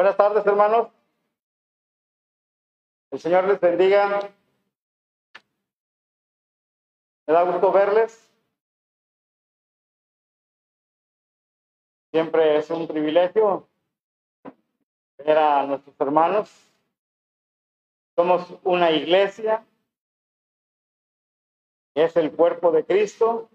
Buenas 0.00 0.16
tardes, 0.16 0.46
hermanos. 0.46 0.88
El 3.10 3.20
Señor 3.20 3.44
les 3.44 3.60
bendiga. 3.60 4.32
Me 7.26 7.34
da 7.34 7.42
gusto 7.42 7.70
verles. 7.70 8.32
Siempre 12.12 12.56
es 12.56 12.70
un 12.70 12.88
privilegio 12.88 13.68
ver 15.18 15.36
a 15.36 15.66
nuestros 15.66 15.94
hermanos. 16.00 16.50
Somos 18.16 18.58
una 18.64 18.92
iglesia. 18.92 19.66
Es 21.94 22.16
el 22.16 22.34
cuerpo 22.34 22.72
de 22.72 22.86
Cristo. 22.86 23.50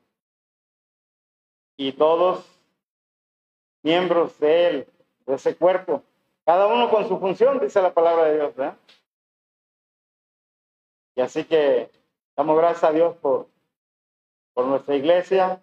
Y 1.75 1.93
todos 1.93 2.45
miembros 3.81 4.39
de 4.39 4.69
él, 4.69 4.87
de 5.25 5.33
ese 5.33 5.55
cuerpo. 5.57 6.03
Cada 6.45 6.67
uno 6.67 6.89
con 6.89 7.07
su 7.07 7.19
función, 7.19 7.59
dice 7.59 7.81
la 7.81 7.93
palabra 7.93 8.25
de 8.25 8.35
Dios. 8.35 8.55
¿verdad? 8.55 8.77
Y 11.15 11.21
así 11.21 11.43
que 11.45 11.89
damos 12.35 12.57
gracias 12.57 12.83
a 12.83 12.91
Dios 12.91 13.15
por, 13.17 13.47
por 14.53 14.65
nuestra 14.65 14.95
iglesia. 14.95 15.61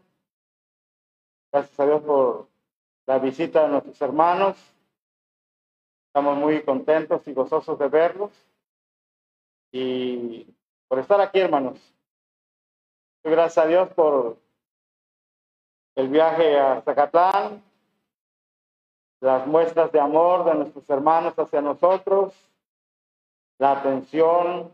Gracias 1.53 1.79
a 1.79 1.87
Dios 1.87 2.03
por 2.03 2.49
la 3.07 3.19
visita 3.19 3.63
de 3.63 3.69
nuestros 3.69 4.01
hermanos. 4.01 4.57
Estamos 6.09 6.37
muy 6.37 6.63
contentos 6.63 7.27
y 7.27 7.33
gozosos 7.33 7.79
de 7.79 7.89
verlos 7.89 8.31
y 9.71 10.47
por 10.89 10.99
estar 10.99 11.21
aquí, 11.21 11.41
hermanos. 11.41 11.79
Gracias 13.25 13.65
a 13.65 13.67
Dios 13.67 13.89
por 13.95 14.37
el 15.95 16.09
viaje 16.09 16.59
a 16.59 16.83
Zacatlán, 16.83 17.63
las 19.23 19.47
muestras 19.47 19.93
de 19.93 20.01
amor 20.01 20.45
de 20.45 20.55
nuestros 20.55 20.91
hermanos 20.91 21.39
hacia 21.39 21.61
nosotros, 21.61 22.35
la 23.59 23.79
atención, 23.79 24.73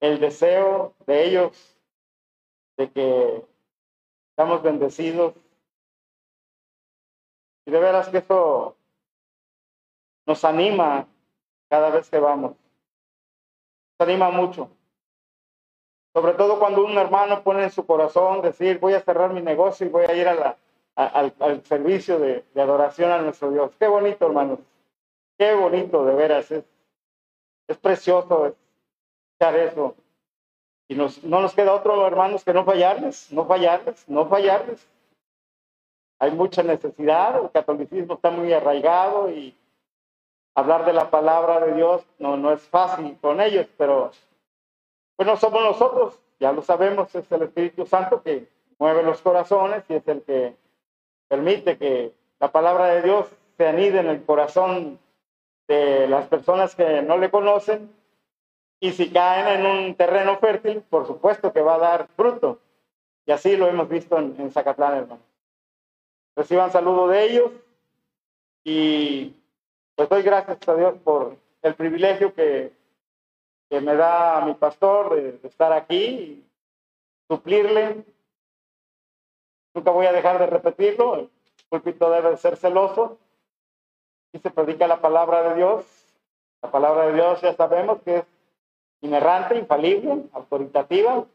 el 0.00 0.18
deseo 0.20 0.94
de 1.06 1.24
ellos 1.24 1.78
de 2.78 2.90
que 2.90 3.44
estamos 4.30 4.62
bendecidos. 4.62 5.34
Y 7.66 7.72
de 7.72 7.78
veras 7.78 8.08
que 8.08 8.18
eso 8.18 8.74
nos 10.24 10.42
anima 10.42 11.06
cada 11.68 11.90
vez 11.90 12.08
que 12.08 12.18
vamos. 12.18 12.52
Nos 12.52 14.08
anima 14.08 14.30
mucho. 14.30 14.70
Sobre 16.14 16.32
todo 16.32 16.58
cuando 16.58 16.82
un 16.82 16.96
hermano 16.96 17.42
pone 17.42 17.64
en 17.64 17.70
su 17.70 17.84
corazón 17.84 18.40
decir, 18.40 18.78
voy 18.78 18.94
a 18.94 19.02
cerrar 19.02 19.34
mi 19.34 19.42
negocio 19.42 19.86
y 19.86 19.90
voy 19.90 20.06
a 20.06 20.14
ir 20.14 20.26
a 20.26 20.34
la, 20.34 20.56
al, 20.96 21.34
al, 21.38 21.62
servicio 21.64 22.18
de, 22.18 22.44
de, 22.54 22.62
adoración 22.62 23.12
a 23.12 23.20
nuestro 23.20 23.50
Dios. 23.50 23.72
Qué 23.78 23.86
bonito, 23.86 24.26
hermanos. 24.26 24.58
Qué 25.38 25.54
bonito, 25.54 26.04
de 26.04 26.14
veras. 26.14 26.50
Es, 26.50 26.64
es 27.68 27.76
precioso 27.76 28.46
escuchar 28.46 29.56
eso. 29.56 29.94
Y 30.88 30.94
nos, 30.94 31.22
no 31.22 31.40
nos 31.40 31.54
queda 31.54 31.74
otro, 31.74 32.06
hermanos, 32.06 32.44
que 32.44 32.52
no 32.52 32.64
fallarles, 32.64 33.30
no 33.32 33.44
fallarles, 33.44 34.08
no 34.08 34.26
fallarles. 34.26 34.88
Hay 36.18 36.30
mucha 36.30 36.62
necesidad, 36.62 37.42
el 37.42 37.50
catolicismo 37.50 38.14
está 38.14 38.30
muy 38.30 38.52
arraigado 38.52 39.30
y 39.30 39.54
hablar 40.54 40.86
de 40.86 40.94
la 40.94 41.10
palabra 41.10 41.60
de 41.60 41.74
Dios 41.74 42.06
no, 42.18 42.38
no 42.38 42.52
es 42.52 42.62
fácil 42.62 43.18
con 43.20 43.42
ellos, 43.42 43.66
pero 43.76 44.10
pues 45.16 45.26
no 45.26 45.36
somos 45.36 45.62
nosotros, 45.62 46.18
ya 46.40 46.52
lo 46.52 46.62
sabemos, 46.62 47.14
es 47.14 47.30
el 47.30 47.42
Espíritu 47.42 47.84
Santo 47.84 48.22
que 48.22 48.48
mueve 48.78 49.02
los 49.02 49.20
corazones 49.20 49.84
y 49.90 49.94
es 49.94 50.08
el 50.08 50.22
que 50.22 50.56
permite 51.28 51.78
que 51.78 52.12
la 52.40 52.52
palabra 52.52 52.86
de 52.86 53.02
Dios 53.02 53.28
se 53.56 53.66
anide 53.66 54.00
en 54.00 54.08
el 54.08 54.24
corazón 54.24 54.98
de 55.68 56.06
las 56.08 56.26
personas 56.28 56.74
que 56.74 57.02
no 57.02 57.18
le 57.18 57.30
conocen 57.30 57.90
y 58.80 58.92
si 58.92 59.10
caen 59.10 59.60
en 59.60 59.66
un 59.66 59.94
terreno 59.94 60.38
fértil, 60.38 60.82
por 60.82 61.06
supuesto 61.06 61.52
que 61.52 61.62
va 61.62 61.76
a 61.76 61.78
dar 61.78 62.08
fruto. 62.08 62.60
Y 63.24 63.32
así 63.32 63.56
lo 63.56 63.66
hemos 63.66 63.88
visto 63.88 64.18
en, 64.18 64.36
en 64.38 64.52
Zacatlán, 64.52 64.98
hermano. 64.98 65.22
Reciban 66.36 66.70
saludo 66.70 67.08
de 67.08 67.24
ellos 67.24 67.50
y 68.62 69.34
pues 69.94 70.08
doy 70.08 70.22
gracias 70.22 70.58
a 70.68 70.74
Dios 70.74 70.94
por 71.02 71.36
el 71.62 71.74
privilegio 71.74 72.34
que, 72.34 72.72
que 73.70 73.80
me 73.80 73.96
da 73.96 74.44
mi 74.44 74.54
pastor 74.54 75.16
de, 75.16 75.32
de 75.32 75.48
estar 75.48 75.72
aquí 75.72 75.96
y 75.96 76.44
suplirle 77.28 78.04
Nunca 79.76 79.90
voy 79.90 80.06
a 80.06 80.12
dejar 80.12 80.38
de 80.38 80.46
repetirlo. 80.46 81.16
El 81.16 81.30
púlpito 81.68 82.10
debe 82.10 82.34
ser 82.38 82.56
celoso. 82.56 83.18
Y 84.32 84.38
se 84.38 84.50
predica 84.50 84.88
la 84.88 85.02
palabra 85.02 85.50
de 85.50 85.56
Dios. 85.56 85.84
La 86.62 86.70
palabra 86.70 87.08
de 87.08 87.12
Dios 87.12 87.42
ya 87.42 87.52
sabemos 87.52 88.00
que 88.02 88.16
es 88.16 88.24
inerrante, 89.02 89.54
infalible, 89.54 90.24
autoritativa 90.32 91.26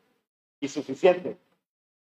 y 0.60 0.68
suficiente. 0.68 1.38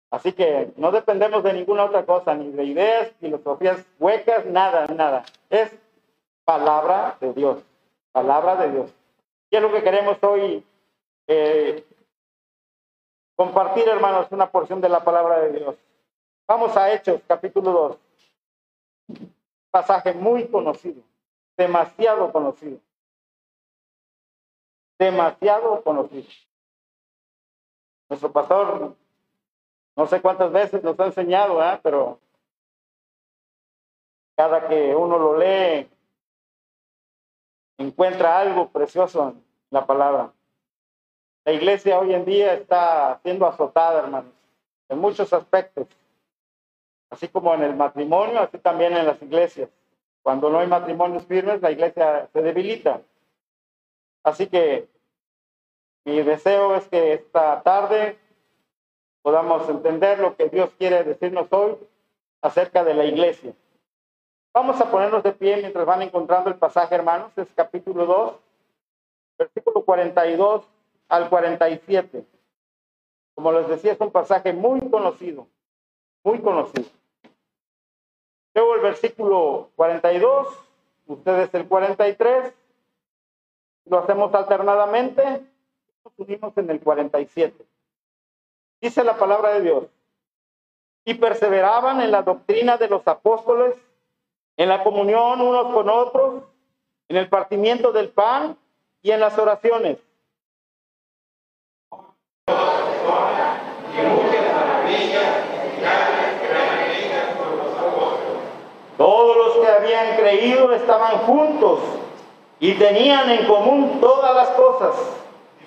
Así 0.09 0.31
que 0.31 0.71
no 0.77 0.91
dependemos 0.91 1.43
de 1.43 1.51
ninguna 1.51 1.83
otra 1.83 2.05
cosa, 2.05 2.33
ni 2.33 2.49
de 2.49 2.63
ideas, 2.63 3.11
filosofías 3.19 3.85
huecas, 3.99 4.45
nada, 4.45 4.87
nada. 4.87 5.25
Es 5.49 5.69
palabra 6.45 7.17
de 7.19 7.33
Dios. 7.33 7.61
Palabra 8.13 8.55
de 8.55 8.71
Dios. 8.71 8.93
Y 9.49 9.57
es 9.57 9.61
lo 9.61 9.69
que 9.69 9.83
queremos 9.83 10.17
hoy 10.23 10.65
eh, 11.27 11.85
compartir, 13.35 13.85
hermanos, 13.89 14.27
una 14.31 14.49
porción 14.49 14.79
de 14.79 14.87
la 14.87 15.03
palabra 15.03 15.41
de 15.41 15.59
Dios. 15.59 15.75
Vamos 16.51 16.75
a 16.75 16.91
Hechos, 16.91 17.21
capítulo 17.25 17.97
2. 19.07 19.19
Pasaje 19.71 20.13
muy 20.13 20.49
conocido, 20.49 21.01
demasiado 21.55 22.29
conocido. 22.29 22.77
Demasiado 24.99 25.81
conocido. 25.81 26.27
Nuestro 28.09 28.33
pastor, 28.33 28.97
no 29.95 30.07
sé 30.07 30.21
cuántas 30.21 30.51
veces 30.51 30.83
nos 30.83 30.99
ha 30.99 31.05
enseñado, 31.05 31.63
¿eh? 31.63 31.79
pero 31.81 32.19
cada 34.35 34.67
que 34.67 34.93
uno 34.93 35.17
lo 35.17 35.37
lee, 35.37 35.89
encuentra 37.77 38.39
algo 38.39 38.67
precioso 38.67 39.29
en 39.29 39.43
la 39.69 39.85
palabra. 39.85 40.33
La 41.45 41.53
iglesia 41.53 41.97
hoy 41.97 42.13
en 42.13 42.25
día 42.25 42.55
está 42.55 43.21
siendo 43.23 43.47
azotada, 43.47 43.99
hermanos, 43.99 44.33
en 44.89 44.99
muchos 44.99 45.31
aspectos 45.31 45.87
Así 47.11 47.27
como 47.27 47.53
en 47.53 47.63
el 47.63 47.75
matrimonio, 47.75 48.39
así 48.39 48.57
también 48.57 48.95
en 48.95 49.05
las 49.05 49.21
iglesias. 49.21 49.69
Cuando 50.23 50.49
no 50.49 50.59
hay 50.59 50.67
matrimonios 50.67 51.25
firmes, 51.25 51.61
la 51.61 51.71
iglesia 51.71 52.29
se 52.31 52.41
debilita. 52.41 53.01
Así 54.23 54.47
que 54.47 54.87
mi 56.05 56.21
deseo 56.23 56.75
es 56.75 56.87
que 56.87 57.13
esta 57.13 57.61
tarde 57.63 58.17
podamos 59.21 59.67
entender 59.67 60.19
lo 60.19 60.35
que 60.35 60.49
Dios 60.49 60.71
quiere 60.77 61.03
decirnos 61.03 61.47
hoy 61.51 61.77
acerca 62.41 62.83
de 62.83 62.93
la 62.93 63.03
iglesia. 63.03 63.53
Vamos 64.53 64.79
a 64.79 64.89
ponernos 64.89 65.21
de 65.23 65.33
pie 65.33 65.57
mientras 65.57 65.85
van 65.85 66.01
encontrando 66.01 66.49
el 66.49 66.55
pasaje, 66.55 66.95
hermanos. 66.95 67.31
Es 67.37 67.47
capítulo 67.55 68.05
2, 68.05 68.35
versículo 69.37 69.83
42 69.83 70.65
al 71.09 71.29
47. 71.29 72.25
Como 73.35 73.51
les 73.51 73.67
decía, 73.67 73.93
es 73.93 73.99
un 73.99 74.11
pasaje 74.11 74.53
muy 74.53 74.79
conocido, 74.89 75.47
muy 76.23 76.39
conocido. 76.39 77.00
Luego 78.53 78.75
el 78.75 78.81
versículo 78.81 79.69
42, 79.75 80.47
ustedes 81.07 81.53
el 81.53 81.67
43, 81.67 82.53
lo 83.85 83.99
hacemos 83.99 84.33
alternadamente, 84.33 85.23
nos 86.03 86.13
unimos 86.17 86.57
en 86.57 86.69
el 86.69 86.79
47. 86.79 87.65
Dice 88.81 89.03
la 89.03 89.17
palabra 89.17 89.53
de 89.53 89.61
Dios, 89.61 89.83
y 91.05 91.13
perseveraban 91.15 92.01
en 92.01 92.11
la 92.11 92.21
doctrina 92.21 92.77
de 92.77 92.87
los 92.87 93.07
apóstoles, 93.07 93.75
en 94.57 94.69
la 94.69 94.83
comunión 94.83 95.41
unos 95.41 95.73
con 95.73 95.89
otros, 95.89 96.43
en 97.07 97.17
el 97.17 97.27
partimiento 97.29 97.91
del 97.91 98.09
pan 98.09 98.57
y 99.01 99.11
en 99.11 99.19
las 99.19 99.37
oraciones. 99.37 99.97
Todos 108.97 109.37
los 109.37 109.65
que 109.65 109.71
habían 109.91 110.17
creído 110.17 110.73
estaban 110.73 111.17
juntos 111.19 111.79
y 112.59 112.73
tenían 112.73 113.29
en 113.29 113.45
común 113.45 113.99
todas 113.99 114.35
las 114.35 114.49
cosas. 114.49 114.95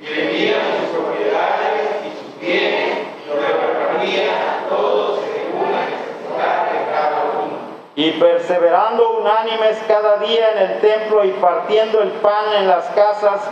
Y 0.01 0.07
vendían 0.07 0.61
sus 0.81 0.99
propiedades 0.99 1.91
y 2.07 2.19
sus 2.19 2.41
bienes 2.41 2.99
y 3.25 3.29
lo 3.29 3.35
repartían 3.37 4.29
a 4.29 4.69
todos 4.69 5.21
según 5.21 5.73
la 5.73 5.85
necesidad 5.85 6.73
de 6.73 6.93
cada 6.93 7.23
uno. 7.43 7.59
Y 7.97 8.13
perseverando 8.13 9.19
unánimes 9.19 9.79
cada 9.87 10.19
día 10.19 10.53
en 10.53 10.59
el 10.59 10.81
templo 10.81 11.25
y 11.25 11.31
partiendo 11.33 12.01
el 12.01 12.11
pan 12.11 12.47
en 12.59 12.69
las 12.69 12.87
casas, 12.91 13.43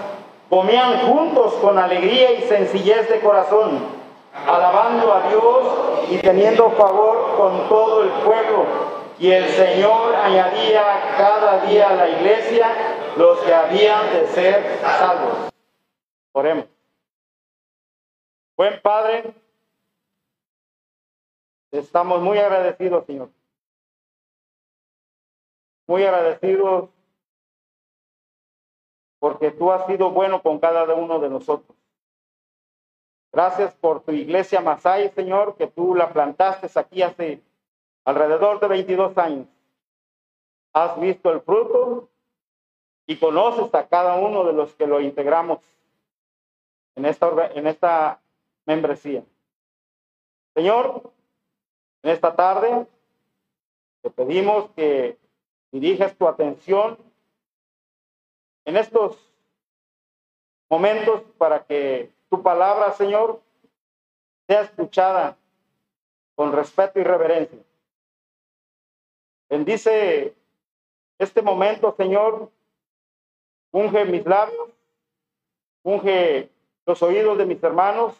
comían 0.49 1.01
juntos 1.01 1.55
con 1.55 1.79
alegría 1.79 2.33
y 2.33 2.43
sencillez 2.43 3.09
de 3.09 3.21
corazón, 3.21 3.81
alabando 4.47 5.13
a 5.13 5.29
Dios 5.29 6.11
y 6.11 6.17
teniendo 6.19 6.71
favor 6.71 7.35
con 7.37 7.69
todo 7.69 8.03
el 8.03 8.09
pueblo 8.09 8.92
Y 9.23 9.31
el 9.31 9.49
Señor 9.51 10.17
añadía 10.17 11.15
cada 11.17 11.65
día 11.65 11.91
a 11.91 11.95
la 11.95 12.09
iglesia 12.09 12.67
los 13.17 13.39
que 13.39 13.55
habían 13.55 14.13
de 14.13 14.27
ser 14.27 14.81
salvos. 14.81 15.53
Oremos. 16.33 16.65
Buen 18.57 18.83
Padre, 18.83 19.33
estamos 21.71 22.21
muy 22.21 22.39
agradecidos, 22.39 23.07
Señor. 23.07 23.31
Muy 25.87 26.03
agradecidos 26.03 26.91
porque 29.21 29.53
tú 29.53 29.71
has 29.71 29.87
sido 29.87 30.11
bueno 30.11 30.43
con 30.43 30.59
cada 30.59 30.83
uno 30.95 31.21
de 31.21 31.31
nosotros. 31.31 31.77
Gracias 33.31 33.73
por 33.75 34.03
tu 34.03 34.11
iglesia 34.11 34.61
Masai, 34.61 35.11
Señor, 35.11 35.55
que 35.55 35.69
tú 35.69 35.95
la 35.95 36.13
plantaste 36.13 36.69
aquí 36.77 37.03
hace 37.03 37.41
alrededor 38.05 38.61
de 38.61 38.69
22 38.69 39.19
años. 39.19 39.47
Has 40.73 40.99
visto 41.01 41.31
el 41.31 41.41
fruto 41.41 42.09
y 43.07 43.17
conoces 43.17 43.75
a 43.75 43.89
cada 43.89 44.17
uno 44.17 44.45
de 44.45 44.53
los 44.53 44.75
que 44.75 44.87
lo 44.87 45.01
integramos 45.01 45.59
en 46.95 47.05
esta, 47.05 47.47
en 47.55 47.67
esta 47.67 48.21
membresía. 48.67 49.25
Señor, 50.55 51.13
en 52.03 52.11
esta 52.11 52.35
tarde 52.35 52.87
te 54.03 54.11
pedimos 54.11 54.71
que 54.71 55.19
diriges 55.71 56.17
tu 56.17 56.27
atención 56.27 56.99
en 58.65 58.77
estos 58.77 59.33
momentos 60.69 61.23
para 61.39 61.65
que 61.65 62.11
tu 62.31 62.43
palabra, 62.43 62.93
Señor, 62.93 63.41
sea 64.47 64.63
escuchada 64.63 65.37
con 66.35 66.53
respeto 66.53 66.99
y 66.99 67.05
reverencia. 67.05 67.59
Bendice 69.53 70.35
este 71.19 71.43
momento, 71.43 71.95
Señor. 71.99 72.51
Unge 73.71 74.07
mis 74.07 74.25
labios, 74.25 74.71
unge 75.83 76.49
los 76.87 77.03
oídos 77.03 77.37
de 77.37 77.45
mis 77.45 77.63
hermanos 77.63 78.15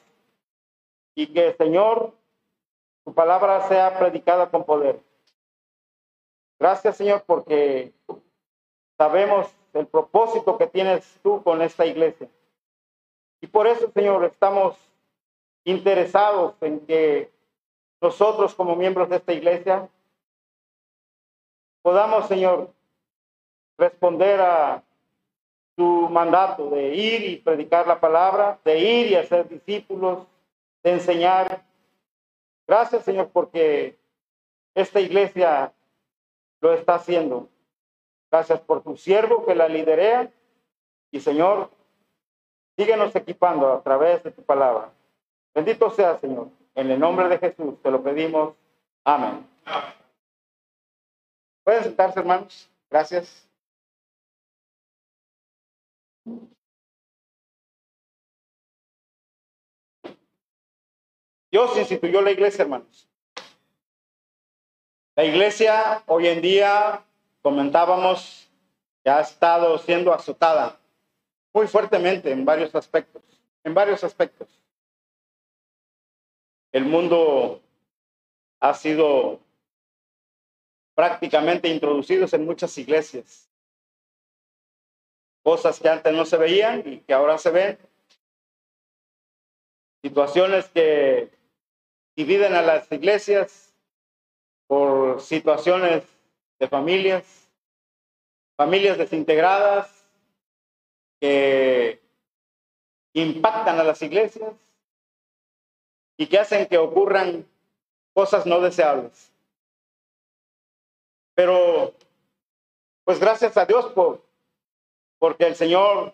y 1.15 1.33
que, 1.33 1.55
Señor, 1.55 2.13
tu 3.03 3.15
palabra 3.15 3.67
sea 3.67 3.99
predicada 3.99 4.51
con 4.51 4.65
poder. 4.67 5.01
Gracias, 6.61 6.99
Señor, 6.99 7.25
porque 7.27 7.95
sabemos 8.99 9.51
el 9.73 9.87
propósito 9.87 10.59
que 10.59 10.67
tienes 10.67 11.19
tú 11.23 11.43
con 11.43 11.63
esta 11.63 11.87
iglesia. 11.87 12.29
Y 13.41 13.47
por 13.47 13.67
eso, 13.67 13.91
Señor, 13.93 14.27
estamos 14.27 14.77
interesados 15.65 16.57
en 16.61 16.81
que 16.81 17.31
nosotros 18.03 18.55
como 18.55 18.77
miembros 18.77 19.09
de 19.09 19.17
esta 19.17 19.33
iglesia 19.33 19.89
podamos, 21.83 22.27
Señor, 22.27 22.73
responder 23.77 24.41
a 24.41 24.83
tu 25.77 26.09
mandato 26.09 26.71
de 26.71 26.95
ir 26.95 27.25
y 27.25 27.37
predicar 27.37 27.87
la 27.87 27.99
palabra, 27.99 28.59
de 28.65 28.79
ir 28.79 29.07
y 29.09 29.15
hacer 29.17 29.49
discípulos, 29.49 30.27
de 30.83 30.93
enseñar. 30.93 31.63
Gracias, 32.67 33.05
Señor, 33.05 33.31
porque 33.33 33.97
esta 34.75 35.01
iglesia 35.01 35.73
lo 36.61 36.73
está 36.73 36.95
haciendo. 36.95 37.49
Gracias 38.31 38.61
por 38.61 38.83
tu 38.83 38.97
siervo 38.97 39.45
que 39.45 39.55
la 39.55 39.69
liderea. 39.69 40.31
Y 41.11 41.21
Señor, 41.21 41.71
síguenos 42.77 43.15
equipando 43.15 43.73
a 43.73 43.83
través 43.83 44.23
de 44.23 44.31
tu 44.31 44.43
palabra. 44.43 44.91
Bendito 45.55 45.91
sea, 45.91 46.19
Señor. 46.19 46.49
En 46.75 46.91
el 46.91 46.99
nombre 46.99 47.29
de 47.29 47.39
Jesús 47.39 47.81
te 47.83 47.91
lo 47.91 48.03
pedimos. 48.03 48.55
Amén. 49.05 49.47
Pueden 51.65 51.85
sentarse, 51.85 52.19
hermanos. 52.19 52.69
Gracias. 52.91 53.49
Dios 61.51 61.77
instituyó 61.77 62.23
la 62.23 62.31
iglesia, 62.31 62.63
hermanos. 62.63 63.09
La 65.15 65.25
iglesia 65.25 66.03
hoy 66.07 66.27
en 66.29 66.41
día, 66.41 67.05
comentábamos, 67.43 68.51
que 69.05 69.11
ha 69.11 69.21
estado 69.21 69.77
siendo 69.79 70.15
azotada 70.15 70.81
muy 71.53 71.67
fuertemente 71.67 72.31
en 72.31 72.45
varios 72.45 72.75
aspectos, 72.75 73.23
en 73.63 73.75
varios 73.75 74.03
aspectos. 74.03 74.49
El 76.73 76.87
mundo 76.87 77.61
ha 78.61 78.73
sido 78.73 79.41
prácticamente 80.95 81.69
introducido 81.69 82.27
en 82.33 82.45
muchas 82.45 82.77
iglesias. 82.79 83.49
Cosas 85.43 85.81
que 85.81 85.89
antes 85.89 86.13
no 86.13 86.25
se 86.25 86.37
veían 86.37 86.83
y 86.87 86.99
que 86.99 87.15
ahora 87.15 87.39
se 87.39 87.51
ven. 87.51 87.79
Situaciones 90.03 90.69
que 90.69 91.31
dividen 92.17 92.55
a 92.55 92.63
las 92.63 92.91
iglesias 92.93 93.75
por 94.67 95.21
situaciones 95.21 96.05
de 96.59 96.69
familias, 96.69 97.49
familias 98.57 98.99
desintegradas 98.99 100.05
que 101.21 102.01
impactan 103.15 103.79
a 103.79 103.85
las 103.85 104.03
iglesias 104.03 104.55
y 106.17 106.27
que 106.27 106.39
hacen 106.39 106.67
que 106.67 106.79
ocurran 106.79 107.47
cosas 108.15 108.47
no 108.47 108.61
deseables. 108.61 109.32
Pero, 111.35 111.95
pues 113.05 113.19
gracias 113.19 113.57
a 113.57 113.65
Dios 113.65 113.87
por, 113.93 114.23
porque 115.19 115.47
el 115.47 115.57
Señor 115.57 116.13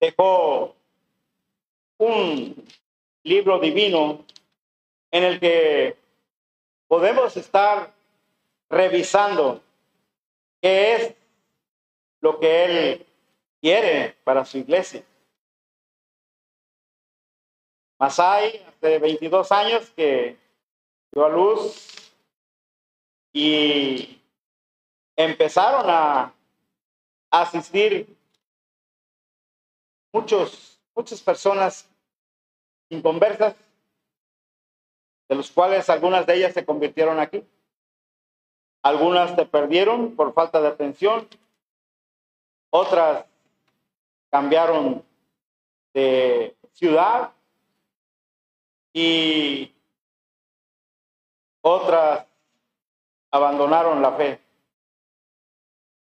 dejó 0.00 0.76
un 1.98 2.66
libro 3.22 3.58
divino 3.58 4.24
en 5.10 5.24
el 5.24 5.40
que 5.40 5.96
podemos 6.86 7.36
estar 7.36 7.92
revisando 8.68 9.62
qué 10.60 10.94
es 10.94 11.14
lo 12.20 12.38
que 12.38 12.64
Él 12.64 13.06
quiere 13.60 14.16
para 14.24 14.44
su 14.44 14.58
iglesia. 14.58 15.04
Masai, 17.98 18.62
hace 18.66 18.98
22 18.98 19.52
años 19.52 19.90
que 19.96 20.36
dio 21.12 21.24
a 21.24 21.28
luz 21.28 22.03
y 23.36 24.22
empezaron 25.16 25.84
a 25.88 26.32
asistir 27.30 28.16
muchos, 30.12 30.80
muchas 30.94 31.20
personas 31.20 31.90
inconversas 32.88 33.56
de 35.28 35.34
los 35.34 35.50
cuales 35.50 35.90
algunas 35.90 36.26
de 36.26 36.36
ellas 36.36 36.54
se 36.54 36.64
convirtieron 36.64 37.18
aquí. 37.18 37.44
Algunas 38.82 39.34
se 39.34 39.46
perdieron 39.46 40.14
por 40.14 40.32
falta 40.32 40.60
de 40.60 40.68
atención, 40.68 41.26
otras 42.70 43.24
cambiaron 44.30 45.04
de 45.92 46.54
ciudad 46.72 47.32
y 48.92 49.74
otras 51.62 52.26
abandonaron 53.34 54.00
la 54.00 54.12
fe. 54.12 54.38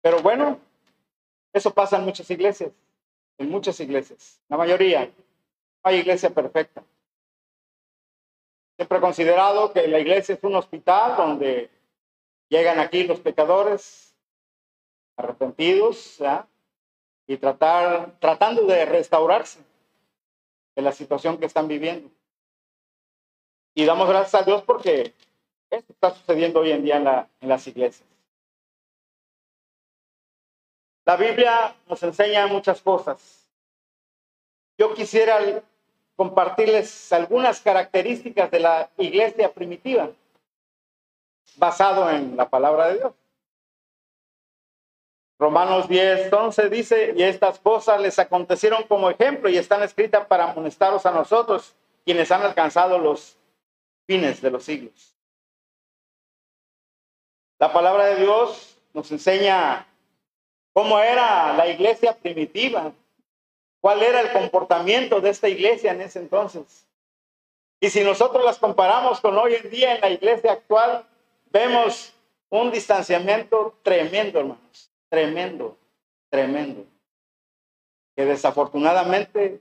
Pero 0.01 0.21
bueno, 0.21 0.57
eso 1.51 1.73
pasa 1.73 1.97
en 1.97 2.05
muchas 2.05 2.31
iglesias, 2.31 2.71
en 3.37 3.49
muchas 3.49 3.77
iglesias, 3.81 4.41
la 4.47 4.55
mayoría. 4.55 5.05
No 5.05 5.11
hay 5.83 5.97
iglesia 5.97 6.29
perfecta. 6.29 6.81
Siempre 8.77 8.97
he 8.97 9.01
considerado 9.01 9.73
que 9.73 9.85
la 9.89 9.99
iglesia 9.99 10.35
es 10.35 10.43
un 10.45 10.55
hospital 10.55 11.17
donde 11.17 11.69
llegan 12.47 12.79
aquí 12.79 13.03
los 13.03 13.19
pecadores 13.19 14.15
arrepentidos 15.17 16.23
y 17.27 17.35
tratar, 17.35 18.17
tratando 18.21 18.63
de 18.63 18.85
restaurarse 18.85 19.59
de 20.73 20.81
la 20.81 20.93
situación 20.93 21.37
que 21.37 21.47
están 21.47 21.67
viviendo. 21.67 22.09
Y 23.75 23.83
damos 23.83 24.07
gracias 24.07 24.41
a 24.41 24.45
Dios 24.45 24.63
porque 24.63 25.13
esto 25.69 25.93
está 25.93 26.11
sucediendo 26.13 26.59
hoy 26.59 26.71
en 26.71 26.83
día 26.83 26.97
en, 26.97 27.03
la, 27.03 27.27
en 27.41 27.49
las 27.49 27.65
iglesias. 27.67 28.07
La 31.05 31.15
Biblia 31.15 31.75
nos 31.87 32.01
enseña 32.03 32.47
muchas 32.47 32.81
cosas. 32.81 33.47
Yo 34.77 34.93
quisiera 34.93 35.39
compartirles 36.15 37.11
algunas 37.13 37.61
características 37.61 38.51
de 38.51 38.59
la 38.59 38.89
iglesia 38.97 39.51
primitiva 39.51 40.11
basado 41.55 42.09
en 42.09 42.37
la 42.37 42.49
palabra 42.49 42.89
de 42.89 42.99
Dios. 42.99 43.13
Romanos 45.39 45.87
10, 45.87 46.31
11 46.31 46.69
dice, 46.69 47.13
y 47.15 47.23
estas 47.23 47.59
cosas 47.59 48.01
les 48.01 48.19
acontecieron 48.19 48.83
como 48.83 49.09
ejemplo 49.09 49.49
y 49.49 49.57
están 49.57 49.81
escritas 49.81 50.25
para 50.27 50.51
amonestaros 50.51 51.05
a 51.05 51.11
nosotros, 51.11 51.75
quienes 52.03 52.29
han 52.31 52.41
alcanzado 52.41 52.97
los 52.97 53.37
fines 54.05 54.41
de 54.41 54.51
los 54.51 54.63
siglos. 54.63 55.18
La 57.59 57.73
palabra 57.73 58.05
de 58.05 58.21
Dios 58.23 58.77
nos 58.93 59.11
enseña 59.11 59.85
cómo 60.71 60.97
era 60.97 61.53
la 61.53 61.67
iglesia 61.67 62.15
primitiva, 62.15 62.93
cuál 63.81 64.01
era 64.01 64.21
el 64.21 64.31
comportamiento 64.31 65.19
de 65.19 65.29
esta 65.29 65.49
iglesia 65.49 65.91
en 65.91 65.99
ese 65.99 66.19
entonces. 66.19 66.87
Y 67.81 67.89
si 67.89 68.01
nosotros 68.01 68.45
las 68.45 68.57
comparamos 68.57 69.19
con 69.19 69.37
hoy 69.37 69.55
en 69.55 69.69
día 69.69 69.95
en 69.95 70.01
la 70.01 70.09
iglesia 70.09 70.53
actual, 70.53 71.05
vemos 71.51 72.13
un 72.49 72.71
distanciamiento 72.71 73.75
tremendo, 73.83 74.39
hermanos, 74.39 74.89
tremendo, 75.09 75.77
tremendo, 76.29 76.85
que 78.15 78.23
desafortunadamente 78.23 79.59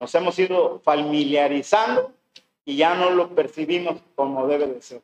nos 0.00 0.14
hemos 0.14 0.38
ido 0.38 0.80
familiarizando 0.80 2.12
y 2.64 2.76
ya 2.76 2.94
no 2.94 3.10
lo 3.10 3.28
percibimos 3.34 4.00
como 4.14 4.46
debe 4.46 4.66
de 4.66 4.80
ser. 4.80 5.02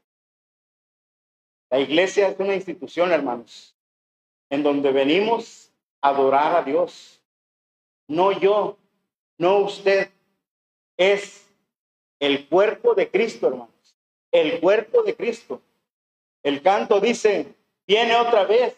La 1.72 1.80
iglesia 1.80 2.28
es 2.28 2.38
una 2.38 2.54
institución, 2.54 3.12
hermanos, 3.12 3.74
en 4.50 4.62
donde 4.62 4.92
venimos 4.92 5.72
a 6.02 6.10
adorar 6.10 6.54
a 6.54 6.62
Dios. 6.62 7.22
No 8.06 8.30
yo, 8.38 8.76
no 9.38 9.60
usted. 9.60 10.10
Es 10.98 11.48
el 12.20 12.46
cuerpo 12.46 12.94
de 12.94 13.10
Cristo, 13.10 13.46
hermanos. 13.48 13.96
El 14.30 14.60
cuerpo 14.60 15.02
de 15.02 15.16
Cristo. 15.16 15.62
El 16.42 16.60
canto 16.60 17.00
dice, 17.00 17.54
viene 17.86 18.16
otra 18.16 18.44
vez, 18.44 18.76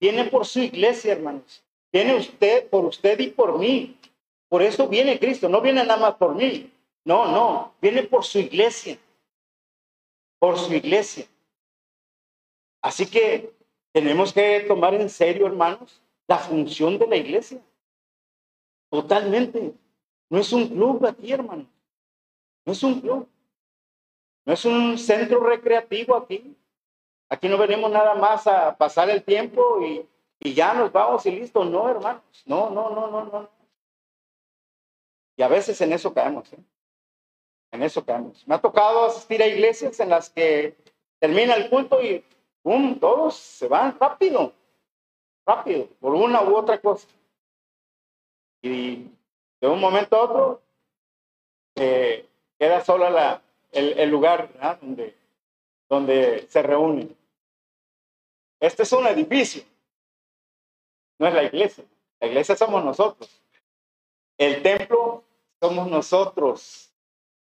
viene 0.00 0.24
por 0.24 0.44
su 0.44 0.58
iglesia, 0.58 1.12
hermanos. 1.12 1.62
Viene 1.92 2.16
usted, 2.16 2.68
por 2.68 2.84
usted 2.86 3.20
y 3.20 3.28
por 3.28 3.56
mí. 3.56 3.96
Por 4.48 4.62
eso 4.62 4.88
viene 4.88 5.20
Cristo, 5.20 5.48
no 5.48 5.60
viene 5.60 5.84
nada 5.84 5.96
más 5.96 6.14
por 6.16 6.34
mí. 6.34 6.72
No, 7.04 7.30
no, 7.30 7.72
viene 7.80 8.02
por 8.02 8.24
su 8.24 8.40
iglesia. 8.40 8.98
Por 10.40 10.58
su 10.58 10.74
iglesia. 10.74 11.28
Así 12.82 13.06
que 13.06 13.54
tenemos 13.92 14.32
que 14.32 14.60
tomar 14.66 14.94
en 14.94 15.08
serio, 15.08 15.46
hermanos, 15.46 16.02
la 16.26 16.38
función 16.38 16.98
de 16.98 17.06
la 17.06 17.16
iglesia. 17.16 17.60
Totalmente. 18.90 19.72
No 20.28 20.38
es 20.38 20.52
un 20.52 20.68
club 20.68 21.06
aquí, 21.06 21.32
hermano. 21.32 21.66
No 22.64 22.72
es 22.72 22.82
un 22.82 23.00
club. 23.00 23.28
No 24.44 24.52
es 24.52 24.64
un 24.64 24.98
centro 24.98 25.40
recreativo 25.40 26.16
aquí. 26.16 26.56
Aquí 27.28 27.48
no 27.48 27.56
venimos 27.56 27.90
nada 27.90 28.14
más 28.14 28.46
a 28.46 28.76
pasar 28.76 29.08
el 29.08 29.22
tiempo 29.22 29.80
y, 29.82 30.06
y 30.40 30.52
ya 30.52 30.74
nos 30.74 30.90
vamos 30.92 31.24
y 31.26 31.30
listo. 31.30 31.64
No, 31.64 31.88
hermanos. 31.88 32.22
No, 32.44 32.68
no, 32.68 32.90
no, 32.90 33.10
no, 33.10 33.24
no. 33.24 33.50
Y 35.36 35.42
a 35.42 35.48
veces 35.48 35.80
en 35.80 35.92
eso 35.92 36.12
caemos. 36.12 36.52
¿eh? 36.52 36.58
En 37.70 37.82
eso 37.82 38.04
caemos. 38.04 38.46
Me 38.46 38.54
ha 38.54 38.60
tocado 38.60 39.06
asistir 39.06 39.42
a 39.42 39.46
iglesias 39.46 39.98
en 40.00 40.10
las 40.10 40.28
que 40.28 40.76
termina 41.18 41.54
el 41.54 41.70
culto 41.70 42.02
y 42.02 42.24
¡pum! 42.62 42.98
Todos 42.98 43.36
se 43.36 43.68
van 43.68 43.98
rápido. 43.98 44.52
Rápido. 45.46 45.88
Por 46.00 46.14
una 46.14 46.42
u 46.42 46.56
otra 46.56 46.80
cosa. 46.80 47.08
Y 48.62 49.08
de 49.60 49.68
un 49.68 49.80
momento 49.80 50.16
a 50.16 50.22
otro 50.22 50.62
eh, 51.74 52.28
queda 52.58 52.84
sola 52.84 53.10
la, 53.10 53.42
el, 53.72 53.98
el 53.98 54.10
lugar 54.10 54.50
donde, 54.80 55.16
donde 55.88 56.46
se 56.48 56.62
reúnen. 56.62 57.16
Este 58.60 58.84
es 58.84 58.92
un 58.92 59.06
edificio, 59.08 59.64
no 61.18 61.26
es 61.26 61.34
la 61.34 61.42
iglesia. 61.42 61.84
La 62.20 62.28
iglesia 62.28 62.54
somos 62.54 62.84
nosotros. 62.84 63.28
El 64.38 64.62
templo 64.62 65.24
somos 65.60 65.90
nosotros, 65.90 66.92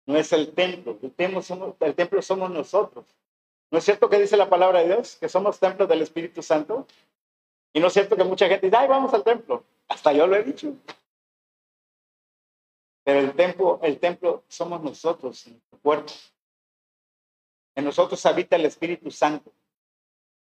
no 0.05 0.19
es 0.19 0.31
el 0.33 0.53
templo. 0.53 0.99
El 1.01 1.43
somos, 1.43 1.75
el 1.81 1.95
templo 1.95 2.21
somos 2.21 2.51
nosotros. 2.51 3.07
¿No 3.71 3.79
es 3.79 3.85
cierto 3.85 4.09
que 4.09 4.19
dice 4.19 4.37
la 4.37 4.49
palabra 4.49 4.81
de 4.81 4.87
Dios 4.87 5.17
que 5.17 5.29
somos 5.29 5.59
templos 5.59 5.89
del 5.89 6.03
Espíritu 6.03 6.43
Santo? 6.43 6.87
Y 7.73 7.81
no 7.81 7.89
es 7.89 7.93
cierto 7.93 8.17
que 8.17 8.25
mucha 8.25 8.49
gente 8.49 8.67
dice, 8.67 8.77
ay, 8.77 8.89
vamos 8.89 9.13
al 9.13 9.25
templo. 9.25 9.65
Hasta 9.89 10.13
yo 10.13 10.27
lo 10.27 10.37
he 10.37 10.43
dicho. 10.43 10.75
Pero 13.05 13.21
el 13.21 13.35
templo, 13.35 13.79
el 13.83 13.99
templo 13.99 14.45
somos 14.49 14.83
nosotros, 14.83 15.47
el 15.47 15.61
cuerpo. 15.81 16.13
En 17.75 17.85
nosotros 17.85 18.25
habita 18.27 18.57
el 18.57 18.65
Espíritu 18.65 19.11
Santo. 19.11 19.53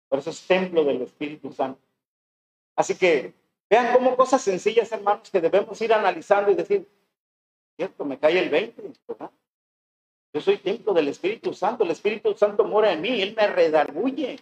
Por 0.10 0.20
eso 0.20 0.30
es 0.30 0.46
templo 0.46 0.84
del 0.84 1.02
Espíritu 1.02 1.52
Santo. 1.52 1.82
Así 2.76 2.96
que 2.96 3.34
vean 3.70 3.94
cómo 3.94 4.16
cosas 4.16 4.42
sencillas, 4.42 4.92
hermanos, 4.92 5.30
que 5.32 5.42
debemos 5.42 5.82
ir 5.82 5.94
analizando 5.94 6.52
y 6.52 6.56
decir, 6.56 6.88
cierto, 7.76 8.06
me 8.06 8.20
cae 8.20 8.38
el 8.38 8.50
20, 8.50 8.94
¿verdad? 9.08 9.32
Yo 10.34 10.42
soy 10.42 10.58
templo 10.58 10.94
del 10.94 11.08
Espíritu 11.10 11.54
Santo, 11.54 11.84
el 11.84 11.92
Espíritu 11.92 12.36
Santo 12.36 12.64
mora 12.64 12.92
en 12.92 13.02
mí, 13.02 13.22
Él 13.22 13.36
me 13.38 13.46
redarguye 13.46 14.40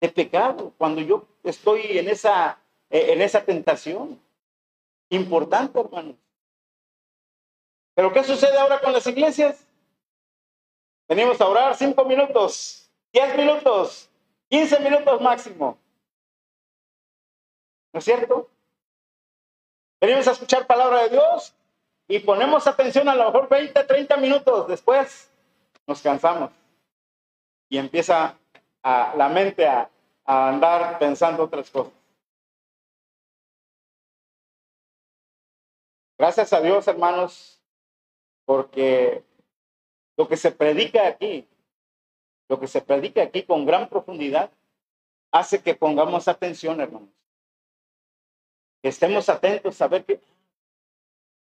de 0.00 0.08
pecado 0.08 0.72
cuando 0.78 1.00
yo 1.00 1.26
estoy 1.42 1.98
en 1.98 2.08
esa, 2.08 2.60
eh, 2.88 3.12
en 3.12 3.20
esa 3.20 3.44
tentación. 3.44 4.20
Importante, 5.10 5.80
hermanos. 5.80 6.14
Pero 7.94 8.12
¿qué 8.12 8.22
sucede 8.22 8.56
ahora 8.56 8.80
con 8.80 8.92
las 8.92 9.06
iglesias? 9.06 9.66
Venimos 11.08 11.40
a 11.40 11.48
orar 11.48 11.76
cinco 11.76 12.04
minutos, 12.04 12.88
diez 13.12 13.36
minutos, 13.36 14.08
quince 14.48 14.78
minutos 14.78 15.20
máximo. 15.20 15.76
¿No 17.92 17.98
es 17.98 18.04
cierto? 18.04 18.48
Venimos 20.00 20.26
a 20.28 20.32
escuchar 20.32 20.66
palabra 20.66 21.02
de 21.02 21.10
Dios 21.10 21.52
y 22.06 22.20
ponemos 22.20 22.66
atención 22.66 23.08
a 23.08 23.14
lo 23.14 23.24
mejor 23.26 23.48
20, 23.48 23.84
30 23.84 24.16
minutos. 24.16 24.68
Después 24.68 25.31
nos 25.86 26.00
cansamos 26.00 26.50
y 27.68 27.78
empieza 27.78 28.38
a, 28.82 29.14
la 29.16 29.28
mente 29.28 29.66
a, 29.66 29.90
a 30.24 30.48
andar 30.48 30.98
pensando 30.98 31.44
otras 31.44 31.70
cosas. 31.70 31.92
Gracias 36.18 36.52
a 36.52 36.60
Dios, 36.60 36.86
hermanos, 36.86 37.60
porque 38.44 39.24
lo 40.16 40.28
que 40.28 40.36
se 40.36 40.52
predica 40.52 41.06
aquí, 41.08 41.48
lo 42.48 42.60
que 42.60 42.68
se 42.68 42.80
predica 42.80 43.22
aquí 43.22 43.42
con 43.42 43.66
gran 43.66 43.88
profundidad, 43.88 44.50
hace 45.32 45.62
que 45.62 45.74
pongamos 45.74 46.28
atención, 46.28 46.80
hermanos. 46.80 47.08
Que 48.82 48.88
estemos 48.88 49.28
atentos 49.28 49.80
a 49.80 49.88
ver 49.88 50.04
que 50.04 50.20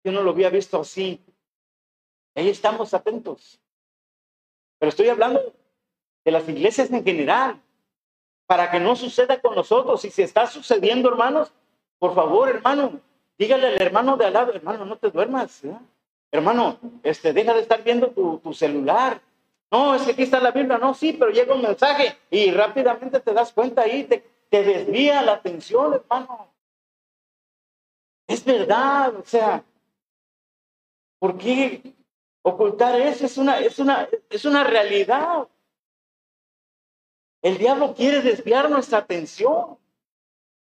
yo 0.04 0.12
no 0.12 0.22
lo 0.22 0.30
había 0.30 0.50
visto 0.50 0.80
así. 0.80 1.24
Ahí 2.34 2.48
estamos 2.48 2.92
atentos. 2.92 3.60
Pero 4.78 4.90
estoy 4.90 5.08
hablando 5.08 5.52
de 6.24 6.30
las 6.30 6.48
iglesias 6.48 6.90
en 6.90 7.04
general, 7.04 7.60
para 8.46 8.70
que 8.70 8.80
no 8.80 8.96
suceda 8.96 9.40
con 9.40 9.54
nosotros. 9.54 10.04
Y 10.04 10.10
si 10.10 10.22
está 10.22 10.46
sucediendo, 10.46 11.08
hermanos, 11.08 11.52
por 11.98 12.14
favor, 12.14 12.48
hermano, 12.48 13.00
dígale 13.38 13.68
al 13.68 13.82
hermano 13.82 14.16
de 14.16 14.26
al 14.26 14.32
lado, 14.32 14.52
hermano, 14.52 14.84
no 14.84 14.96
te 14.96 15.10
duermas. 15.10 15.64
¿eh? 15.64 15.76
Hermano, 16.30 16.78
este, 17.02 17.32
deja 17.32 17.54
de 17.54 17.60
estar 17.60 17.82
viendo 17.82 18.08
tu, 18.10 18.52
celular. 18.54 19.20
No, 19.70 19.94
es 19.94 20.02
que 20.02 20.12
aquí 20.12 20.22
está 20.22 20.40
la 20.40 20.50
Biblia. 20.50 20.78
No, 20.78 20.94
sí, 20.94 21.12
pero 21.12 21.30
llega 21.30 21.54
un 21.54 21.62
mensaje 21.62 22.16
y 22.30 22.50
rápidamente 22.50 23.20
te 23.20 23.32
das 23.32 23.52
cuenta 23.52 23.82
ahí, 23.82 24.04
te, 24.04 24.24
te 24.48 24.62
desvía 24.62 25.22
la 25.22 25.32
atención, 25.32 25.94
hermano. 25.94 26.48
Es 28.26 28.44
verdad, 28.44 29.14
o 29.16 29.24
sea, 29.24 29.64
¿por 31.18 31.36
qué 31.36 31.82
ocultar 32.48 33.00
eso? 33.00 33.26
Es 33.26 33.38
una, 33.38 33.58
es 33.58 33.78
una, 33.78 34.08
es 34.30 34.44
una 34.44 34.64
realidad. 34.64 35.48
El 37.42 37.58
diablo 37.58 37.94
quiere 37.94 38.20
desviar 38.20 38.70
nuestra 38.70 38.98
atención. 38.98 39.78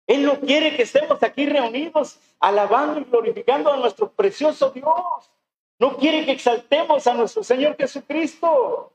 Él 0.07 0.23
no 0.23 0.39
quiere 0.39 0.75
que 0.75 0.83
estemos 0.83 1.21
aquí 1.23 1.45
reunidos 1.45 2.19
alabando 2.39 2.99
y 2.99 3.05
glorificando 3.05 3.71
a 3.71 3.77
nuestro 3.77 4.11
precioso 4.11 4.69
Dios. 4.69 5.31
No 5.79 5.97
quiere 5.97 6.25
que 6.25 6.31
exaltemos 6.31 7.05
a 7.07 7.13
nuestro 7.13 7.43
Señor 7.43 7.75
Jesucristo. 7.75 8.93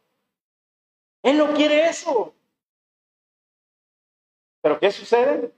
Él 1.22 1.36
no 1.36 1.52
quiere 1.54 1.88
eso. 1.88 2.32
Pero 4.62 4.78
¿qué 4.78 4.90
sucede? 4.90 5.52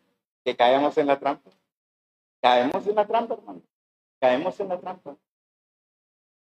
Que 0.45 0.57
caemos 0.57 0.97
en 0.99 1.07
la 1.07 1.19
trampa. 1.19 1.51
Caemos 2.41 2.87
en 2.87 2.95
la 2.95 3.07
trampa, 3.07 3.35
hermano. 3.35 3.63
Caemos 4.21 4.59
en 4.59 4.69
la 4.69 4.81
trampa. 4.81 5.17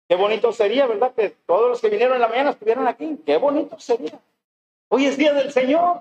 Qué 0.07 0.15
bonito 0.15 0.51
sería, 0.51 0.85
¿verdad? 0.85 1.13
Que 1.13 1.29
todos 1.29 1.69
los 1.69 1.81
que 1.81 1.89
vinieron 1.89 2.15
en 2.15 2.21
la 2.21 2.27
mañana 2.27 2.51
estuvieran 2.51 2.87
aquí. 2.87 3.19
Qué 3.25 3.37
bonito 3.37 3.79
sería. 3.79 4.19
Hoy 4.89 5.05
es 5.05 5.17
día 5.17 5.33
del 5.33 5.51
Señor. 5.51 5.99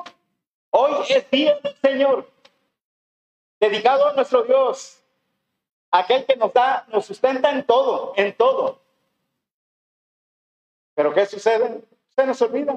Hoy 0.70 1.06
es 1.08 1.30
día 1.30 1.58
del 1.60 1.76
Señor. 1.76 2.28
Dedicado 3.60 4.08
a 4.08 4.12
nuestro 4.12 4.42
Dios 4.42 5.00
aquel 5.90 6.26
que 6.26 6.36
nos 6.36 6.52
da, 6.52 6.84
nos 6.88 7.06
sustenta 7.06 7.50
en 7.50 7.64
todo, 7.64 8.12
en 8.16 8.36
todo. 8.36 8.80
Pero 10.94 11.14
¿qué 11.14 11.24
sucede? 11.24 11.82
Se 12.14 12.26
nos 12.26 12.42
olvida, 12.42 12.76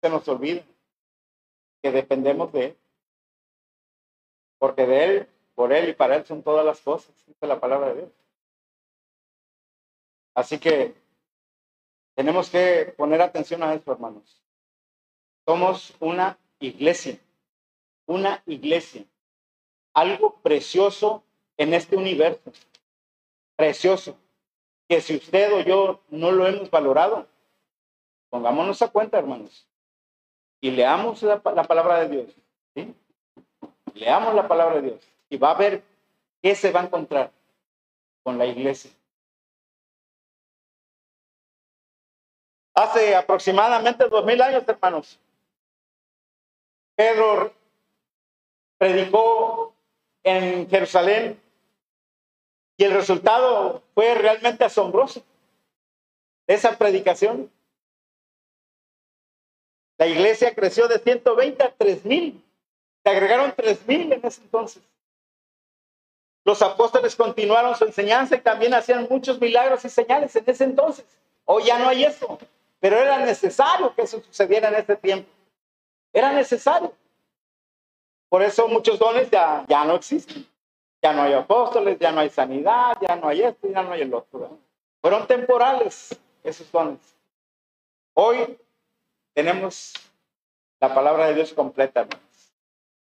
se 0.00 0.08
nos 0.10 0.28
olvida 0.28 0.62
que 1.82 1.90
dependemos 1.90 2.52
de 2.52 2.66
Él. 2.66 2.76
Porque 4.58 4.86
de 4.86 5.04
Él, 5.04 5.28
por 5.54 5.72
Él 5.72 5.88
y 5.88 5.94
para 5.94 6.16
Él 6.16 6.24
son 6.26 6.42
todas 6.42 6.64
las 6.64 6.80
cosas, 6.80 7.14
dice 7.26 7.46
la 7.46 7.58
palabra 7.58 7.88
de 7.88 7.94
Dios. 8.02 8.23
Así 10.34 10.58
que 10.58 10.94
tenemos 12.14 12.50
que 12.50 12.94
poner 12.96 13.22
atención 13.22 13.62
a 13.62 13.74
esto, 13.74 13.92
hermanos. 13.92 14.42
Somos 15.46 15.94
una 16.00 16.38
iglesia, 16.58 17.18
una 18.06 18.42
iglesia, 18.46 19.04
algo 19.92 20.40
precioso 20.40 21.22
en 21.56 21.74
este 21.74 21.96
universo, 21.96 22.52
precioso, 23.56 24.18
que 24.88 25.00
si 25.00 25.16
usted 25.16 25.52
o 25.52 25.60
yo 25.60 26.00
no 26.08 26.32
lo 26.32 26.46
hemos 26.46 26.70
valorado, 26.70 27.26
pongámonos 28.30 28.82
a 28.82 28.88
cuenta, 28.88 29.18
hermanos, 29.18 29.68
y 30.60 30.70
leamos 30.70 31.22
la, 31.22 31.40
la 31.54 31.64
palabra 31.64 32.00
de 32.00 32.08
Dios. 32.08 32.34
¿sí? 32.74 32.94
Leamos 33.94 34.34
la 34.34 34.48
palabra 34.48 34.76
de 34.76 34.82
Dios 34.82 35.00
y 35.28 35.36
va 35.36 35.50
a 35.50 35.58
ver 35.58 35.82
qué 36.42 36.54
se 36.54 36.72
va 36.72 36.80
a 36.80 36.84
encontrar 36.84 37.32
con 38.22 38.38
la 38.38 38.46
iglesia. 38.46 38.90
Hace 42.74 43.14
aproximadamente 43.14 44.08
dos 44.08 44.24
mil 44.24 44.42
años, 44.42 44.64
hermanos, 44.66 45.20
Pedro 46.96 47.52
predicó 48.78 49.72
en 50.24 50.68
Jerusalén 50.68 51.40
y 52.76 52.84
el 52.84 52.92
resultado 52.92 53.82
fue 53.94 54.14
realmente 54.16 54.64
asombroso 54.64 55.22
esa 56.46 56.76
predicación. 56.76 57.50
La 59.96 60.08
iglesia 60.08 60.54
creció 60.54 60.88
de 60.88 60.98
120 60.98 61.62
a 61.62 61.72
3 61.72 62.04
mil. 62.04 62.42
Se 63.04 63.10
agregaron 63.10 63.54
3 63.56 63.86
mil 63.86 64.12
en 64.12 64.20
ese 64.24 64.42
entonces. 64.42 64.82
Los 66.44 66.60
apóstoles 66.60 67.14
continuaron 67.14 67.76
su 67.76 67.84
enseñanza 67.84 68.34
y 68.34 68.40
también 68.40 68.74
hacían 68.74 69.06
muchos 69.08 69.40
milagros 69.40 69.84
y 69.84 69.88
señales 69.88 70.34
en 70.34 70.44
ese 70.46 70.64
entonces. 70.64 71.06
Hoy 71.44 71.64
ya 71.64 71.78
no 71.78 71.88
hay 71.88 72.04
eso, 72.04 72.38
pero 72.84 72.98
era 72.98 73.16
necesario 73.16 73.94
que 73.94 74.02
eso 74.02 74.20
sucediera 74.20 74.68
en 74.68 74.74
ese 74.74 74.94
tiempo. 74.96 75.26
Era 76.12 76.34
necesario. 76.34 76.92
Por 78.28 78.42
eso 78.42 78.68
muchos 78.68 78.98
dones 78.98 79.30
ya, 79.30 79.64
ya 79.66 79.86
no 79.86 79.94
existen. 79.94 80.46
Ya 81.00 81.14
no 81.14 81.22
hay 81.22 81.32
apóstoles, 81.32 81.98
ya 81.98 82.12
no 82.12 82.20
hay 82.20 82.28
sanidad, 82.28 82.94
ya 83.00 83.16
no 83.16 83.28
hay 83.28 83.40
esto, 83.40 83.68
ya 83.68 83.82
no 83.82 83.92
hay 83.92 84.02
el 84.02 84.12
otro. 84.12 84.58
Fueron 85.00 85.26
temporales 85.26 86.14
esos 86.42 86.70
dones. 86.70 87.00
Hoy 88.12 88.58
tenemos 89.32 89.94
la 90.78 90.94
palabra 90.94 91.28
de 91.28 91.36
Dios 91.36 91.54
completa. 91.54 92.06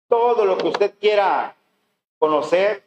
Todo 0.07 0.45
lo 0.45 0.57
que 0.57 0.69
usted 0.69 0.95
quiera 1.00 1.57
conocer, 2.21 2.85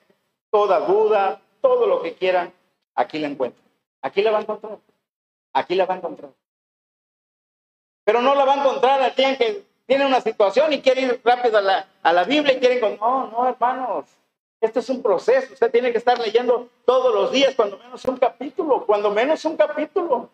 toda 0.50 0.80
duda, 0.80 1.42
todo 1.60 1.86
lo 1.86 2.02
que 2.02 2.14
quiera, 2.14 2.50
aquí 2.96 3.20
la 3.20 3.28
encuentra. 3.28 3.62
Aquí 4.02 4.22
la 4.22 4.32
va 4.32 4.38
a 4.38 4.42
encontrar. 4.44 4.80
Aquí 5.52 5.76
la 5.76 5.86
va 5.86 5.96
a 5.96 5.98
encontrar. 5.98 6.32
Pero 8.08 8.22
no 8.22 8.36
la 8.36 8.46
va 8.46 8.54
a 8.54 8.58
encontrar 8.60 9.02
al 9.02 9.14
día 9.16 9.38
que 9.38 9.66
tiene 9.86 10.06
una 10.06 10.22
situación 10.22 10.72
y 10.72 10.82
quiere 10.82 11.02
ir 11.02 11.22
rápido 11.26 11.58
a 11.58 11.62
la, 11.62 11.90
a 12.02 12.14
la 12.14 12.24
Biblia 12.24 12.54
y 12.54 12.60
quiere... 12.62 12.80
No, 12.80 13.28
no, 13.28 13.50
hermanos. 13.50 14.06
Esto 14.62 14.80
es 14.80 14.90
un 14.90 15.04
proceso. 15.04 15.52
Usted 15.52 15.70
tiene 15.70 15.92
que 15.92 15.98
estar 15.98 16.18
leyendo 16.18 16.70
todos 16.86 17.14
los 17.14 17.34
días, 17.34 17.54
cuando 17.54 17.78
menos 17.78 18.06
un 18.06 18.16
capítulo, 18.16 18.86
cuando 18.86 19.12
menos 19.12 19.44
un 19.44 19.58
capítulo. 19.58 20.30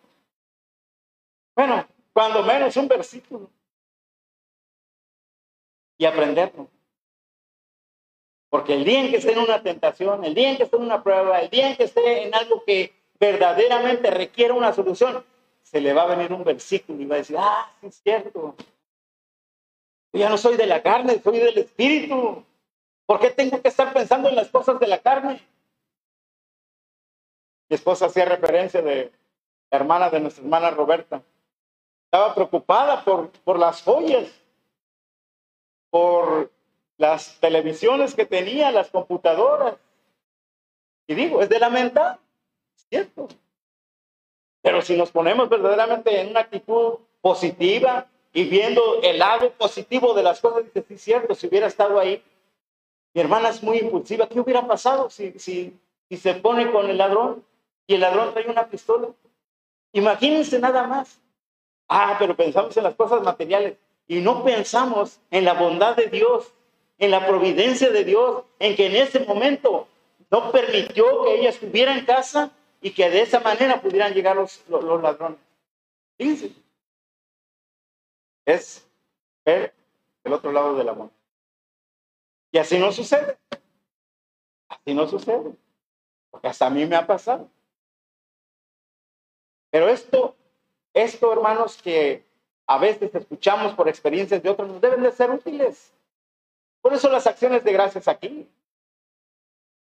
Bueno, 1.56 1.84
cuando 2.12 2.44
menos 2.44 2.76
un 2.76 2.86
versículo. 2.86 3.50
Y 5.98 6.04
aprenderlo. 6.04 6.68
Porque 8.50 8.74
el 8.74 8.84
día 8.84 9.00
en 9.00 9.10
que 9.10 9.16
esté 9.16 9.32
en 9.32 9.40
una 9.40 9.60
tentación, 9.64 10.24
el 10.24 10.32
día 10.32 10.50
en 10.50 10.58
que 10.58 10.62
esté 10.62 10.76
en 10.76 10.82
una 10.84 11.02
prueba, 11.02 11.40
el 11.40 11.50
día 11.50 11.70
en 11.70 11.76
que 11.76 11.82
esté 11.82 12.22
en 12.22 12.36
algo 12.36 12.62
que 12.64 12.94
verdaderamente 13.18 14.12
requiere 14.12 14.52
una 14.52 14.72
solución, 14.72 15.24
se 15.74 15.80
le 15.80 15.92
va 15.92 16.02
a 16.02 16.14
venir 16.14 16.32
un 16.32 16.44
versículo 16.44 17.02
y 17.02 17.04
va 17.04 17.16
a 17.16 17.18
decir, 17.18 17.36
ah, 17.36 17.68
sí 17.80 17.88
es 17.88 18.00
cierto. 18.00 18.54
Yo 20.12 20.20
ya 20.20 20.28
no 20.28 20.38
soy 20.38 20.56
de 20.56 20.68
la 20.68 20.80
carne, 20.80 21.20
soy 21.20 21.40
del 21.40 21.58
espíritu. 21.58 22.44
¿Por 23.04 23.18
qué 23.18 23.30
tengo 23.30 23.60
que 23.60 23.66
estar 23.66 23.92
pensando 23.92 24.28
en 24.28 24.36
las 24.36 24.50
cosas 24.50 24.78
de 24.78 24.86
la 24.86 24.98
carne? 24.98 25.42
Mi 27.68 27.74
esposa 27.74 28.06
hacía 28.06 28.24
referencia 28.24 28.82
de 28.82 29.10
la 29.72 29.76
hermana 29.76 30.10
de 30.10 30.20
nuestra 30.20 30.44
hermana 30.44 30.70
Roberta. 30.70 31.20
Estaba 32.04 32.32
preocupada 32.36 33.02
por, 33.02 33.30
por 33.30 33.58
las 33.58 33.82
joyas, 33.82 34.30
por 35.90 36.52
las 36.98 37.40
televisiones 37.40 38.14
que 38.14 38.26
tenía, 38.26 38.70
las 38.70 38.90
computadoras. 38.90 39.74
Y 41.08 41.16
digo, 41.16 41.42
es 41.42 41.48
de 41.48 41.58
lamentar, 41.58 42.20
cierto. 42.88 43.26
Pero 44.64 44.80
si 44.80 44.96
nos 44.96 45.10
ponemos 45.10 45.50
verdaderamente 45.50 46.18
en 46.18 46.30
una 46.30 46.40
actitud 46.40 46.94
positiva 47.20 48.06
y 48.32 48.44
viendo 48.44 49.02
el 49.02 49.18
lado 49.18 49.50
positivo 49.50 50.14
de 50.14 50.22
las 50.22 50.40
cosas, 50.40 50.64
dice, 50.64 50.82
sí, 50.88 50.96
cierto, 50.96 51.34
si 51.34 51.48
hubiera 51.48 51.66
estado 51.66 52.00
ahí, 52.00 52.22
mi 53.12 53.20
hermana 53.20 53.50
es 53.50 53.62
muy 53.62 53.76
impulsiva. 53.76 54.26
¿Qué 54.26 54.40
hubiera 54.40 54.66
pasado 54.66 55.10
si, 55.10 55.38
si, 55.38 55.78
si 56.08 56.16
se 56.16 56.32
pone 56.36 56.72
con 56.72 56.88
el 56.88 56.96
ladrón 56.96 57.44
y 57.86 57.96
el 57.96 58.00
ladrón 58.00 58.32
trae 58.32 58.48
una 58.48 58.66
pistola? 58.66 59.08
Imagínense 59.92 60.58
nada 60.58 60.86
más. 60.86 61.20
Ah, 61.86 62.16
pero 62.18 62.34
pensamos 62.34 62.74
en 62.74 62.84
las 62.84 62.94
cosas 62.94 63.22
materiales 63.22 63.76
y 64.08 64.22
no 64.22 64.42
pensamos 64.44 65.20
en 65.30 65.44
la 65.44 65.52
bondad 65.52 65.94
de 65.94 66.06
Dios, 66.06 66.54
en 66.96 67.10
la 67.10 67.26
providencia 67.26 67.90
de 67.90 68.02
Dios, 68.02 68.44
en 68.58 68.76
que 68.76 68.86
en 68.86 68.96
ese 68.96 69.20
momento 69.20 69.88
no 70.30 70.50
permitió 70.50 71.22
que 71.24 71.40
ella 71.40 71.50
estuviera 71.50 71.92
en 71.92 72.06
casa 72.06 72.50
y 72.84 72.92
que 72.92 73.08
de 73.08 73.22
esa 73.22 73.40
manera 73.40 73.80
pudieran 73.80 74.12
llegar 74.12 74.36
los, 74.36 74.62
los, 74.68 75.00
ladrones. 75.00 75.38
Es 78.44 78.86
ver 79.42 79.72
el 80.22 80.32
otro 80.34 80.52
lado 80.52 80.74
de 80.74 80.84
la 80.84 80.92
moneda. 80.92 81.16
Y 82.52 82.58
así 82.58 82.78
no 82.78 82.92
sucede. 82.92 83.38
Así 84.68 84.92
no 84.92 85.08
sucede. 85.08 85.56
Porque 86.30 86.48
hasta 86.48 86.66
a 86.66 86.70
mí 86.70 86.84
me 86.84 86.94
ha 86.94 87.06
pasado. 87.06 87.48
Pero 89.70 89.88
esto, 89.88 90.36
esto, 90.92 91.32
hermanos, 91.32 91.80
que 91.80 92.22
a 92.66 92.76
veces 92.76 93.14
escuchamos 93.14 93.72
por 93.72 93.88
experiencias 93.88 94.42
de 94.42 94.50
otros, 94.50 94.68
nos 94.68 94.82
deben 94.82 95.02
de 95.02 95.10
ser 95.10 95.30
útiles. 95.30 95.90
Por 96.82 96.92
eso 96.92 97.08
las 97.08 97.26
acciones 97.26 97.64
de 97.64 97.72
gracias 97.72 98.08
aquí. 98.08 98.46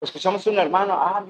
Escuchamos 0.02 0.48
a 0.48 0.50
un 0.50 0.58
hermano, 0.58 0.94
ah, 0.94 1.24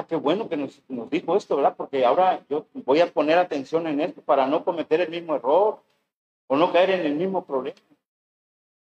ah, 0.00 0.06
qué 0.08 0.16
bueno 0.16 0.48
que 0.48 0.56
nos, 0.56 0.80
nos 0.88 1.08
dijo 1.10 1.36
esto, 1.36 1.56
¿verdad? 1.56 1.76
Porque 1.76 2.04
ahora 2.04 2.44
yo 2.48 2.66
voy 2.72 3.00
a 3.00 3.12
poner 3.12 3.38
atención 3.38 3.86
en 3.86 4.00
esto 4.00 4.22
para 4.22 4.46
no 4.46 4.64
cometer 4.64 5.00
el 5.00 5.10
mismo 5.10 5.34
error 5.34 5.82
o 6.46 6.56
no 6.56 6.72
caer 6.72 6.90
en 6.90 7.06
el 7.06 7.14
mismo 7.14 7.44
problema. 7.44 7.78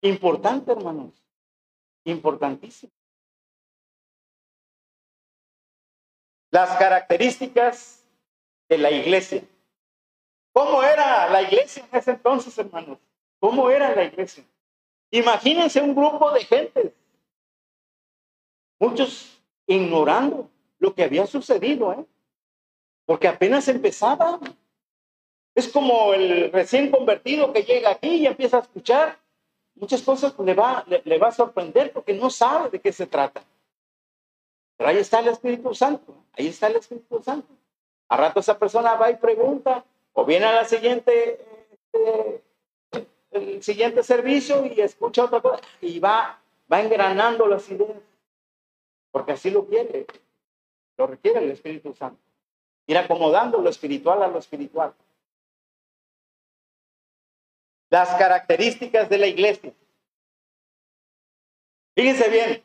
Importante, 0.02 0.72
hermanos. 0.72 1.14
Importantísimo. 2.04 2.92
Las 6.52 6.78
características 6.78 8.06
de 8.70 8.78
la 8.78 8.92
iglesia. 8.92 9.44
¿Cómo 10.54 10.82
era 10.82 11.30
la 11.30 11.42
iglesia 11.42 11.86
en 11.92 12.00
ese 12.00 12.12
entonces, 12.12 12.58
hermanos? 12.58 12.98
¿Cómo 13.40 13.70
era 13.70 13.94
la 13.94 14.06
iglesia? 14.06 14.44
Imagínense 15.12 15.82
un 15.82 15.96
grupo 15.96 16.32
de 16.32 16.44
gente, 16.44 16.94
muchos 18.80 19.42
ignorando 19.66 20.50
lo 20.80 20.94
que 20.94 21.04
había 21.04 21.26
sucedido, 21.26 21.94
¿eh? 21.94 22.06
porque 23.06 23.28
apenas 23.28 23.68
empezaba. 23.68 24.40
Es 25.56 25.68
como 25.70 26.14
el 26.14 26.52
recién 26.52 26.92
convertido 26.92 27.52
que 27.52 27.64
llega 27.64 27.90
aquí 27.90 28.10
y 28.10 28.28
empieza 28.28 28.58
a 28.58 28.62
escuchar 28.62 29.18
muchas 29.80 30.02
cosas 30.02 30.34
le 30.40 30.54
va, 30.54 30.84
le, 30.88 31.18
va 31.18 31.28
a 31.28 31.32
sorprender 31.32 31.92
porque 31.92 32.14
no 32.14 32.30
sabe 32.30 32.70
de 32.70 32.82
qué 32.82 32.92
se 32.92 33.08
trata. 33.08 33.44
Pero 34.76 34.90
ahí 34.90 34.98
está 34.98 35.20
el 35.20 35.30
Espíritu 35.30 35.74
Santo, 35.74 36.16
ahí 36.34 36.48
está 36.48 36.68
el 36.68 36.76
Espíritu 36.76 37.22
Santo. 37.24 37.48
A 38.10 38.18
rato 38.18 38.40
esa 38.40 38.58
persona 38.58 38.96
va 38.96 39.12
y 39.12 39.16
pregunta, 39.16 39.84
o 40.14 40.26
viene 40.26 40.46
a 40.46 40.54
la 40.54 40.66
siguiente, 40.66 41.46
este, 41.72 42.44
el 43.32 43.64
siguiente 43.64 44.04
servicio 44.04 44.66
y 44.66 44.82
escucha 44.82 45.26
otra 45.26 45.42
cosa, 45.42 45.62
y 45.82 46.00
va, 46.00 46.40
va 46.72 46.82
engranando 46.82 47.48
las 47.48 47.70
ideas, 47.70 47.98
porque 49.12 49.34
así 49.34 49.50
lo 49.50 49.66
quiere, 49.66 50.06
lo 50.98 51.08
requiere 51.08 51.40
el 51.40 51.52
Espíritu 51.52 51.94
Santo. 51.94 52.20
Ir 52.88 52.98
acomodando 52.98 53.60
lo 53.60 53.70
espiritual 53.70 54.24
a 54.24 54.28
lo 54.28 54.40
espiritual. 54.40 54.94
Las 57.90 58.10
características 58.16 59.10
de 59.10 59.18
la 59.18 59.28
iglesia. 59.28 59.74
Fíjense 61.96 62.30
bien, 62.30 62.64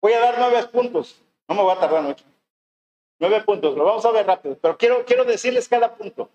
voy 0.00 0.12
a 0.12 0.20
dar 0.20 0.36
nueve 0.38 0.66
puntos, 0.68 1.20
no 1.48 1.54
me 1.54 1.62
voy 1.62 1.74
a 1.74 1.80
tardar 1.80 2.02
mucho. 2.02 2.24
Nueve 3.18 3.42
puntos, 3.42 3.76
lo 3.76 3.84
vamos 3.84 4.04
a 4.04 4.10
ver 4.12 4.26
rápido, 4.26 4.58
pero 4.60 4.76
quiero, 4.76 5.04
quiero 5.04 5.24
decirles 5.24 5.68
cada 5.68 5.94
punto. 5.94 6.28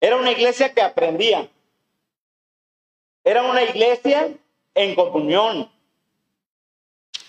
Era 0.00 0.16
una 0.16 0.30
iglesia 0.30 0.72
que 0.72 0.82
aprendía. 0.82 1.48
Era 3.24 3.42
una 3.42 3.62
iglesia 3.62 4.34
en 4.74 4.94
comunión. 4.94 5.70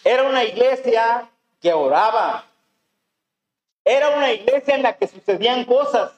Era 0.04 0.24
una 0.24 0.44
iglesia 0.44 1.30
que 1.62 1.74
oraba. 1.74 2.46
Era 3.84 4.18
una 4.18 4.32
iglesia 4.32 4.76
en 4.76 4.84
la 4.84 4.98
que 4.98 5.08
sucedían 5.08 5.66
cosas. 5.66 6.12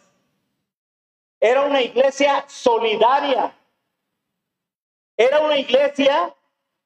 Era 1.40 1.62
una 1.64 1.82
iglesia 1.82 2.46
solidaria. 2.48 3.56
Era 5.16 5.40
una 5.40 5.58
iglesia 5.58 6.34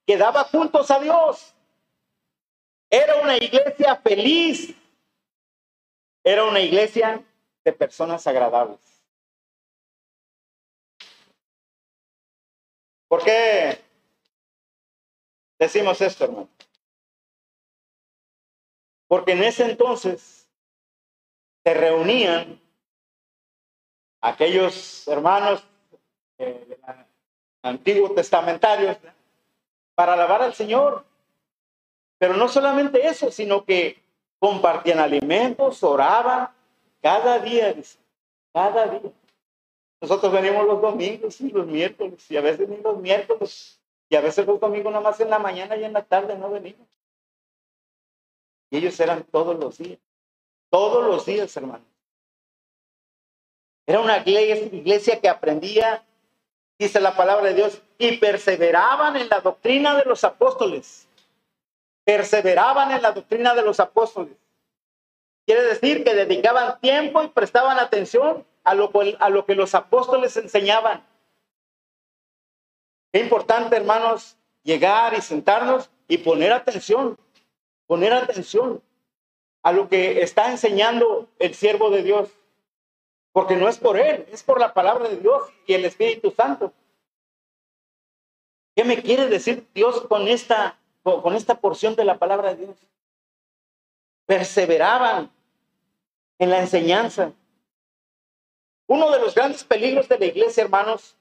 que 0.06 0.18
daba 0.18 0.48
cultos 0.48 0.90
a 0.92 1.00
Dios. 1.00 1.54
Era 2.90 3.18
una 3.22 3.38
iglesia 3.38 3.96
feliz. 3.98 4.76
Era 6.24 6.44
una 6.46 6.60
iglesia 6.60 7.24
de 7.64 7.74
personas 7.74 8.26
agradables. 8.28 8.80
¿Por 13.08 13.24
qué 13.24 13.78
decimos 15.60 16.00
esto, 16.00 16.24
hermano? 16.24 16.50
Porque 19.12 19.34
en 19.34 19.44
ese 19.44 19.70
entonces 19.70 20.48
se 21.66 21.74
reunían 21.74 22.62
aquellos 24.22 25.06
hermanos 25.06 25.68
eh, 26.38 26.80
antiguos 27.62 28.16
testamentarios 28.16 28.96
para 29.96 30.14
alabar 30.14 30.44
al 30.44 30.54
Señor. 30.54 31.04
Pero 32.20 32.38
no 32.38 32.48
solamente 32.48 33.06
eso, 33.06 33.30
sino 33.32 33.66
que 33.66 34.02
compartían 34.40 35.00
alimentos, 35.00 35.84
oraban 35.84 36.48
cada 37.02 37.38
día, 37.40 37.76
cada 38.54 38.86
día. 38.86 39.12
Nosotros 40.00 40.32
venimos 40.32 40.66
los 40.66 40.82
domingos 40.82 41.42
y 41.42 41.50
los 41.50 41.68
miércoles, 41.68 42.32
y 42.32 42.38
a 42.38 42.42
veces 42.42 42.70
ni 42.70 42.78
los 42.78 42.98
miércoles, 42.98 43.78
y 44.08 44.16
a 44.16 44.22
veces 44.22 44.48
los 44.48 44.58
domingos 44.58 44.94
nada 44.94 45.04
más 45.04 45.20
en 45.20 45.30
la 45.30 45.38
mañana 45.38 45.76
y 45.76 45.84
en 45.84 45.92
la 45.92 46.02
tarde 46.02 46.38
no 46.38 46.50
venimos. 46.50 46.88
Y 48.72 48.78
ellos 48.78 49.00
eran 49.00 49.24
todos 49.24 49.60
los 49.60 49.78
días, 49.78 50.00
todos 50.70 51.06
los 51.06 51.26
días, 51.26 51.56
hermanos. 51.56 51.86
Era 53.86 54.00
una 54.00 54.18
iglesia 54.26 55.20
que 55.20 55.28
aprendía, 55.28 56.04
dice 56.80 57.02
la 57.02 57.16
palabra 57.16 57.50
de 57.50 57.56
Dios, 57.56 57.82
y 57.98 58.18
perseveraban 58.18 59.18
en 59.18 59.28
la 59.28 59.42
doctrina 59.42 59.96
de 59.96 60.06
los 60.06 60.24
apóstoles. 60.24 61.08
Perseveraban 62.06 62.92
en 62.92 63.02
la 63.02 63.12
doctrina 63.12 63.54
de 63.54 63.62
los 63.62 63.80
apóstoles. 63.80 64.36
Quiere 65.46 65.64
decir 65.64 66.04
que 66.06 66.16
dedicaban 66.16 66.80
tiempo 66.80 67.22
y 67.24 67.28
prestaban 67.28 67.78
atención 67.78 68.46
a 68.64 68.74
lo, 68.74 68.92
a 69.20 69.30
lo 69.30 69.46
que 69.46 69.56
los 69.56 69.76
apóstoles 69.76 70.38
enseñaban. 70.38 71.06
Es 73.12 73.22
importante, 73.22 73.76
hermanos, 73.76 74.38
llegar 74.64 75.14
y 75.14 75.22
sentarnos 75.22 75.90
y 76.08 76.20
poner 76.20 76.54
atención, 76.54 77.18
poner 77.92 78.14
atención 78.14 78.82
a 79.64 79.74
lo 79.74 79.90
que 79.90 80.22
está 80.22 80.50
enseñando 80.50 81.28
el 81.40 81.54
siervo 81.54 81.90
de 81.90 82.04
Dios. 82.04 82.30
Porque 83.34 83.58
no 83.58 83.68
es 83.68 83.80
por 83.80 84.00
él, 84.00 84.26
es 84.32 84.44
por 84.44 84.62
la 84.62 84.74
palabra 84.74 85.10
de 85.10 85.18
Dios 85.18 85.44
y 85.68 85.74
el 85.74 85.84
Espíritu 85.84 86.32
Santo. 86.32 86.72
¿Qué 88.78 88.86
me 88.86 89.02
quiere 89.02 89.28
decir 89.28 89.68
Dios 89.74 90.08
con 90.08 90.30
esta, 90.30 90.80
con 91.04 91.36
esta 91.36 91.56
porción 91.56 91.98
de 91.98 92.06
la 92.06 92.18
palabra 92.18 92.54
de 92.56 92.66
Dios? 92.68 92.78
Perseveraban 94.26 95.30
en 96.40 96.50
la 96.50 96.62
enseñanza. 96.62 97.34
Uno 98.88 99.12
de 99.12 99.20
los 99.20 99.36
grandes 99.36 99.66
peligros 99.66 100.08
de 100.08 100.18
la 100.18 100.26
iglesia, 100.28 100.64
hermanos, 100.64 101.18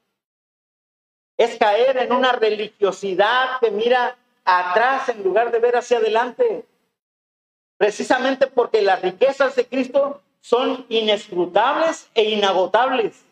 es 1.36 1.58
caer 1.58 1.96
en 1.96 2.12
una 2.12 2.30
religiosidad 2.30 3.58
que 3.58 3.72
mira 3.72 4.16
atrás 4.44 5.08
en 5.08 5.22
lugar 5.22 5.50
de 5.50 5.58
ver 5.58 5.76
hacia 5.76 5.98
adelante. 5.98 6.64
Precisamente 7.76 8.46
porque 8.46 8.82
las 8.82 9.00
riquezas 9.00 9.56
de 9.56 9.66
Cristo 9.66 10.22
son 10.40 10.84
inescrutables 10.88 12.10
e 12.14 12.24
inagotables. 12.30 13.24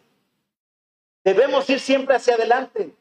Debemos 1.24 1.68
ir 1.68 1.80
siempre 1.80 2.16
hacia 2.16 2.34
adelante. 2.34 2.94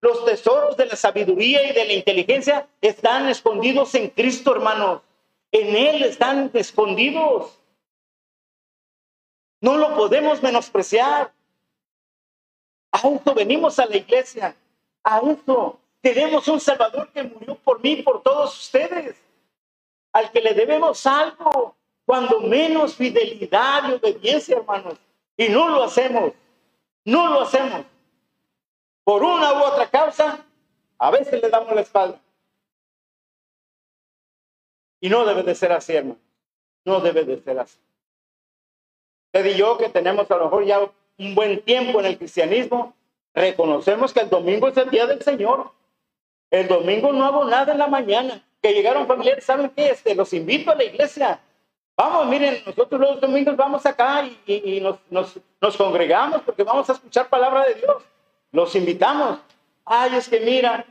Los 0.00 0.24
tesoros 0.24 0.76
de 0.76 0.86
la 0.86 0.96
sabiduría 0.96 1.62
y 1.70 1.72
de 1.72 1.84
la 1.84 1.92
inteligencia 1.92 2.68
están 2.80 3.28
escondidos 3.28 3.94
en 3.94 4.10
Cristo, 4.10 4.54
hermanos. 4.54 5.00
En 5.50 5.74
Él 5.74 6.02
están 6.02 6.50
escondidos. 6.52 7.58
No 9.60 9.78
lo 9.78 9.94
podemos 9.96 10.42
menospreciar. 10.42 11.32
A 12.92 13.08
esto 13.08 13.34
venimos 13.34 13.78
a 13.78 13.86
la 13.86 13.96
iglesia. 13.96 14.54
A 15.02 15.20
esto. 15.20 15.78
Tenemos 16.04 16.46
un 16.48 16.60
Salvador 16.60 17.08
que 17.14 17.22
murió 17.22 17.54
por 17.54 17.80
mí, 17.80 17.96
por 18.02 18.22
todos 18.22 18.54
ustedes. 18.58 19.16
Al 20.12 20.30
que 20.30 20.42
le 20.42 20.52
debemos 20.52 21.06
algo 21.06 21.74
cuando 22.04 22.40
menos 22.40 22.94
fidelidad 22.94 23.88
y 23.88 23.92
obediencia, 23.92 24.58
hermanos. 24.58 24.98
Y 25.34 25.48
no 25.48 25.66
lo 25.70 25.82
hacemos, 25.82 26.34
no 27.06 27.32
lo 27.32 27.40
hacemos. 27.40 27.86
Por 29.02 29.22
una 29.22 29.54
u 29.54 29.64
otra 29.64 29.88
causa, 29.88 30.44
a 30.98 31.10
veces 31.10 31.40
le 31.40 31.48
damos 31.48 31.74
la 31.74 31.80
espalda. 31.80 32.20
Y 35.00 35.08
no 35.08 35.24
debe 35.24 35.42
de 35.42 35.54
ser 35.54 35.72
así, 35.72 35.94
hermano. 35.94 36.18
No 36.84 37.00
debe 37.00 37.24
de 37.24 37.40
ser 37.40 37.58
así. 37.58 37.78
Usted 39.32 39.46
y 39.46 39.56
yo, 39.56 39.78
que 39.78 39.88
tenemos 39.88 40.30
a 40.30 40.36
lo 40.36 40.44
mejor 40.44 40.66
ya 40.66 40.80
un 41.16 41.34
buen 41.34 41.62
tiempo 41.62 41.98
en 42.00 42.04
el 42.04 42.18
cristianismo, 42.18 42.94
reconocemos 43.32 44.12
que 44.12 44.20
el 44.20 44.28
domingo 44.28 44.68
es 44.68 44.76
el 44.76 44.90
día 44.90 45.06
del 45.06 45.22
Señor. 45.22 45.72
El 46.54 46.68
domingo 46.68 47.12
no 47.12 47.24
hago 47.24 47.44
nada 47.46 47.72
en 47.72 47.78
la 47.78 47.88
mañana. 47.88 48.40
Que 48.62 48.72
llegaron 48.72 49.08
familiares, 49.08 49.42
¿saben 49.42 49.70
qué? 49.70 49.90
Este, 49.90 50.14
los 50.14 50.32
invito 50.32 50.70
a 50.70 50.76
la 50.76 50.84
iglesia. 50.84 51.40
Vamos, 51.96 52.28
miren, 52.28 52.62
nosotros 52.64 53.00
los 53.00 53.20
domingos 53.20 53.56
vamos 53.56 53.84
acá 53.84 54.24
y, 54.46 54.80
nos, 55.10 55.76
congregamos 55.76 56.42
porque 56.42 56.62
vamos 56.62 56.88
a 56.88 56.92
escuchar 56.92 57.28
palabra 57.28 57.64
de 57.64 57.74
Dios. 57.74 58.04
Los 58.52 58.72
invitamos. 58.76 59.40
Ay, 59.84 60.14
es 60.14 60.28
que 60.28 60.38
mira, 60.38 60.86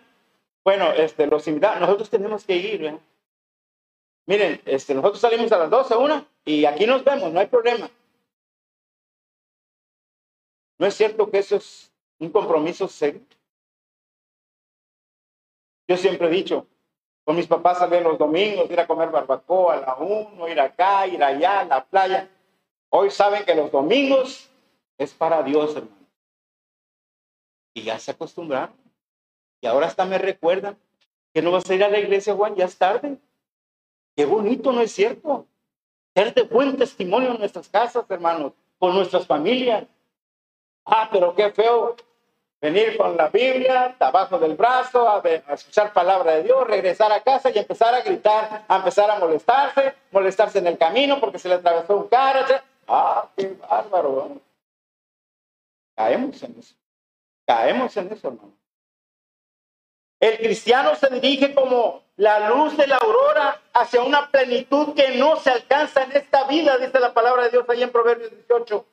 bueno, 0.65 0.91
este, 0.91 1.27
los 1.27 1.47
invitamos. 1.47 1.79
Nosotros 1.79 2.09
tenemos 2.09 2.43
que 2.43 2.57
ir. 2.57 2.83
¿eh? 2.83 2.99
Miren, 4.25 4.61
este, 4.65 4.93
nosotros 4.93 5.21
salimos 5.21 5.49
a 5.53 5.59
las 5.59 5.69
12, 5.69 5.95
una, 5.95 6.25
y 6.43 6.65
aquí 6.65 6.85
nos 6.85 7.05
vemos, 7.05 7.31
no 7.31 7.39
hay 7.39 7.47
problema. 7.47 7.89
¿No 10.77 10.85
es 10.87 10.93
cierto 10.93 11.31
que 11.31 11.37
eso 11.37 11.55
es 11.55 11.89
un 12.19 12.29
compromiso 12.29 12.89
serio? 12.89 13.21
Yo 15.93 15.97
siempre 15.97 16.25
he 16.25 16.31
dicho, 16.31 16.65
con 17.23 17.35
mis 17.35 17.45
papás 17.45 17.77
salían 17.77 18.03
los 18.03 18.17
domingos, 18.17 18.67
ir 18.71 18.79
a 18.79 18.87
comer 18.87 19.11
barbacoa 19.11 19.75
a 19.75 19.81
la 19.81 19.95
uno, 19.97 20.47
ir 20.47 20.59
acá, 20.59 21.05
ir 21.05 21.23
allá, 21.23 21.59
a 21.59 21.65
la 21.65 21.85
playa. 21.85 22.27
Hoy 22.89 23.11
saben 23.11 23.45
que 23.45 23.53
los 23.53 23.71
domingos 23.71 24.49
es 24.97 25.13
para 25.13 25.43
Dios, 25.43 25.75
hermano. 25.75 26.07
Y 27.75 27.83
ya 27.83 27.99
se 27.99 28.09
acostumbraron. 28.09 28.75
Y 29.61 29.67
ahora 29.67 29.85
hasta 29.85 30.03
me 30.03 30.17
recuerdan 30.17 30.75
que 31.31 31.43
no 31.43 31.51
vas 31.51 31.69
a 31.69 31.75
ir 31.75 31.83
a 31.83 31.89
la 31.89 31.99
iglesia, 31.99 32.33
Juan, 32.33 32.55
ya 32.55 32.65
es 32.65 32.75
tarde. 32.75 33.19
Qué 34.15 34.25
bonito, 34.25 34.71
¿no 34.71 34.81
es 34.81 34.93
cierto? 34.93 35.45
Ser 36.15 36.33
de 36.33 36.41
buen 36.41 36.75
testimonio 36.75 37.33
en 37.33 37.37
nuestras 37.37 37.69
casas, 37.69 38.03
hermanos, 38.09 38.53
con 38.79 38.95
nuestras 38.95 39.27
familias. 39.27 39.85
Ah, 40.85 41.07
pero 41.11 41.35
qué 41.35 41.51
feo 41.51 41.95
venir 42.63 42.95
con 42.95 43.17
la 43.17 43.27
Biblia 43.27 43.93
abajo 43.99 44.39
del 44.39 44.55
brazo, 44.55 45.09
a, 45.09 45.21
escuchar 45.53 45.91
palabra 45.91 46.35
de 46.35 46.43
Dios, 46.43 46.65
regresar 46.65 47.11
a 47.11 47.19
casa 47.19 47.49
y 47.49 47.59
empezar 47.59 47.93
a 47.93 47.99
gritar, 47.99 48.63
a 48.65 48.77
empezar 48.77 49.11
a 49.11 49.19
molestarse, 49.19 49.93
molestarse 50.11 50.59
en 50.59 50.67
el 50.67 50.77
camino 50.77 51.19
porque 51.19 51.39
se 51.39 51.49
le 51.49 51.55
atravesó 51.55 51.97
un 51.97 52.07
carro. 52.07 52.45
Ah, 52.87 53.27
qué 53.35 53.53
bárbaro. 53.69 54.37
Caemos 55.93 56.41
en 56.41 56.55
eso. 56.57 56.73
Caemos 57.45 57.97
en 57.97 58.13
eso, 58.13 58.29
hermano. 58.29 58.53
El 60.21 60.37
cristiano 60.37 60.95
se 60.95 61.09
dirige 61.09 61.53
como 61.53 62.01
la 62.15 62.47
luz 62.47 62.77
de 62.77 62.87
la 62.87 62.95
aurora 62.95 63.59
hacia 63.73 64.01
una 64.03 64.29
plenitud 64.31 64.93
que 64.95 65.17
no 65.17 65.35
se 65.35 65.49
alcanza 65.49 66.03
en 66.03 66.13
esta 66.13 66.47
vida, 66.47 66.77
dice 66.77 66.97
la 67.01 67.13
palabra 67.13 67.43
de 67.43 67.49
Dios 67.49 67.65
ahí 67.67 67.83
en 67.83 67.91
Proverbios 67.91 68.31
18. 68.31 68.85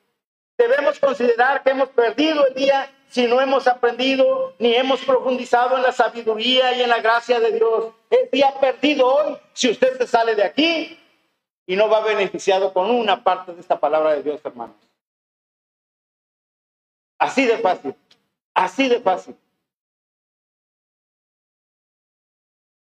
Debemos 0.57 0.99
considerar 0.99 1.63
que 1.63 1.69
hemos 1.69 1.87
perdido 1.87 2.45
el 2.47 2.53
día 2.53 2.89
si 3.11 3.27
no 3.27 3.41
hemos 3.41 3.67
aprendido 3.67 4.55
ni 4.57 4.73
hemos 4.73 5.03
profundizado 5.03 5.75
en 5.75 5.83
la 5.83 5.91
sabiduría 5.91 6.73
y 6.73 6.81
en 6.81 6.89
la 6.89 7.01
gracia 7.01 7.41
de 7.41 7.51
Dios. 7.51 7.93
Es 8.09 8.31
día 8.31 8.53
perdido 8.59 9.05
hoy 9.05 9.37
si 9.51 9.69
usted 9.69 9.97
se 9.97 10.07
sale 10.07 10.33
de 10.33 10.45
aquí 10.45 10.97
y 11.65 11.75
no 11.75 11.89
va 11.89 11.99
beneficiado 11.99 12.71
con 12.71 12.89
una 12.89 13.21
parte 13.21 13.53
de 13.53 13.59
esta 13.59 13.77
palabra 13.77 14.13
de 14.13 14.23
Dios, 14.23 14.39
hermanos. 14.45 14.77
Así 17.19 17.45
de 17.45 17.57
fácil, 17.57 17.93
así 18.53 18.87
de 18.87 19.01
fácil. 19.01 19.35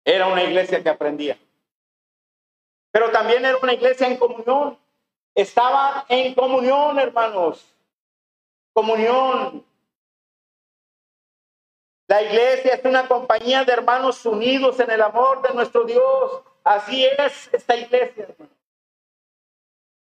Era 0.03 0.27
una 0.27 0.43
iglesia 0.43 0.81
que 0.81 0.89
aprendía. 0.89 1.37
Pero 2.91 3.11
también 3.11 3.45
era 3.45 3.57
una 3.57 3.73
iglesia 3.73 4.07
en 4.07 4.17
comunión. 4.17 4.77
Estaba 5.35 6.05
en 6.09 6.33
comunión, 6.33 6.97
hermanos. 6.97 7.63
Comunión. 8.73 9.63
La 12.07 12.21
iglesia 12.21 12.75
es 12.75 12.85
una 12.85 13.07
compañía 13.07 13.63
de 13.63 13.73
hermanos 13.73 14.25
unidos 14.25 14.79
en 14.79 14.91
el 14.91 15.01
amor 15.01 15.41
de 15.41 15.53
nuestro 15.53 15.85
Dios. 15.85 16.41
Así 16.63 17.05
es 17.05 17.49
esta 17.51 17.75
iglesia, 17.75 18.27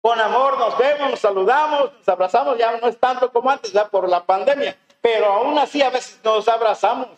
Con 0.01 0.21
amor 0.21 0.59
nos 0.59 0.77
vemos, 0.77 1.11
nos 1.11 1.21
saludamos, 1.21 1.93
nos 1.95 2.09
abrazamos, 2.09 2.59
ya 2.59 2.79
no 2.79 2.89
es 2.89 2.99
tanto 2.99 3.33
como 3.33 3.51
antes, 3.51 3.73
ya 3.73 3.89
por 3.89 4.09
la 4.09 4.25
pandemia, 4.25 4.77
pero 5.01 5.27
aún 5.27 5.59
así 5.59 5.81
a 5.83 5.91
veces 5.91 6.21
nos 6.23 6.47
abrazamos. 6.49 7.09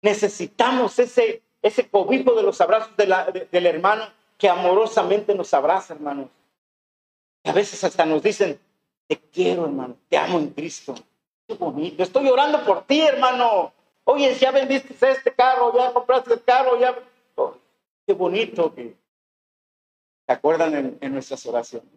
Necesitamos 0.00 0.96
ese, 0.98 1.42
ese 1.60 1.88
cobijo 1.88 2.34
de 2.34 2.42
los 2.44 2.60
abrazos 2.60 2.96
del 2.96 3.66
hermano 3.66 4.04
que 4.36 4.48
amorosamente 4.48 5.34
nos 5.34 5.52
abraza, 5.52 5.94
hermanos. 5.94 6.28
a 7.44 7.52
veces 7.52 7.82
hasta 7.82 8.04
nos 8.06 8.22
dicen, 8.22 8.60
te 9.08 9.18
quiero, 9.18 9.64
hermano, 9.64 9.96
te 10.08 10.16
amo 10.16 10.38
en 10.38 10.50
Cristo. 10.50 10.94
Qué 11.48 11.54
bonito, 11.54 12.02
estoy 12.04 12.28
orando 12.28 12.64
por 12.64 12.84
ti, 12.84 13.00
hermano. 13.00 13.72
Oye, 14.10 14.34
ya 14.36 14.50
vendiste 14.50 14.94
este 15.06 15.34
carro, 15.34 15.70
ya 15.76 15.92
compraste 15.92 16.32
el 16.32 16.42
carro, 16.42 16.80
ya... 16.80 16.98
Oh, 17.34 17.54
qué 18.06 18.14
bonito 18.14 18.74
que 18.74 18.96
se 20.26 20.32
acuerdan 20.32 20.96
en 20.98 21.12
nuestras 21.12 21.44
oraciones. 21.44 21.92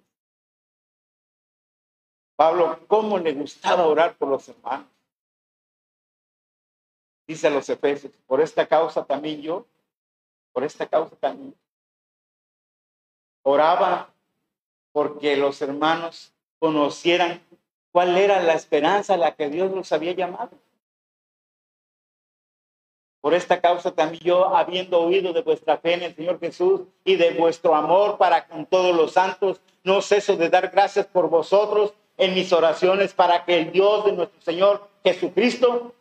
Pablo, 2.36 2.78
¿cómo 2.88 3.18
le 3.18 3.32
gustaba 3.32 3.88
orar 3.88 4.18
por 4.18 4.28
los 4.28 4.50
hermanos? 4.50 4.88
Dice 7.28 7.48
a 7.48 7.50
los 7.50 7.70
Efesios, 7.70 8.12
por 8.28 8.42
esta 8.42 8.68
causa 8.68 9.06
también 9.06 9.42
yo, 9.42 9.66
por 10.52 10.66
esta 10.66 10.86
causa 10.86 11.16
también. 11.16 11.56
Oraba 13.44 14.10
porque 14.92 15.38
los 15.38 15.62
hermanos 15.62 16.34
conocieran 16.60 17.42
cuál 17.94 18.18
era 18.18 18.44
la 18.44 18.54
esperanza 18.54 19.14
a 19.14 19.18
la 19.18 19.34
que 19.34 19.50
Dios 19.50 19.72
los 19.72 19.94
había 19.94 20.12
llamado. 20.12 20.52
Por 23.22 23.36
esta 23.36 23.62
causa 23.62 23.92
también 23.92 24.24
yo, 24.24 24.56
habiendo 24.56 25.00
oído 25.00 25.32
de 25.32 25.44
vuestra 25.44 25.78
fe 25.78 25.94
en 25.94 26.02
el 26.02 26.16
Señor 26.16 26.40
Jesús 26.40 26.82
y 27.06 27.16
de 27.16 27.32
vuestro 27.32 27.76
amor 27.76 28.18
para 28.18 28.48
con 28.48 28.66
todos 28.66 28.96
los 28.96 29.14
santos, 29.14 29.62
no 29.84 30.02
ceso 30.02 30.36
de 30.36 30.50
dar 30.50 30.70
gracias 30.70 31.06
por 31.06 31.30
vosotros 31.30 31.94
en 32.18 32.34
mis 32.34 32.52
oraciones 32.52 33.14
para 33.14 33.46
que 33.46 33.60
el 33.60 33.72
Dios 33.72 34.06
de 34.06 34.14
nuestro 34.14 34.42
Señor 34.42 34.90
Jesucristo 35.04 35.94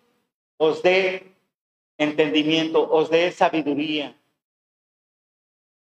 os 0.56 0.82
dé 0.82 1.34
entendimiento, 1.98 2.90
os 2.90 3.10
dé 3.10 3.30
sabiduría, 3.30 4.16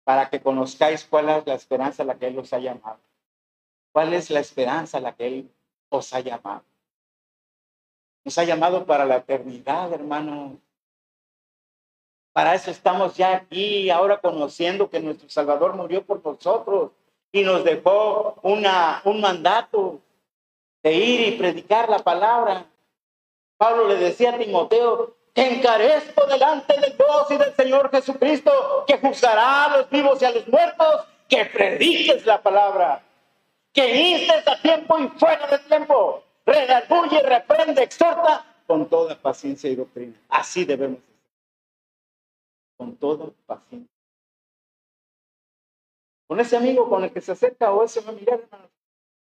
para 0.03 0.29
que 0.29 0.41
conozcáis 0.41 1.05
cuál 1.05 1.29
es 1.29 1.47
la 1.47 1.53
esperanza 1.53 2.03
a 2.03 2.05
la 2.05 2.15
que 2.15 2.27
Él 2.27 2.39
os 2.39 2.51
ha 2.51 2.59
llamado. 2.59 2.99
¿Cuál 3.93 4.13
es 4.13 4.29
la 4.29 4.39
esperanza 4.39 4.97
a 4.97 5.01
la 5.01 5.15
que 5.15 5.27
Él 5.27 5.51
os 5.89 6.13
ha 6.13 6.19
llamado? 6.19 6.63
Nos 8.23 8.37
ha 8.37 8.43
llamado 8.43 8.85
para 8.85 9.05
la 9.05 9.17
eternidad, 9.17 9.93
hermano. 9.93 10.57
Para 12.33 12.55
eso 12.55 12.71
estamos 12.71 13.15
ya 13.15 13.35
aquí, 13.35 13.89
ahora 13.89 14.19
conociendo 14.19 14.89
que 14.89 15.01
nuestro 15.01 15.29
Salvador 15.29 15.75
murió 15.75 16.05
por 16.05 16.23
nosotros 16.23 16.91
y 17.31 17.43
nos 17.43 17.63
dejó 17.63 18.35
una, 18.41 19.01
un 19.03 19.19
mandato 19.19 19.99
de 20.81 20.93
ir 20.93 21.27
y 21.27 21.37
predicar 21.37 21.89
la 21.89 21.99
palabra. 21.99 22.65
Pablo 23.57 23.87
le 23.87 23.95
decía 23.95 24.33
a 24.33 24.37
Timoteo, 24.37 25.15
te 25.33 25.55
encarezco 25.55 26.25
delante 26.25 26.73
de 26.79 26.95
Dios 26.95 27.31
y 27.31 27.37
del 27.37 27.53
Señor 27.53 27.91
Jesucristo, 27.91 28.51
que 28.87 28.97
juzgará 28.97 29.65
a 29.65 29.77
los 29.77 29.89
vivos 29.89 30.21
y 30.21 30.25
a 30.25 30.31
los 30.31 30.47
muertos, 30.47 31.05
que 31.27 31.45
prediques 31.45 32.25
la 32.25 32.41
palabra, 32.41 33.03
que 33.73 34.09
instes 34.09 34.47
a 34.47 34.61
tiempo 34.61 34.97
y 34.99 35.07
fuera 35.19 35.47
de 35.47 35.59
tiempo, 35.59 36.23
redarguye, 36.45 37.21
reprende, 37.23 37.83
exhorta 37.83 38.45
con 38.67 38.87
toda 38.87 39.15
paciencia 39.15 39.69
y 39.69 39.75
doctrina. 39.75 40.15
Así 40.29 40.65
debemos. 40.65 40.99
Con 42.81 42.95
toda 42.95 43.29
paciencia. 43.45 43.95
Con 46.27 46.39
ese 46.39 46.57
amigo 46.57 46.89
con 46.89 47.03
el 47.03 47.11
que 47.11 47.21
se 47.21 47.33
acerca 47.33 47.71
o 47.71 47.83
ese 47.83 48.01
familiar, 48.01 48.39
hermano, 48.39 48.71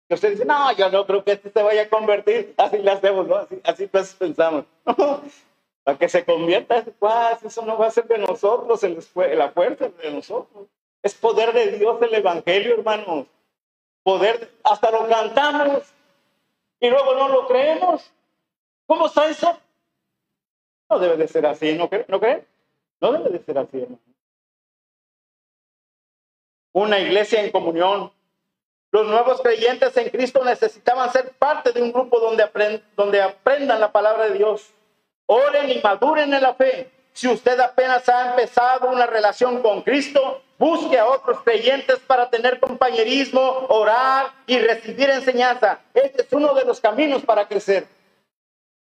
usted 0.09 0.31
dice, 0.31 0.47
no, 0.47 0.73
yo 0.73 0.89
no 0.89 1.05
creo 1.05 1.23
que 1.23 1.33
este 1.33 1.51
se 1.51 1.63
vaya 1.63 1.83
a 1.83 1.89
convertir, 1.91 2.55
así 2.57 2.79
le 2.79 2.91
hacemos, 2.91 3.29
¿no? 3.29 3.37
Así, 3.37 3.61
así 3.63 3.87
pues 3.89 4.15
pensamos. 4.15 4.65
para 5.85 5.99
que 5.99 6.09
se 6.09 6.25
convierta, 6.25 6.83
pues, 6.99 7.43
eso 7.45 7.67
no 7.67 7.77
va 7.77 7.89
a 7.89 7.91
ser 7.91 8.09
de 8.09 8.17
nosotros, 8.17 8.83
la 9.15 9.51
fuerza 9.51 9.91
de 9.91 10.11
nosotros. 10.11 10.69
Es 11.03 11.15
poder 11.15 11.53
de 11.53 11.73
Dios 11.73 12.01
el 12.01 12.15
Evangelio, 12.15 12.77
hermanos. 12.77 13.27
Poder, 14.03 14.51
hasta 14.65 14.91
lo 14.91 15.07
cantamos 15.11 15.93
y 16.81 16.89
luego 16.89 17.13
no 17.17 17.29
lo 17.29 17.47
creemos. 17.49 18.11
¿Cómo 18.87 19.09
está 19.09 19.29
eso? 19.29 19.59
No 20.89 20.99
debe 20.99 21.19
de 21.19 21.29
ser 21.29 21.45
así, 21.45 21.75
¿no 21.75 21.91
creen? 21.91 22.07
¿No 22.09 22.19
creen? 22.19 22.51
No 23.03 23.13
debe 23.13 23.29
de 23.29 23.45
ser 23.45 23.59
así. 23.59 23.87
Una 26.73 26.99
iglesia 26.99 27.45
en 27.45 27.51
comunión 27.51 28.11
los 28.93 29.07
nuevos 29.07 29.41
creyentes 29.41 29.97
en 29.97 30.11
Cristo 30.11 30.45
necesitaban 30.45 31.11
ser 31.11 31.31
parte 31.39 31.73
de 31.73 31.81
un 31.81 31.93
grupo 31.93 32.21
donde, 32.21 32.47
donde 32.95 33.23
aprendan 33.23 33.81
la 33.81 33.91
palabra 33.91 34.27
de 34.27 34.37
Dios. 34.37 34.71
Oren 35.25 35.71
y 35.71 35.81
maduren 35.83 36.33
en 36.35 36.43
la 36.43 36.53
fe. 36.53 36.91
Si 37.15 37.27
usted 37.27 37.59
apenas 37.59 38.07
ha 38.11 38.31
empezado 38.31 38.91
una 38.91 39.07
relación 39.07 39.63
con 39.63 39.81
Cristo, 39.81 40.43
busque 40.59 40.99
a 40.99 41.07
otros 41.07 41.41
creyentes 41.41 42.01
para 42.01 42.29
tener 42.29 42.61
compañerismo, 42.61 43.41
orar 43.71 44.27
y 44.47 44.59
recibir 44.59 45.09
enseñanza. 45.09 45.81
Este 45.95 46.21
es 46.23 46.33
uno 46.33 46.53
de 46.53 46.67
los 46.67 46.79
caminos 46.79 47.23
para 47.23 47.49
crecer. 47.49 47.87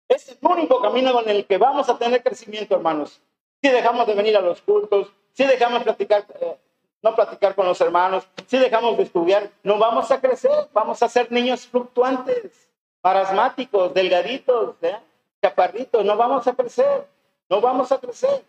Es 0.07 0.29
el 0.29 0.37
único 0.41 0.81
camino 0.81 1.21
en 1.21 1.29
el 1.29 1.45
que 1.45 1.59
vamos 1.59 1.87
a 1.89 1.97
tener 1.99 2.23
crecimiento, 2.23 2.73
hermanos. 2.73 3.21
Si 3.61 3.69
dejamos 3.69 4.07
de 4.07 4.15
venir 4.15 4.35
a 4.35 4.41
los 4.41 4.61
cultos, 4.61 5.11
si 5.33 5.45
dejamos 5.45 5.79
de 5.79 5.85
platicar 5.85 6.25
eh, 6.39 6.57
no 7.01 7.15
platicar 7.15 7.55
con 7.55 7.65
los 7.65 7.79
hermanos, 7.81 8.27
si 8.47 8.57
dejamos 8.57 8.97
de 8.97 9.03
estudiar, 9.03 9.49
no 9.63 9.77
vamos 9.77 10.11
a 10.11 10.21
crecer, 10.21 10.69
vamos 10.71 11.01
a 11.01 11.09
ser 11.09 11.31
niños 11.31 11.65
fluctuantes, 11.67 12.69
parasmáticos, 13.01 13.93
delgaditos, 13.93 14.75
¿eh? 14.81 14.97
chaparritos, 15.41 16.05
no 16.05 16.15
vamos 16.15 16.47
a 16.47 16.53
crecer, 16.53 17.07
no 17.49 17.59
vamos 17.59 17.91
a 17.91 17.99
crecer. 17.99 18.43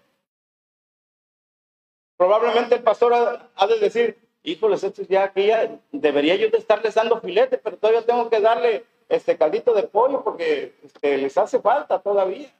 Probablemente 2.18 2.74
el 2.74 2.82
pastor 2.82 3.14
ha, 3.54 3.66
de 3.66 3.78
decir, 3.78 4.18
híjoles, 4.42 4.84
estos 4.84 5.08
ya 5.08 5.24
aquí 5.24 5.46
ya 5.46 5.78
debería 5.90 6.36
yo 6.36 6.50
de 6.50 6.58
estarles 6.58 6.94
dando 6.94 7.20
filete, 7.20 7.56
pero 7.56 7.78
todavía 7.78 8.04
tengo 8.04 8.28
que 8.28 8.40
darle 8.40 8.84
este 9.08 9.36
caldito 9.38 9.72
de 9.72 9.84
pollo 9.84 10.22
porque 10.22 10.74
este, 10.84 11.16
les 11.16 11.36
hace 11.38 11.58
falta 11.58 11.98
todavía. 11.98 12.52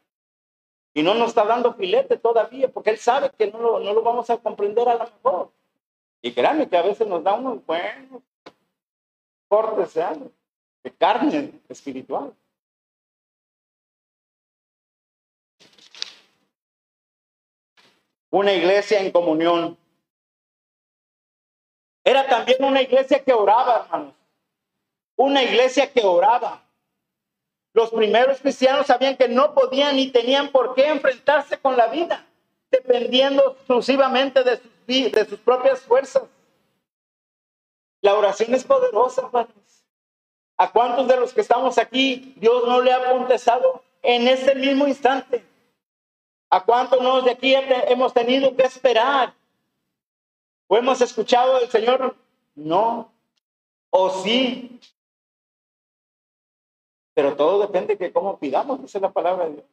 Y 0.95 1.03
no 1.03 1.15
nos 1.15 1.29
está 1.29 1.45
dando 1.45 1.75
filete 1.75 2.19
todavía, 2.19 2.69
porque 2.71 2.91
él 2.91 2.99
sabe 2.99 3.31
que 3.31 3.51
no 3.51 3.59
lo, 3.59 3.81
no 3.81 3.95
lo 3.95 4.03
vamos 4.03 4.29
a 4.29 4.37
comprender 4.37 4.89
a 4.89 4.95
lo 4.95 5.05
mejor. 5.05 5.53
Y 6.21 6.33
créanme 6.33 6.69
que 6.69 6.77
a 6.77 6.83
veces 6.83 7.07
nos 7.07 7.25
da 7.25 7.35
unos 7.35 7.65
buenos 7.65 8.23
cortes 9.49 9.95
de 10.83 10.91
carne 10.97 11.61
espiritual. 11.69 12.35
Una 18.31 18.53
iglesia 18.53 19.01
en 19.01 19.13
comunión. 19.13 19.77
Era 22.05 22.27
también 22.27 22.65
una 22.65 22.81
iglesia 22.81 23.23
que 23.23 23.33
oraba, 23.33 23.85
hermanos. 23.85 24.15
Una 25.17 25.43
iglesia 25.43 25.93
que 25.93 26.03
oraba. 26.03 26.63
Los 27.75 27.91
primeros 27.91 28.41
cristianos 28.41 28.87
sabían 28.87 29.17
que 29.17 29.29
no 29.29 29.55
podían 29.55 29.97
ni 29.97 30.11
tenían 30.11 30.49
por 30.49 30.75
qué 30.75 30.89
enfrentarse 30.89 31.59
con 31.59 31.77
la 31.77 31.87
vida, 31.87 32.27
dependiendo 32.71 33.53
exclusivamente 33.53 34.43
de 34.45 34.57
sus 34.57 35.29
sus 35.29 35.39
propias 35.39 35.81
fuerzas. 35.81 36.25
La 38.03 38.15
oración 38.15 38.55
es 38.55 38.65
poderosa. 38.65 39.31
¿A 40.59 40.71
cuántos 40.71 41.09
de 41.09 41.17
los 41.17 41.33
que 41.33 41.41
estamos 41.41 41.79
aquí 41.79 42.35
Dios 42.37 42.67
no 42.67 42.81
le 42.81 42.93
ha 42.93 43.11
contestado 43.11 43.83
en 44.03 44.29
ese 44.29 44.55
mismo 44.55 44.87
instante? 44.87 45.45
¿A 46.51 46.63
cuántos 46.63 47.25
de 47.25 47.31
aquí 47.31 47.55
hemos 47.55 48.13
tenido 48.13 48.55
que 48.55 48.65
esperar? 48.65 49.33
¿O 50.67 50.77
hemos 50.77 51.01
escuchado 51.01 51.59
del 51.61 51.71
Señor? 51.71 52.15
No. 52.55 53.11
¿O 53.89 54.11
sí? 54.23 54.79
Pero 57.15 57.37
todo 57.37 57.61
depende 57.61 57.97
de 57.97 58.13
cómo 58.13 58.39
pidamos, 58.39 58.81
dice 58.81 59.01
la 59.01 59.11
palabra 59.11 59.47
de 59.47 59.53
Dios. 59.53 59.65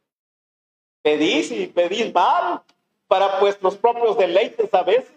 Pedís 1.02 1.52
y 1.52 1.67
pedís 1.67 2.13
mal 2.13 2.62
para 3.08 3.39
vuestros 3.39 3.78
propios 3.78 4.17
deleites 4.17 4.73
a 4.73 4.84
veces, 4.84 5.13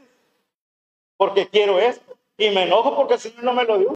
porque 1.16 1.48
quiero 1.48 1.78
esto 1.78 2.16
y 2.36 2.50
me 2.50 2.64
enojo 2.64 2.96
porque 2.96 3.14
el 3.14 3.20
Señor 3.20 3.44
no 3.44 3.52
me 3.52 3.64
lo 3.64 3.78
dio. 3.78 3.92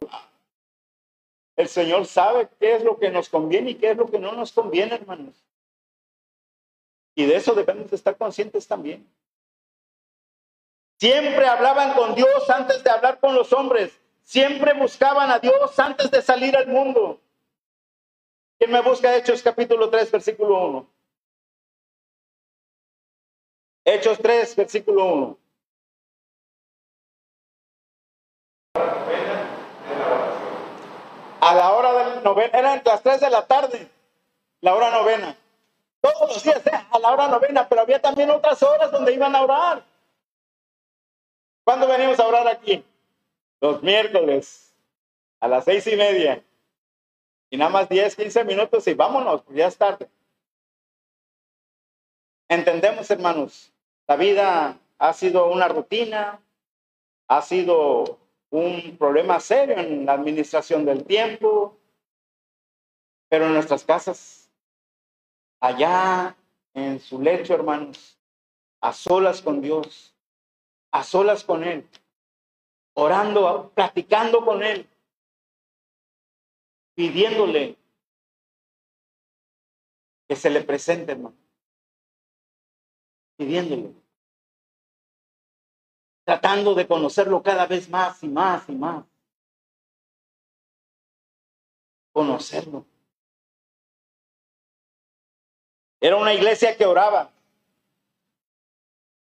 El 1.55 1.67
Señor 1.67 2.05
sabe 2.05 2.49
qué 2.59 2.75
es 2.75 2.83
lo 2.83 2.99
que 2.99 3.09
nos 3.09 3.29
conviene 3.29 3.71
y 3.71 3.75
qué 3.75 3.91
es 3.91 3.97
lo 3.97 4.05
que 4.05 4.19
no 4.19 4.33
nos 4.33 4.51
conviene, 4.51 4.95
hermanos. 4.95 5.35
Y 7.15 7.25
de 7.25 7.35
eso 7.35 7.55
debemos 7.55 7.89
de 7.89 7.95
estar 7.95 8.15
conscientes 8.15 8.67
también. 8.67 9.09
Siempre 10.99 11.47
hablaban 11.47 11.93
con 11.93 12.13
Dios 12.13 12.49
antes 12.49 12.83
de 12.83 12.89
hablar 12.89 13.19
con 13.19 13.33
los 13.33 13.51
hombres. 13.53 13.99
Siempre 14.23 14.73
buscaban 14.73 15.31
a 15.31 15.39
Dios 15.39 15.79
antes 15.79 16.11
de 16.11 16.21
salir 16.21 16.55
al 16.55 16.67
mundo. 16.67 17.19
¿Quién 18.67 18.83
me 18.83 18.89
busca 18.89 19.15
Hechos 19.15 19.41
capítulo 19.41 19.89
3, 19.89 20.11
versículo 20.11 20.67
1? 20.67 20.87
Hechos 23.85 24.17
3, 24.17 24.55
versículo 24.57 25.05
1. 25.05 25.37
A 31.39 31.55
la 31.55 31.71
hora 31.71 31.93
del 31.93 32.23
novena, 32.25 32.59
eran 32.59 32.81
las 32.83 33.01
3 33.01 33.21
de 33.21 33.29
la 33.29 33.47
tarde. 33.47 33.87
la 34.59 34.75
hora 34.75 34.91
novena. 34.91 35.37
Todos 36.01 36.27
los 36.33 36.43
días 36.43 36.67
¿eh? 36.67 36.71
a 36.91 36.99
la 36.99 37.13
hora 37.13 37.29
novena, 37.29 37.69
pero 37.69 37.83
había 37.83 38.01
también 38.01 38.29
otras 38.31 38.61
horas 38.63 38.91
donde 38.91 39.13
iban 39.13 39.33
a 39.33 39.43
orar. 39.43 39.85
¿Cuándo 41.63 41.87
venimos 41.87 42.19
a 42.19 42.27
orar 42.27 42.49
aquí? 42.49 42.83
Los 43.61 43.81
miércoles, 43.81 44.75
a 45.39 45.47
las 45.47 45.63
seis 45.63 45.87
y 45.87 45.95
media. 45.95 46.43
Y 47.49 47.57
nada 47.57 47.71
más 47.71 47.89
10, 47.89 48.15
15 48.15 48.43
minutos 48.43 48.87
y 48.87 48.93
vámonos, 48.93 49.43
ya 49.49 49.67
es 49.67 49.77
tarde. 49.77 50.09
Entendemos, 52.49 53.09
hermanos, 53.11 53.73
la 54.07 54.15
vida 54.15 54.79
ha 54.97 55.13
sido 55.13 55.47
una 55.51 55.67
rutina, 55.67 56.41
ha 57.27 57.41
sido 57.41 58.19
un 58.49 58.97
problema 58.97 59.39
serio 59.39 59.77
en 59.77 60.05
la 60.05 60.13
administración 60.13 60.85
del 60.85 61.03
tiempo, 61.03 61.77
pero 63.29 63.45
en 63.45 63.53
nuestras 63.53 63.83
casas, 63.83 64.49
allá 65.59 66.35
en 66.73 66.99
su 66.99 67.21
lecho, 67.21 67.53
hermanos, 67.53 68.17
a 68.81 68.93
solas 68.93 69.41
con 69.41 69.61
Dios, 69.61 70.15
a 70.91 71.03
solas 71.03 71.43
con 71.43 71.63
Él, 71.63 71.85
orando, 72.93 73.71
platicando 73.75 74.45
con 74.45 74.63
Él, 74.63 74.87
pidiéndole 76.97 77.77
que 80.27 80.35
se 80.35 80.49
le 80.49 80.63
presente, 80.63 81.11
hermano. 81.11 81.37
Pidiéndole. 83.37 83.93
Tratando 86.25 86.73
de 86.73 86.87
conocerlo 86.87 87.43
cada 87.43 87.67
vez 87.67 87.87
más 87.87 88.23
y 88.23 88.27
más 88.27 88.67
y 88.67 88.71
más. 88.71 89.05
Conocerlo. 92.11 92.83
Era 96.01 96.17
una 96.17 96.33
iglesia 96.33 96.75
que 96.75 96.85
oraba. 96.87 97.31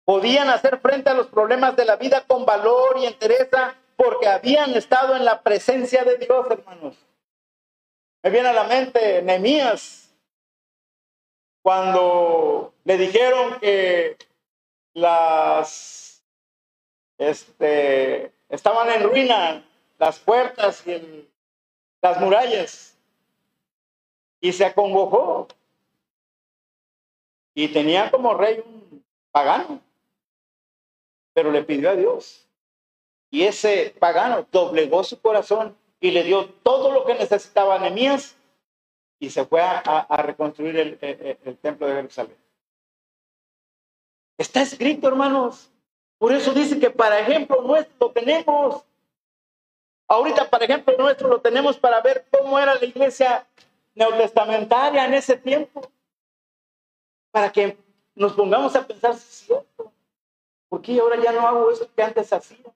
Podían 0.04 0.48
hacer 0.48 0.80
frente 0.80 1.09
a 1.09 1.14
los 1.14 1.28
problemas 1.28 1.76
de 1.76 1.85
la 1.85 1.94
vida 1.94 2.26
con 2.26 2.44
valor 2.44 2.98
y 2.98 3.06
entereza 3.06 3.76
porque 3.94 4.26
habían 4.26 4.74
estado 4.74 5.14
en 5.14 5.24
la 5.24 5.40
presencia 5.40 6.02
de 6.02 6.16
Dios, 6.16 6.46
hermanos. 6.50 7.10
Me 8.22 8.30
viene 8.30 8.48
a 8.48 8.52
la 8.52 8.64
mente 8.64 9.22
Nehemías, 9.22 10.14
cuando 11.62 12.74
le 12.85 12.98
dijeron 12.98 13.59
que 13.61 14.18
las 14.92 16.22
este, 17.16 18.33
estaban 18.48 18.90
en 18.90 19.02
ruina 19.04 19.64
las 19.98 20.18
puertas 20.18 20.87
y 20.87 21.28
las 22.02 22.20
murallas 22.20 22.96
y 24.40 24.52
se 24.52 24.64
acongojó 24.64 25.48
y 27.54 27.68
tenía 27.68 28.11
como 28.11 28.35
rey 28.35 28.62
un 28.64 29.04
pagano, 29.30 29.80
pero 31.33 31.50
le 31.50 31.62
pidió 31.62 31.90
a 31.90 31.96
Dios 31.96 32.46
y 33.30 33.44
ese 33.44 33.94
pagano 33.98 34.46
doblegó 34.50 35.04
su 35.04 35.20
corazón 35.20 35.76
y 36.00 36.10
le 36.10 36.24
dio 36.24 36.48
todo 36.62 36.90
lo 36.90 37.04
que 37.04 37.14
necesitaba 37.14 37.78
Nehemías 37.78 38.36
y 39.18 39.28
se 39.30 39.44
fue 39.44 39.60
a, 39.62 40.22
reconstruir 40.22 40.76
el, 40.78 40.98
el, 41.44 41.58
templo 41.58 41.86
de 41.86 41.94
Jerusalén. 41.94 42.36
Está 44.38 44.62
escrito, 44.62 45.08
hermanos. 45.08 45.70
Por 46.18 46.32
eso 46.32 46.52
dice 46.54 46.80
que 46.80 46.90
para 46.90 47.20
ejemplo 47.20 47.60
nuestro 47.60 47.94
lo 48.00 48.12
tenemos. 48.12 48.82
Ahorita, 50.08 50.48
para 50.48 50.64
ejemplo 50.64 50.96
nuestro, 50.96 51.28
lo 51.28 51.40
tenemos 51.40 51.76
para 51.78 52.00
ver 52.00 52.26
cómo 52.30 52.58
era 52.58 52.74
la 52.74 52.84
iglesia 52.84 53.46
neotestamentaria 53.94 55.04
en 55.04 55.14
ese 55.14 55.36
tiempo. 55.36 55.82
Para 57.30 57.52
que 57.52 57.76
nos 58.14 58.32
pongamos 58.32 58.74
a 58.74 58.86
pensar, 58.86 59.14
¿cierto? 59.16 59.92
¿Por 60.70 60.80
qué 60.80 60.98
ahora 60.98 61.16
ya 61.16 61.32
no 61.32 61.46
hago 61.46 61.70
eso 61.70 61.88
que 61.94 62.02
antes 62.02 62.32
hacía? 62.32 62.72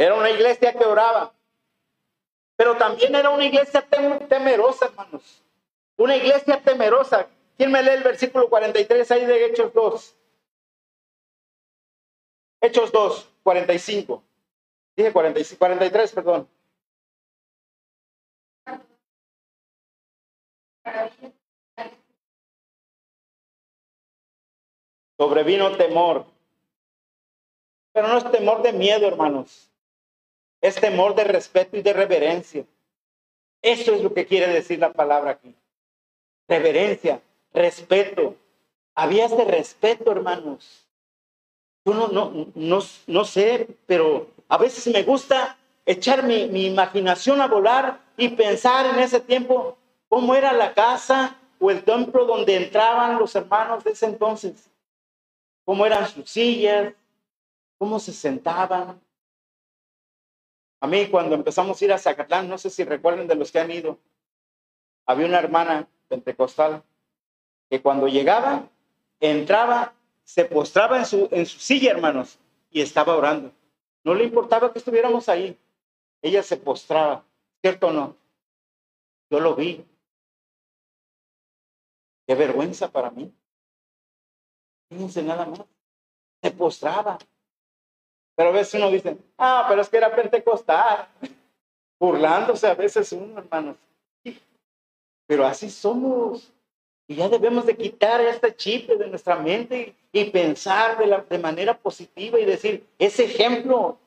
Era 0.00 0.14
una 0.14 0.30
iglesia 0.30 0.72
que 0.72 0.86
oraba. 0.86 1.34
Pero 2.56 2.74
también 2.78 3.14
era 3.14 3.28
una 3.28 3.44
iglesia 3.44 3.86
temerosa, 4.30 4.86
hermanos. 4.86 5.44
Una 5.98 6.16
iglesia 6.16 6.58
temerosa. 6.62 7.28
¿Quién 7.58 7.70
me 7.70 7.82
lee 7.82 7.90
el 7.90 8.02
versículo 8.02 8.48
43 8.48 9.10
ahí 9.10 9.26
de 9.26 9.44
Hechos 9.44 9.74
2? 9.74 10.16
Hechos 12.62 12.90
2, 12.90 13.28
45. 13.42 14.22
Dije 14.96 15.12
45, 15.12 15.58
43, 15.58 16.12
perdón. 16.12 16.48
Sobrevino 25.18 25.76
temor. 25.76 26.24
Pero 27.92 28.08
no 28.08 28.16
es 28.16 28.30
temor 28.30 28.62
de 28.62 28.72
miedo, 28.72 29.06
hermanos 29.06 29.69
es 30.60 30.76
temor 30.76 31.14
de 31.14 31.24
respeto 31.24 31.76
y 31.76 31.82
de 31.82 31.92
reverencia. 31.92 32.64
Eso 33.62 33.94
es 33.94 34.02
lo 34.02 34.12
que 34.12 34.26
quiere 34.26 34.48
decir 34.48 34.78
la 34.78 34.92
palabra 34.92 35.32
aquí. 35.32 35.54
Reverencia, 36.48 37.20
respeto. 37.52 38.36
Había 38.94 39.26
ese 39.26 39.44
respeto, 39.44 40.10
hermanos. 40.10 40.86
Yo 41.84 41.94
no, 41.94 42.08
no, 42.08 42.46
no, 42.54 42.80
no 43.06 43.24
sé, 43.24 43.68
pero 43.86 44.28
a 44.48 44.58
veces 44.58 44.92
me 44.92 45.02
gusta 45.02 45.56
echar 45.86 46.22
mi, 46.22 46.46
mi 46.46 46.66
imaginación 46.66 47.40
a 47.40 47.48
volar 47.48 48.00
y 48.16 48.28
pensar 48.28 48.86
en 48.86 48.98
ese 48.98 49.20
tiempo 49.20 49.78
cómo 50.08 50.34
era 50.34 50.52
la 50.52 50.74
casa 50.74 51.36
o 51.58 51.70
el 51.70 51.84
templo 51.84 52.24
donde 52.24 52.56
entraban 52.56 53.18
los 53.18 53.34
hermanos 53.34 53.84
de 53.84 53.92
ese 53.92 54.06
entonces. 54.06 54.68
Cómo 55.64 55.86
eran 55.86 56.08
sus 56.08 56.28
sillas, 56.28 56.92
cómo 57.78 57.98
se 57.98 58.12
sentaban, 58.12 59.00
a 60.80 60.86
mí 60.86 61.08
cuando 61.08 61.34
empezamos 61.34 61.80
a 61.80 61.84
ir 61.84 61.92
a 61.92 61.98
Zacatlán, 61.98 62.48
no 62.48 62.56
sé 62.56 62.70
si 62.70 62.84
recuerden 62.84 63.28
de 63.28 63.34
los 63.34 63.52
que 63.52 63.60
han 63.60 63.70
ido, 63.70 63.98
había 65.06 65.26
una 65.26 65.38
hermana 65.38 65.88
pentecostal 66.08 66.82
que 67.68 67.82
cuando 67.82 68.08
llegaba, 68.08 68.68
entraba, 69.20 69.94
se 70.24 70.44
postraba 70.44 70.98
en 70.98 71.06
su, 71.06 71.28
en 71.30 71.46
su 71.46 71.58
silla, 71.58 71.90
hermanos, 71.90 72.38
y 72.70 72.80
estaba 72.80 73.16
orando. 73.16 73.52
No 74.04 74.14
le 74.14 74.24
importaba 74.24 74.72
que 74.72 74.78
estuviéramos 74.78 75.28
ahí. 75.28 75.58
Ella 76.22 76.42
se 76.42 76.56
postraba, 76.56 77.24
¿cierto 77.60 77.92
no? 77.92 78.16
Yo 79.30 79.40
lo 79.40 79.54
vi. 79.54 79.84
Qué 82.26 82.34
vergüenza 82.34 82.90
para 82.90 83.10
mí. 83.10 83.32
Fíjense 84.88 85.22
nada 85.22 85.46
más. 85.46 85.64
Se 86.42 86.50
postraba. 86.50 87.18
Pero 88.40 88.48
a 88.48 88.54
veces 88.54 88.72
uno 88.72 88.90
dice, 88.90 89.18
ah, 89.36 89.66
pero 89.68 89.82
es 89.82 89.90
que 89.90 89.98
era 89.98 90.16
pentecostal, 90.16 91.08
burlándose 92.00 92.66
a 92.66 92.74
veces 92.74 93.12
uno, 93.12 93.38
hermanos. 93.38 93.76
Pero 95.26 95.44
así 95.44 95.68
somos. 95.68 96.50
Y 97.06 97.16
ya 97.16 97.28
debemos 97.28 97.66
de 97.66 97.76
quitar 97.76 98.18
este 98.22 98.56
chip 98.56 98.88
de 98.88 99.08
nuestra 99.08 99.36
mente 99.36 99.94
y, 100.10 100.24
pensar 100.30 100.96
de, 100.96 101.06
la, 101.06 101.20
de 101.20 101.38
manera 101.38 101.76
positiva 101.76 102.40
y 102.40 102.46
decir, 102.46 102.86
ese 102.98 103.24
ejemplo, 103.24 103.98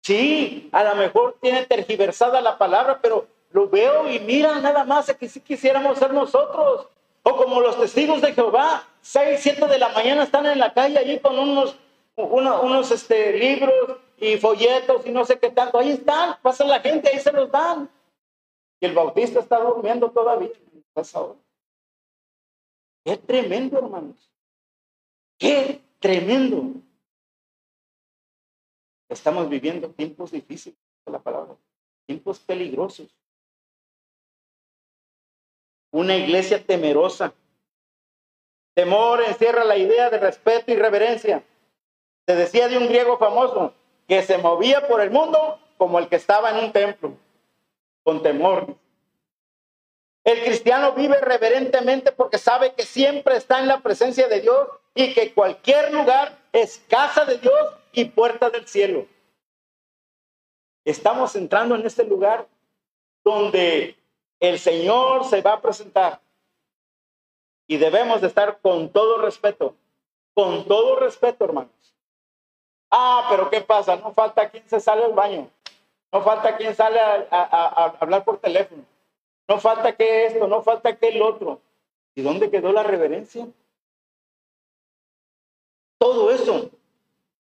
sí, 0.00 0.68
a 0.70 0.84
lo 0.84 0.94
mejor 0.94 1.36
tiene 1.42 1.66
tergiversada 1.66 2.40
la 2.40 2.58
palabra, 2.58 3.00
pero 3.02 3.26
lo 3.50 3.68
veo 3.68 4.08
y 4.08 4.20
mira 4.20 4.60
nada 4.60 4.84
más 4.84 5.12
que 5.12 5.28
si 5.28 5.40
quisiéramos 5.40 5.98
ser 5.98 6.14
nosotros. 6.14 6.86
O 7.24 7.36
como 7.36 7.60
los 7.60 7.80
testigos 7.80 8.22
de 8.22 8.32
Jehová, 8.32 8.84
seis, 9.00 9.40
siete 9.42 9.66
de 9.66 9.78
la 9.78 9.88
mañana 9.88 10.22
están 10.22 10.46
en 10.46 10.60
la 10.60 10.72
calle 10.72 10.98
allí 10.98 11.18
con 11.18 11.36
unos 11.36 11.76
unos 12.16 12.90
este, 12.90 13.32
libros 13.38 13.98
y 14.18 14.36
folletos 14.38 15.06
y 15.06 15.10
no 15.10 15.24
sé 15.24 15.38
qué 15.38 15.50
tanto. 15.50 15.78
Ahí 15.78 15.90
están, 15.90 16.36
pasa 16.42 16.64
la 16.64 16.80
gente, 16.80 17.08
ahí 17.08 17.20
se 17.20 17.32
los 17.32 17.50
dan. 17.50 17.90
Y 18.80 18.86
el 18.86 18.94
bautista 18.94 19.40
está 19.40 19.58
durmiendo 19.58 20.10
todavía. 20.10 20.50
Qué 23.04 23.16
tremendo, 23.18 23.78
hermanos. 23.78 24.30
Qué 25.38 25.80
tremendo. 26.00 26.80
Estamos 29.08 29.48
viviendo 29.48 29.90
tiempos 29.90 30.32
difíciles, 30.32 30.78
la 31.04 31.20
palabra, 31.20 31.56
tiempos 32.06 32.40
peligrosos. 32.40 33.08
Una 35.92 36.16
iglesia 36.16 36.64
temerosa. 36.64 37.32
Temor 38.74 39.22
encierra 39.22 39.64
la 39.64 39.76
idea 39.78 40.10
de 40.10 40.18
respeto 40.18 40.72
y 40.72 40.76
reverencia. 40.76 41.44
Se 42.26 42.34
decía 42.34 42.68
de 42.68 42.76
un 42.76 42.88
griego 42.88 43.18
famoso 43.18 43.72
que 44.08 44.22
se 44.22 44.38
movía 44.38 44.86
por 44.88 45.00
el 45.00 45.10
mundo 45.10 45.60
como 45.78 45.98
el 45.98 46.08
que 46.08 46.16
estaba 46.16 46.50
en 46.50 46.64
un 46.64 46.72
templo, 46.72 47.12
con 48.02 48.22
temor. 48.22 48.76
El 50.24 50.42
cristiano 50.42 50.92
vive 50.92 51.20
reverentemente 51.20 52.10
porque 52.10 52.38
sabe 52.38 52.74
que 52.74 52.84
siempre 52.84 53.36
está 53.36 53.60
en 53.60 53.68
la 53.68 53.80
presencia 53.80 54.26
de 54.26 54.40
Dios 54.40 54.68
y 54.94 55.14
que 55.14 55.32
cualquier 55.32 55.92
lugar 55.92 56.36
es 56.52 56.82
casa 56.88 57.24
de 57.24 57.38
Dios 57.38 57.54
y 57.92 58.06
puerta 58.06 58.50
del 58.50 58.66
cielo. 58.66 59.06
estamos 60.84 61.34
entrando 61.36 61.74
en 61.74 61.84
este 61.86 62.04
lugar 62.04 62.46
donde 63.24 63.96
el 64.40 64.58
Señor 64.58 65.24
se 65.24 65.42
va 65.42 65.54
a 65.54 65.60
presentar 65.60 66.20
y 67.66 67.76
debemos 67.76 68.20
de 68.20 68.28
estar 68.28 68.58
con 68.60 68.90
todo 68.90 69.20
respeto, 69.20 69.74
con 70.34 70.64
todo 70.66 70.96
respeto, 71.00 71.44
hermanos. 71.44 71.75
Ah, 72.90 73.26
pero 73.28 73.50
¿qué 73.50 73.60
pasa? 73.60 73.96
No 73.96 74.12
falta 74.12 74.48
quien 74.48 74.68
se 74.68 74.80
sale 74.80 75.04
al 75.04 75.12
baño, 75.12 75.48
no 76.12 76.22
falta 76.22 76.56
quien 76.56 76.74
sale 76.74 76.98
a, 77.00 77.96
hablar 78.00 78.24
por 78.24 78.38
teléfono, 78.38 78.84
no 79.48 79.58
falta 79.58 79.94
que 79.96 80.26
esto, 80.26 80.46
no 80.46 80.62
falta 80.62 80.96
que 80.96 81.08
el 81.08 81.22
otro. 81.22 81.60
¿Y 82.14 82.22
dónde 82.22 82.50
quedó 82.50 82.72
la 82.72 82.82
reverencia? 82.82 83.46
Todo 85.98 86.30
eso 86.30 86.70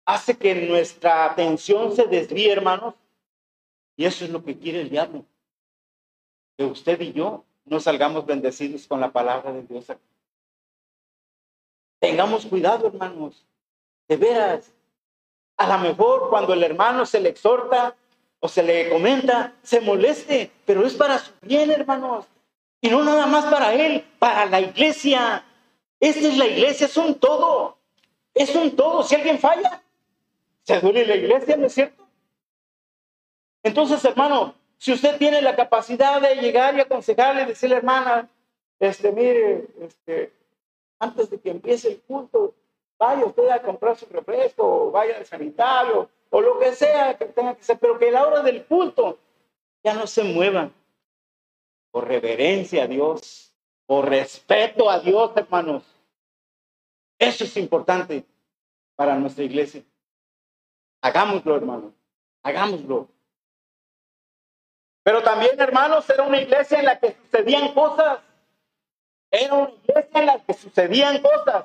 hace 0.05 0.37
que 0.37 0.55
nuestra 0.55 1.27
atención 1.27 1.95
se 1.95 2.07
desvíe, 2.07 2.51
hermanos. 2.51 2.95
Y 3.97 4.05
eso 4.05 4.25
es 4.25 4.31
lo 4.31 4.45
que 4.45 4.59
quiere 4.59 4.81
el 4.81 4.91
diablo. 4.91 5.25
Que 6.57 6.65
usted 6.65 7.01
y 7.01 7.13
yo 7.13 7.45
no 7.65 7.81
salgamos 7.81 8.25
bendecidos 8.27 8.87
con 8.87 9.01
la 9.01 9.11
palabra 9.11 9.53
de 9.53 9.63
Dios. 9.63 9.87
Tengamos 11.99 12.47
cuidado, 12.47 12.89
hermanos. 12.89 13.45
De 14.09 14.17
veras. 14.17 14.73
A 15.57 15.67
lo 15.67 15.79
mejor 15.79 16.29
cuando 16.29 16.53
el 16.53 16.63
hermano 16.63 17.07
se 17.07 17.21
le 17.21 17.31
exhorta 17.31 17.95
o 18.41 18.49
se 18.49 18.63
le 18.63 18.91
comenta, 18.91 19.55
se 19.63 19.81
moleste, 19.81 20.51
pero 20.65 20.87
es 20.87 20.95
para 20.95 21.19
su 21.19 21.33
bien, 21.43 21.71
hermanos. 21.71 22.27
Y 22.81 22.91
no 22.91 23.03
nada 23.03 23.27
más 23.27 23.47
para 23.47 23.73
él, 23.75 24.05
para 24.19 24.47
la 24.47 24.61
iglesia. 24.61 25.45
Esta 25.99 26.29
es 26.29 26.37
la 26.37 26.47
iglesia, 26.47 26.87
es 26.87 26.97
un 26.97 27.15
todo. 27.15 27.79
Es 28.35 28.55
un 28.55 28.77
todo. 28.77 29.03
Si 29.03 29.15
alguien 29.15 29.39
falla, 29.39 29.83
se 30.63 30.81
duele 30.81 31.07
la 31.07 31.17
iglesia, 31.17 31.57
¿no 31.57 31.67
es 31.67 31.75
cierto? 31.75 32.07
Entonces, 33.63 34.05
hermano, 34.05 34.55
si 34.79 34.93
usted 34.93 35.17
tiene 35.17 35.41
la 35.41 35.57
capacidad 35.57 36.21
de 36.21 36.37
llegar 36.37 36.77
y 36.77 36.81
aconsejarle 36.81 37.47
decirle, 37.47 37.77
hermana, 37.77 38.29
este, 38.79 39.11
mire, 39.11 39.67
este, 39.81 40.33
antes 40.99 41.31
de 41.31 41.41
que 41.41 41.51
empiece 41.51 41.89
el 41.89 42.01
culto, 42.01 42.55
vaya 42.99 43.25
usted 43.25 43.49
a 43.49 43.63
comprar 43.63 43.97
su 43.97 44.07
refresco, 44.07 44.91
vaya 44.91 45.17
al 45.17 45.27
sanitario, 45.27 46.09
o 46.31 46.41
lo 46.41 46.59
que 46.59 46.73
sea 46.73 47.17
que 47.17 47.27
tenga 47.27 47.55
que 47.55 47.63
ser, 47.63 47.79
pero 47.79 47.99
que 47.99 48.11
la 48.11 48.27
hora 48.27 48.43
del 48.43 48.65
culto 48.67 49.19
ya 49.83 49.95
no 49.95 50.07
se 50.07 50.25
muevan. 50.25 50.73
Por 51.91 52.09
reverencia 52.09 52.85
a 52.85 52.87
Dios, 52.87 53.55
por 53.87 54.09
respeto 54.09 54.91
a 54.91 54.99
Dios, 55.01 55.31
hermanos. 55.37 55.85
Eso 57.19 57.45
es 57.45 57.57
importante 57.57 58.25
para 58.95 59.15
nuestra 59.15 59.45
iglesia. 59.45 59.83
Hagámoslo, 61.01 61.57
hermano. 61.57 61.95
Hagámoslo. 62.43 63.09
Pero 65.03 65.23
también, 65.23 65.59
hermanos, 65.59 66.09
era 66.11 66.25
una 66.25 66.41
iglesia 66.41 66.81
en 66.81 66.85
la 66.85 66.99
que 66.99 67.13
sucedían 67.15 67.73
cosas. 67.73 68.21
Era 69.31 69.55
una 69.55 69.71
iglesia 69.71 70.21
en 70.21 70.27
la 70.27 70.45
que 70.45 70.53
sucedían 70.53 71.23
cosas. 71.23 71.65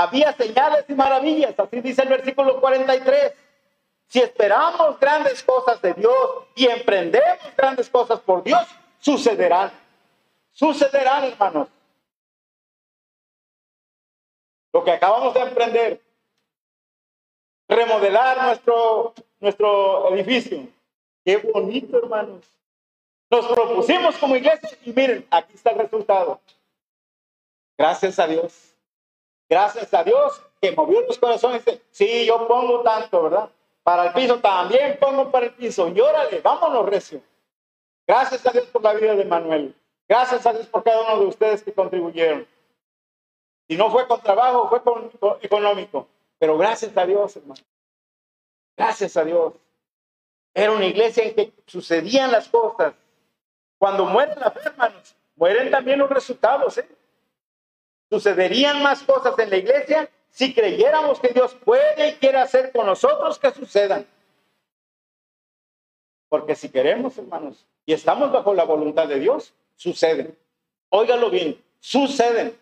Había 0.00 0.32
señales 0.32 0.86
y 0.88 0.94
maravillas. 0.94 1.54
Así 1.58 1.78
dice 1.82 2.00
el 2.00 2.08
versículo 2.08 2.58
43. 2.58 3.34
Si 4.06 4.18
esperamos 4.18 4.98
grandes 4.98 5.42
cosas 5.42 5.82
de 5.82 5.92
Dios 5.92 6.14
y 6.54 6.66
emprendemos 6.68 7.54
grandes 7.54 7.90
cosas 7.90 8.18
por 8.20 8.42
Dios, 8.42 8.66
sucederán. 8.98 9.70
Sucederán, 10.52 11.24
hermanos. 11.24 11.68
Lo 14.72 14.82
que 14.84 14.92
acabamos 14.92 15.34
de 15.34 15.40
emprender 15.40 16.00
remodelar 17.68 18.42
nuestro, 18.42 19.12
nuestro 19.38 20.14
edificio. 20.14 20.66
Qué 21.26 21.36
bonito, 21.36 21.98
hermanos. 21.98 22.42
Nos 23.30 23.46
propusimos 23.48 24.16
como 24.16 24.34
iglesia 24.34 24.70
y 24.82 24.94
miren, 24.94 25.26
aquí 25.30 25.52
está 25.54 25.72
el 25.72 25.78
resultado. 25.80 26.40
Gracias 27.76 28.18
a 28.18 28.26
Dios. 28.26 28.69
Gracias 29.50 29.92
a 29.92 30.04
Dios 30.04 30.40
que 30.62 30.70
movió 30.70 31.00
los 31.00 31.18
corazones. 31.18 31.64
Sí, 31.90 32.24
yo 32.24 32.46
pongo 32.46 32.82
tanto, 32.82 33.24
¿verdad? 33.24 33.50
Para 33.82 34.06
el 34.06 34.12
piso 34.12 34.38
también 34.38 34.96
pongo 35.00 35.28
para 35.28 35.46
el 35.46 35.54
piso. 35.54 35.88
Y 35.88 36.00
órale, 36.00 36.40
vámonos, 36.40 36.86
recio. 36.86 37.20
Gracias 38.06 38.46
a 38.46 38.52
Dios 38.52 38.66
por 38.66 38.82
la 38.82 38.92
vida 38.94 39.16
de 39.16 39.24
Manuel. 39.24 39.74
Gracias 40.08 40.46
a 40.46 40.52
Dios 40.52 40.66
por 40.68 40.84
cada 40.84 41.02
uno 41.02 41.22
de 41.22 41.26
ustedes 41.26 41.64
que 41.64 41.72
contribuyeron. 41.72 42.46
Si 43.66 43.76
no 43.76 43.90
fue 43.90 44.06
con 44.06 44.20
trabajo, 44.20 44.68
fue 44.68 44.84
con, 44.84 45.10
económico. 45.42 46.06
Pero 46.38 46.56
gracias 46.56 46.96
a 46.96 47.04
Dios, 47.04 47.36
hermano. 47.36 47.60
Gracias 48.76 49.16
a 49.16 49.24
Dios. 49.24 49.54
Era 50.54 50.70
una 50.70 50.86
iglesia 50.86 51.24
en 51.24 51.34
que 51.34 51.52
sucedían 51.66 52.30
las 52.30 52.48
cosas. 52.48 52.94
Cuando 53.78 54.04
mueren 54.04 54.38
las 54.38 54.54
hermanos, 54.64 55.16
mueren 55.34 55.72
también 55.72 55.98
los 55.98 56.08
resultados. 56.08 56.78
¿eh? 56.78 56.88
Sucederían 58.10 58.82
más 58.82 59.02
cosas 59.04 59.38
en 59.38 59.50
la 59.50 59.56
iglesia 59.56 60.10
si 60.30 60.52
creyéramos 60.52 61.20
que 61.20 61.28
Dios 61.28 61.54
puede 61.54 62.08
y 62.08 62.14
quiere 62.14 62.38
hacer 62.38 62.72
con 62.72 62.86
nosotros 62.86 63.38
que 63.38 63.52
sucedan. 63.52 64.06
Porque 66.28 66.54
si 66.54 66.68
queremos, 66.68 67.16
hermanos, 67.18 67.66
y 67.86 67.92
estamos 67.92 68.30
bajo 68.30 68.52
la 68.52 68.64
voluntad 68.64 69.08
de 69.08 69.18
Dios, 69.18 69.54
suceden. 69.76 70.36
Óigalo 70.88 71.30
bien, 71.30 71.62
suceden. 71.78 72.58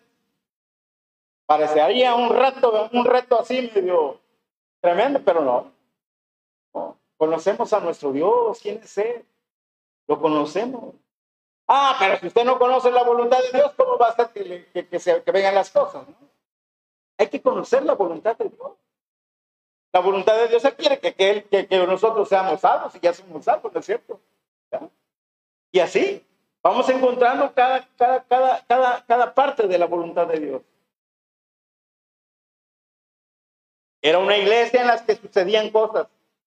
Parecería 1.46 2.14
un 2.14 2.28
reto, 2.34 2.90
un 2.92 3.04
reto 3.06 3.40
así 3.40 3.70
medio 3.74 4.20
tremendo, 4.80 5.20
pero 5.24 5.42
no. 5.42 5.72
Conocemos 7.16 7.72
a 7.72 7.80
nuestro 7.80 8.12
Dios, 8.12 8.60
¿quién 8.60 8.80
es 8.82 8.96
Él? 8.98 9.24
Lo 10.06 10.20
conocemos. 10.20 10.94
Ah, 11.68 11.96
pero 11.98 12.18
si 12.18 12.26
usted 12.28 12.44
no 12.44 12.58
conoce 12.58 12.90
la 12.90 13.02
voluntad 13.02 13.38
de 13.42 13.58
Dios, 13.58 13.72
¿cómo 13.76 13.98
va 13.98 14.08
a 14.08 14.16
ser 14.16 14.30
que, 14.30 14.98
se, 14.98 15.20
vengan 15.20 15.54
las 15.54 15.70
cosas? 15.70 16.06
Hay 17.18 17.28
que 17.28 17.42
conocer 17.42 17.84
la 17.84 17.92
voluntad 17.92 18.36
de 18.38 18.48
Dios. 18.48 18.72
La 19.92 20.00
voluntad 20.00 20.34
de 20.36 20.48
Dios 20.48 20.62
quiere 20.76 20.98
que, 20.98 21.14
que, 21.14 21.66
que, 21.66 21.86
nosotros 21.86 22.28
seamos 22.28 22.60
salvos 22.60 22.94
y 22.94 23.00
ya 23.00 23.12
somos 23.12 23.44
salvos, 23.44 23.72
¿no 23.72 23.80
es 23.80 23.86
cierto? 23.86 24.18
Y 25.70 25.80
así 25.80 26.26
vamos 26.62 26.88
encontrando 26.88 27.52
cada, 27.52 27.86
cada 29.06 29.34
parte 29.34 29.68
de 29.68 29.78
la 29.78 29.86
voluntad 29.86 30.26
de 30.26 30.40
Dios. 30.40 30.62
Era 34.00 34.18
una 34.18 34.36
iglesia 34.38 34.80
en 34.80 34.86
la 34.86 35.04
que 35.04 35.16
sucedían 35.16 35.70
cosas. 35.70 36.06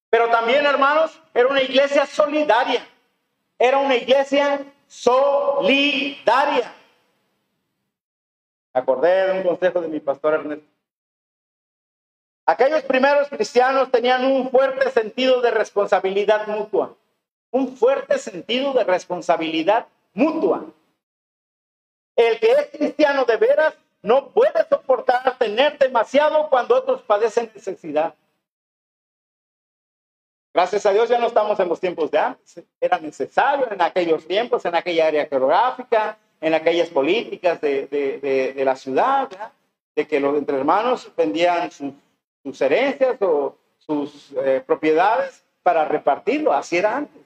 Pero 0.10 0.30
también, 0.30 0.66
hermanos, 0.66 1.22
era 1.34 1.48
una 1.48 1.62
iglesia 1.62 2.06
solidaria. 2.06 2.88
Era 3.64 3.78
una 3.78 3.96
iglesia 3.96 4.66
solidaria. 4.88 6.74
Acordé 8.74 9.28
de 9.28 9.38
un 9.38 9.44
consejo 9.44 9.82
de 9.82 9.88
mi 9.88 10.00
pastor 10.00 10.34
Ernesto. 10.34 10.66
Aquellos 12.48 12.82
primeros 12.82 13.30
cristianos 13.30 13.92
tenían 13.92 14.26
un 14.26 14.50
fuerte 14.50 14.90
sentido 14.90 15.42
de 15.42 15.52
responsabilidad 15.52 16.48
mutua. 16.48 16.96
Un 17.52 17.78
fuerte 17.78 18.18
sentido 18.18 18.74
de 18.74 18.84
responsabilidad 18.84 19.86
mutua. 20.16 20.66
El 22.16 22.40
que 22.40 22.52
es 22.54 22.68
cristiano 22.72 23.26
de 23.26 23.38
veras 23.38 23.76
no 24.02 24.30
puede 24.30 24.68
soportar 24.70 25.38
tener 25.38 25.78
demasiado 25.78 26.50
cuando 26.50 26.78
otros 26.78 27.04
padecen 27.04 27.52
necesidad. 27.54 28.16
Gracias 30.54 30.86
a 30.86 30.92
Dios 30.92 31.08
ya 31.08 31.18
no 31.18 31.28
estamos 31.28 31.58
en 31.60 31.70
los 31.70 31.80
tiempos 31.80 32.12
de 32.12 32.20
antes. 32.20 32.64
Era 32.80 33.00
necesario 33.00 33.72
en 33.72 33.82
aquellos 33.82 34.28
tiempos, 34.28 34.66
en 34.66 34.76
aquella 34.76 35.08
área 35.08 35.26
geográfica, 35.26 36.18
en 36.42 36.54
aquellas 36.54 36.90
políticas 36.90 37.62
de, 37.62 38.62
la 38.66 38.76
ciudad, 38.76 39.30
de 39.96 40.08
que 40.08 40.20
los 40.20 40.38
entre 40.38 40.58
hermanos 40.58 41.10
vendían 41.16 41.72
sus, 41.72 42.62
herencias 42.62 43.22
o 43.22 43.56
sus 43.78 44.34
eh, 44.34 44.62
propiedades 44.66 45.44
para 45.64 45.86
repartirlo. 45.86 46.52
Así 46.52 46.78
era 46.78 46.98
antes. 46.98 47.22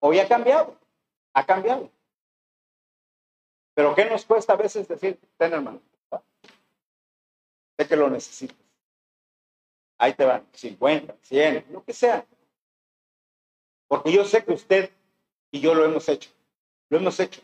Hoy 0.00 0.18
ha 0.18 0.26
cambiado, 0.26 0.74
ha 1.34 1.46
cambiado. 1.46 1.88
Pero 3.74 3.94
¿qué 3.94 4.06
nos 4.06 4.24
cuesta 4.24 4.54
a 4.54 4.56
veces 4.56 4.88
decir, 4.88 5.18
ten 5.36 5.52
hermano? 5.52 5.80
Sé 7.76 7.88
que 7.88 7.96
lo 7.96 8.10
necesitas. 8.10 8.63
Ahí 10.04 10.12
te 10.12 10.26
van, 10.26 10.46
50, 10.52 11.16
100, 11.22 11.64
lo 11.70 11.82
que 11.82 11.94
sea. 11.94 12.26
Porque 13.88 14.12
yo 14.12 14.22
sé 14.26 14.44
que 14.44 14.52
usted 14.52 14.90
y 15.50 15.60
yo 15.60 15.74
lo 15.74 15.82
hemos 15.82 16.06
hecho. 16.10 16.28
Lo 16.90 16.98
hemos 16.98 17.18
hecho. 17.18 17.40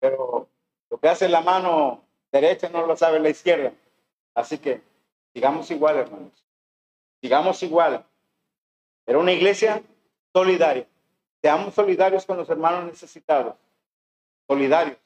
Pero 0.00 0.48
lo 0.88 0.98
que 0.98 1.08
hace 1.10 1.28
la 1.28 1.42
mano 1.42 2.02
derecha 2.32 2.70
no 2.70 2.86
lo 2.86 2.96
sabe 2.96 3.20
la 3.20 3.28
izquierda. 3.28 3.74
Así 4.34 4.56
que 4.56 4.80
sigamos 5.34 5.70
igual, 5.70 5.98
hermanos. 5.98 6.32
Sigamos 7.20 7.62
igual. 7.62 8.02
Era 9.04 9.18
una 9.18 9.32
iglesia 9.32 9.82
solidaria. 10.32 10.86
Seamos 11.42 11.74
solidarios 11.74 12.24
con 12.24 12.38
los 12.38 12.48
hermanos 12.48 12.86
necesitados. 12.86 13.56
Solidarios. 14.46 14.96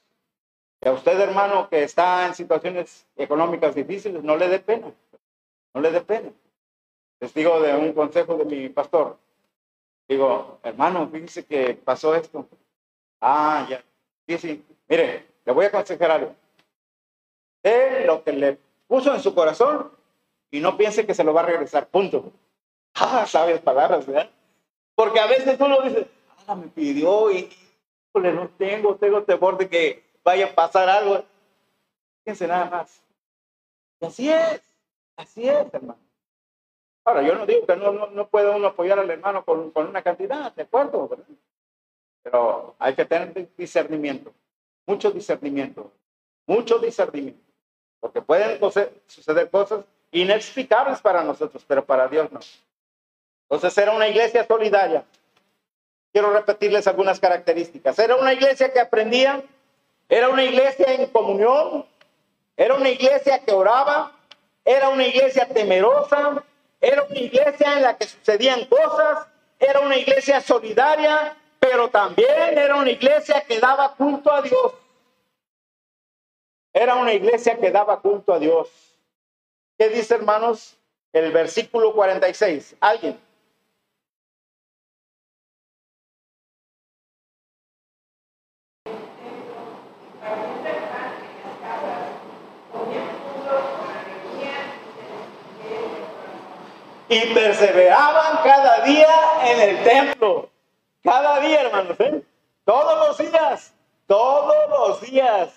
Y 0.81 0.89
a 0.89 0.93
usted, 0.93 1.19
hermano, 1.19 1.69
que 1.69 1.83
está 1.83 2.25
en 2.25 2.37
situaciones 2.37 3.05
económicas 3.17 3.75
difíciles, 3.75 4.23
no 4.23 4.37
le 4.37 4.47
dé 4.47 4.61
pena. 4.61 4.93
No 5.75 5.81
le 5.81 5.91
dé 5.91 6.01
pena. 6.03 6.31
Les 7.23 7.33
digo 7.35 7.61
de 7.61 7.73
un 7.77 7.93
consejo 7.93 8.35
de 8.35 8.45
mi 8.45 8.69
pastor. 8.69 9.17
Digo, 10.09 10.59
hermano, 10.65 11.09
fíjese 11.09 11.47
que 11.47 11.75
pasó 11.75 12.17
esto. 12.17 12.49
Ah, 13.21 13.65
ya. 13.71 13.81
Sí, 14.27 14.39
sí. 14.39 14.67
Mire, 14.89 15.29
le 15.45 15.53
voy 15.53 15.67
a 15.67 15.69
aconsejar 15.69 16.11
algo. 16.11 16.35
Él 17.63 18.09
lo 18.09 18.25
que 18.25 18.33
le 18.33 18.59
puso 18.89 19.15
en 19.15 19.21
su 19.21 19.37
corazón 19.37 19.93
y 20.51 20.59
no 20.59 20.77
piense 20.77 21.07
que 21.07 21.15
se 21.15 21.23
lo 21.23 21.33
va 21.33 21.43
a 21.43 21.47
regresar. 21.47 21.87
Punto. 21.87 22.33
Ah, 22.95 23.25
sabias 23.27 23.61
palabras, 23.61 24.05
¿verdad? 24.05 24.29
Porque 24.95 25.19
a 25.19 25.27
veces 25.27 25.59
uno 25.59 25.81
dice, 25.81 26.07
ah, 26.47 26.55
me 26.55 26.67
pidió 26.67 27.31
y 27.33 27.49
no 28.15 28.49
tengo, 28.59 28.97
tengo 28.97 29.23
temor 29.23 29.57
de 29.57 29.67
que 29.67 30.05
vaya 30.23 30.47
a 30.49 30.55
pasar 30.55 30.91
algo. 30.91 31.25
Fíjense 32.23 32.47
nada 32.47 32.67
más. 32.67 33.03
Y 33.99 34.05
así 34.05 34.29
es, 34.29 34.61
así 35.17 35.49
es, 35.49 35.73
hermano. 35.73 36.12
Ahora, 37.05 37.23
yo 37.23 37.35
no 37.35 37.47
digo 37.47 37.67
que 37.67 37.77
no, 37.77 37.93
no, 37.93 38.29
puede 38.29 38.51
uno 38.51 38.69
apoyar 38.69 38.99
al 38.99 39.11
hermano 39.11 39.45
con, 39.45 39.71
con 39.73 39.89
una 39.89 40.03
cantidad, 40.03 40.53
¿de 40.55 40.63
acuerdo? 40.63 41.11
Pero 42.23 42.77
hay 42.79 42.95
que 42.95 43.05
tener 43.05 43.49
discernimiento, 43.57 44.33
mucho 44.87 45.11
discernimiento, 45.11 45.91
mucho 46.47 46.79
discernimiento. 46.79 47.43
Porque 47.99 48.23
pueden 48.23 48.59
suceder 49.07 49.51
cosas 49.51 49.85
inexplicables 50.13 51.01
para 51.01 51.25
nosotros, 51.25 51.65
pero 51.67 51.85
para 51.85 52.09
Dios 52.09 52.31
no. 52.31 52.41
Entonces 53.49 53.77
era 53.79 53.93
una 53.93 54.09
iglesia 54.09 54.47
solidaria. 54.47 55.05
Quiero 56.13 56.33
repetirles 56.33 56.87
algunas 56.87 57.19
características. 57.19 57.99
Era 57.99 58.17
una 58.17 58.33
iglesia 58.33 58.73
que 58.73 58.81
aprendía, 58.81 59.43
era 60.09 60.29
una 60.29 60.45
iglesia 60.45 60.95
en 60.95 61.07
comunión, 61.07 61.87
era 62.57 62.75
una 62.75 62.91
iglesia 62.91 63.39
que 63.41 63.53
oraba, 63.53 64.13
era 64.65 64.91
una 64.91 65.07
iglesia 65.07 65.49
temerosa, 65.49 66.45
era 66.83 67.05
una 67.05 67.19
iglesia 67.19 67.77
en 67.77 67.83
la 67.85 67.97
que 67.97 68.07
sucedían 68.09 68.65
cosas, 68.65 69.29
era 69.61 69.81
una 69.81 69.97
iglesia 69.97 70.41
solidaria, 70.41 71.37
pero 71.61 71.89
también 71.89 72.59
era 72.59 72.75
una 72.75 72.91
iglesia 72.91 73.41
que 73.47 73.61
daba 73.61 73.95
culto 73.95 74.33
a 74.33 74.43
Dios. 74.43 74.73
Era 76.73 76.97
una 76.97 77.13
iglesia 77.13 77.57
que 77.57 77.71
daba 77.71 78.01
culto 78.01 78.33
a 78.33 78.41
Dios. 78.41 78.69
¿Qué 79.79 79.91
dice, 79.91 80.17
hermanos? 80.17 80.77
El 81.13 81.31
versículo 81.31 81.93
46. 81.93 82.75
¿Alguien? 82.81 83.17
Y 97.13 97.35
perseveraban 97.35 98.43
cada 98.43 98.81
día 98.85 99.09
en 99.45 99.61
el 99.61 99.85
templo. 99.85 100.49
Cada 101.03 101.41
día, 101.41 101.61
hermanos, 101.61 102.01
¿eh? 102.01 102.23
Todos 102.65 103.07
los 103.07 103.19
días, 103.19 103.75
todos 104.07 104.57
los 104.71 105.01
días. 105.03 105.53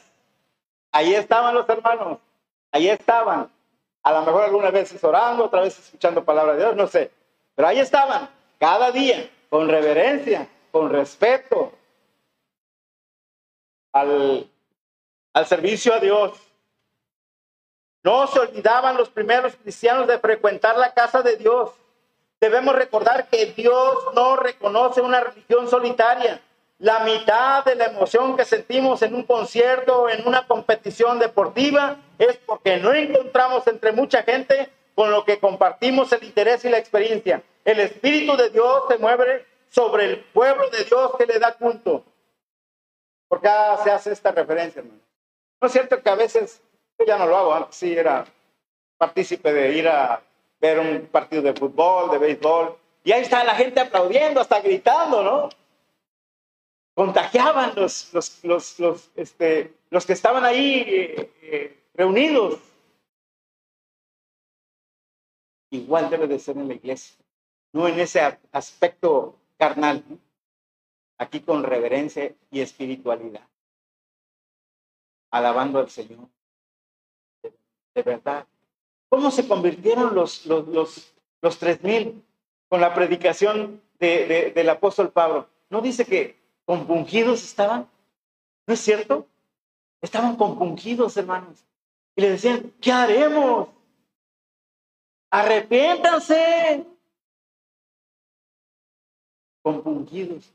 Ahí 0.92 1.16
estaban 1.16 1.56
los 1.56 1.68
hermanos, 1.70 2.20
ahí 2.74 2.90
estaban. 2.90 3.50
A 4.04 4.12
lo 4.12 4.22
mejor 4.24 4.44
algunas 4.44 4.74
veces 4.74 5.02
orando, 5.02 5.46
otra 5.46 5.62
vez 5.62 5.80
escuchando 5.80 6.26
palabra 6.26 6.54
de 6.54 6.60
Dios, 6.60 6.76
no 6.76 6.88
sé. 6.88 7.10
Pero 7.56 7.70
ahí 7.70 7.80
estaban, 7.80 8.30
cada 8.60 8.92
día, 8.92 9.30
con 9.50 9.70
reverencia, 9.70 10.50
con 10.72 10.90
respeto 10.90 11.72
al, 13.94 14.50
al 15.34 15.46
servicio 15.46 15.94
a 15.94 16.00
Dios. 16.00 16.34
No 18.06 18.28
se 18.28 18.40
olvidaban 18.40 18.98
los 18.98 19.10
primeros 19.10 19.56
cristianos 19.56 20.06
de 20.06 20.20
frecuentar 20.20 20.78
la 20.78 20.94
casa 20.94 21.24
de 21.24 21.38
Dios. 21.38 21.72
Debemos 22.40 22.76
recordar 22.76 23.28
que 23.30 23.48
Dios 23.48 23.98
no 24.14 24.36
reconoce 24.36 25.02
una 25.02 25.22
religión 25.22 25.68
solitaria. 25.68 26.40
La 26.78 27.00
mitad 27.00 27.66
de 27.66 27.74
la 27.74 27.86
emoción 27.86 28.38
que 28.38 28.46
sentimos 28.46 29.02
en 29.02 29.16
un 29.16 29.24
concierto 29.24 30.04
o 30.04 30.10
en 30.10 30.28
una 30.28 30.46
competición 30.46 31.18
deportiva 31.18 31.98
es 32.20 32.38
porque 32.38 32.78
no 32.78 32.94
encontramos 32.94 33.66
entre 33.66 33.92
mucha 33.92 34.22
gente 34.22 34.70
con 34.94 35.10
lo 35.10 35.26
que 35.26 35.40
compartimos 35.40 36.12
el 36.12 36.26
interés 36.26 36.64
y 36.64 36.70
la 36.70 36.78
experiencia. 36.78 37.42
El 37.64 37.80
Espíritu 37.80 38.38
de 38.38 38.52
Dios 38.52 38.84
se 38.88 39.00
mueve 39.00 39.48
sobre 39.72 40.06
el 40.06 40.20
pueblo 40.26 40.70
de 40.70 40.84
Dios 40.84 41.14
que 41.18 41.26
le 41.26 41.40
da 41.40 41.54
culto. 41.54 42.04
¿Por 43.28 43.42
qué 43.42 43.50
se 43.84 43.90
hace 43.90 44.12
esta 44.12 44.32
referencia? 44.32 44.84
¿No 44.84 45.66
es 45.68 45.72
cierto 45.72 46.04
que 46.04 46.10
a 46.12 46.16
veces 46.16 46.62
ya 47.04 47.18
no 47.18 47.28
lo 47.28 47.38
hago, 47.38 47.54
antes 47.54 47.76
sí 47.76 47.94
era 47.94 48.26
partícipe 48.98 49.52
de 49.52 49.78
ir 49.78 49.88
a 49.88 50.22
ver 50.60 50.80
un 50.80 51.08
partido 51.08 51.42
de 51.42 51.54
fútbol, 51.54 52.12
de 52.12 52.18
béisbol, 52.18 52.78
y 53.04 53.12
ahí 53.12 53.22
está 53.22 53.44
la 53.44 53.56
gente 53.56 53.80
aplaudiendo, 53.80 54.40
hasta 54.40 54.62
gritando, 54.62 55.24
¿no? 55.24 55.50
Contagiaban 56.96 57.74
los, 57.76 58.14
los, 58.14 58.44
los, 58.44 58.80
los, 58.80 59.12
este, 59.16 59.74
los 59.90 60.06
que 60.06 60.14
estaban 60.14 60.46
ahí 60.46 60.86
eh, 60.88 61.32
eh, 61.42 61.84
reunidos. 61.94 62.60
Igual 65.72 66.10
debe 66.10 66.28
de 66.28 66.40
ser 66.40 66.58
en 66.58 66.70
la 66.70 66.74
iglesia, 66.74 67.18
no 67.74 67.88
en 67.88 68.00
ese 68.00 68.22
aspecto 68.52 69.38
carnal, 69.58 70.04
aquí 71.18 71.42
con 71.42 71.64
reverencia 71.64 72.34
y 72.50 72.62
espiritualidad, 72.62 73.46
alabando 75.32 75.80
al 75.80 75.90
Señor 75.90 76.30
de 77.96 78.04
verdad. 78.04 78.46
¿Cómo 79.10 79.32
se 79.32 79.48
convirtieron 79.48 80.14
los, 80.14 80.46
los, 80.46 80.68
los, 80.68 81.14
los 81.42 81.58
tres 81.58 81.82
mil 81.82 82.24
con 82.68 82.82
la 82.82 82.94
predicación 82.94 83.82
de, 83.98 84.52
del 84.54 84.70
apóstol 84.70 85.10
Pablo? 85.12 85.48
¿No 85.70 85.82
dice 85.82 86.06
que 86.06 86.38
compungidos 86.66 87.44
estaban? 87.44 87.90
¿No 88.68 88.74
es 88.74 88.82
cierto? 88.82 89.26
Estaban 90.02 90.36
compungidos, 90.36 91.16
hermanos. 91.18 91.64
Y 92.16 92.22
le 92.22 92.32
decían, 92.32 92.74
¿qué 92.82 92.92
haremos? 92.92 93.70
Arrepiéntanse. 95.32 96.86
Compungidos. 99.64 100.52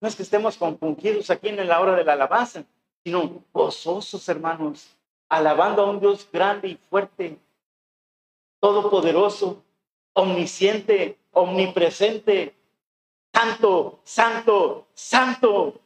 No 0.00 0.08
es 0.08 0.14
que 0.14 0.22
estemos 0.22 0.56
compungidos 0.56 1.30
aquí 1.30 1.48
en 1.48 1.66
la 1.66 1.80
hora 1.80 1.96
de 1.96 2.04
la 2.04 2.12
alabanza, 2.12 2.64
sino 3.02 3.42
gozosos, 3.52 4.28
hermanos 4.28 4.97
alabando 5.28 5.82
a 5.82 5.90
un 5.90 6.00
Dios 6.00 6.28
grande 6.32 6.68
y 6.68 6.76
fuerte, 6.88 7.38
todopoderoso, 8.60 9.62
omnisciente, 10.14 11.18
omnipresente, 11.32 12.54
santo, 13.32 14.00
santo, 14.04 14.86
santo. 14.94 15.80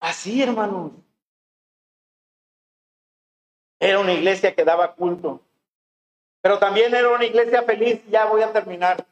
Así, 0.00 0.42
hermanos. 0.42 0.92
Era 3.78 4.00
una 4.00 4.12
iglesia 4.12 4.54
que 4.54 4.64
daba 4.64 4.94
culto, 4.94 5.40
pero 6.40 6.58
también 6.58 6.94
era 6.94 7.10
una 7.10 7.24
iglesia 7.24 7.62
feliz. 7.62 8.00
Ya 8.08 8.24
voy 8.24 8.42
a 8.42 8.52
terminar. 8.52 9.06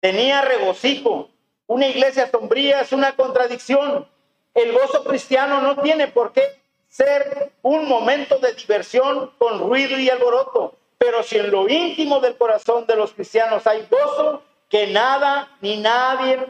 Tenía 0.00 0.42
regocijo. 0.42 1.28
Una 1.66 1.86
iglesia 1.86 2.28
sombría 2.30 2.80
es 2.80 2.92
una 2.92 3.14
contradicción. 3.14 4.08
El 4.54 4.72
gozo 4.72 5.04
cristiano 5.04 5.60
no 5.60 5.80
tiene 5.80 6.08
por 6.08 6.32
qué 6.32 6.59
ser 6.90 7.52
un 7.62 7.88
momento 7.88 8.38
de 8.38 8.52
diversión 8.52 9.32
con 9.38 9.60
ruido 9.60 9.98
y 9.98 10.10
alboroto. 10.10 10.76
Pero 10.98 11.22
si 11.22 11.38
en 11.38 11.50
lo 11.50 11.66
íntimo 11.66 12.20
del 12.20 12.36
corazón 12.36 12.84
de 12.86 12.96
los 12.96 13.12
cristianos 13.12 13.66
hay 13.66 13.86
gozo, 13.90 14.42
que 14.68 14.88
nada 14.88 15.56
ni 15.62 15.80
nadie 15.80 16.46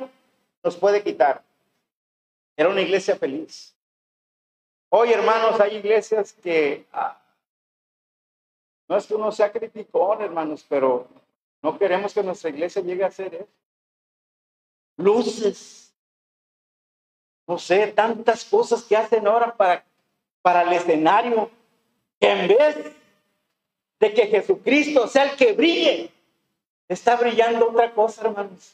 nos 0.65 0.77
puede 0.77 1.05
quitar. 1.05 1.45
Era 2.57 2.69
una 2.69 2.81
iglesia 2.81 3.17
feliz. 3.17 3.77
Hoy, 4.89 5.13
hermanos, 5.13 5.61
hay 5.61 5.77
iglesias 5.77 6.33
que 6.33 6.87
ah, 6.93 7.21
no 8.89 8.97
es 8.97 9.07
que 9.07 9.15
uno 9.15 9.31
sea 9.31 9.53
criticón, 9.53 10.21
hermanos, 10.21 10.67
pero 10.69 11.07
no 11.63 11.79
queremos 11.79 12.13
que 12.13 12.25
nuestra 12.25 12.51
iglesia 12.51 12.83
llegue 12.83 13.05
a 13.05 13.11
ser 13.11 13.35
eso. 13.35 13.49
Luces, 14.97 15.95
no 17.47 17.57
sé, 17.57 17.87
tantas 17.89 18.45
cosas 18.45 18.83
que 18.83 18.97
hacen 18.97 19.27
ahora 19.27 19.55
para 19.55 19.85
para 20.43 20.63
el 20.63 20.73
escenario, 20.73 21.51
en 22.21 22.49
vez 22.49 22.77
de 23.99 24.15
que 24.15 24.27
Jesucristo 24.27 25.07
sea 25.07 25.25
el 25.25 25.37
que 25.37 25.53
brille, 25.53 26.11
está 26.89 27.17
brillando 27.17 27.71
otra 27.71 27.93
cosa, 27.93 28.27
hermanos. 28.27 28.73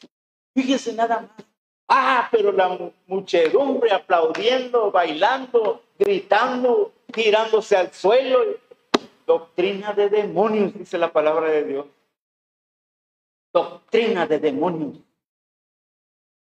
Fíjese 0.53 0.93
nada 0.93 1.21
más. 1.21 1.47
Ah, 1.89 2.27
pero 2.31 2.51
la 2.51 2.77
muchedumbre 3.05 3.91
aplaudiendo, 3.91 4.91
bailando, 4.91 5.83
gritando, 5.97 6.91
tirándose 7.13 7.77
al 7.77 7.93
suelo. 7.93 8.39
Doctrina 9.25 9.93
de 9.93 10.09
demonios, 10.09 10.73
dice 10.73 10.97
la 10.97 11.11
palabra 11.11 11.49
de 11.49 11.63
Dios. 11.63 11.85
Doctrina 13.53 14.25
de 14.25 14.39
demonios. 14.39 14.97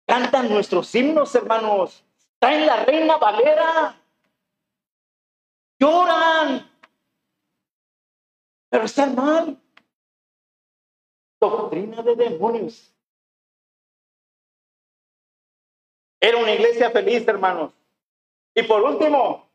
Cantan 0.07 0.51
nuestros 0.51 0.95
himnos, 0.95 1.35
hermanos. 1.35 2.05
Está 2.35 2.55
en 2.55 2.67
la 2.67 2.85
reina 2.85 3.17
Valera 3.17 3.97
lloran, 5.79 6.71
pero 8.71 8.85
están 8.85 9.15
mal. 9.15 9.61
Doctrina 11.41 12.03
de 12.03 12.17
demonios. 12.17 12.91
Era 16.21 16.39
una 16.39 16.53
iglesia 16.53 16.91
feliz, 16.91 17.27
hermanos. 17.29 17.73
Y 18.55 18.63
por 18.63 18.83
último, 18.83 19.47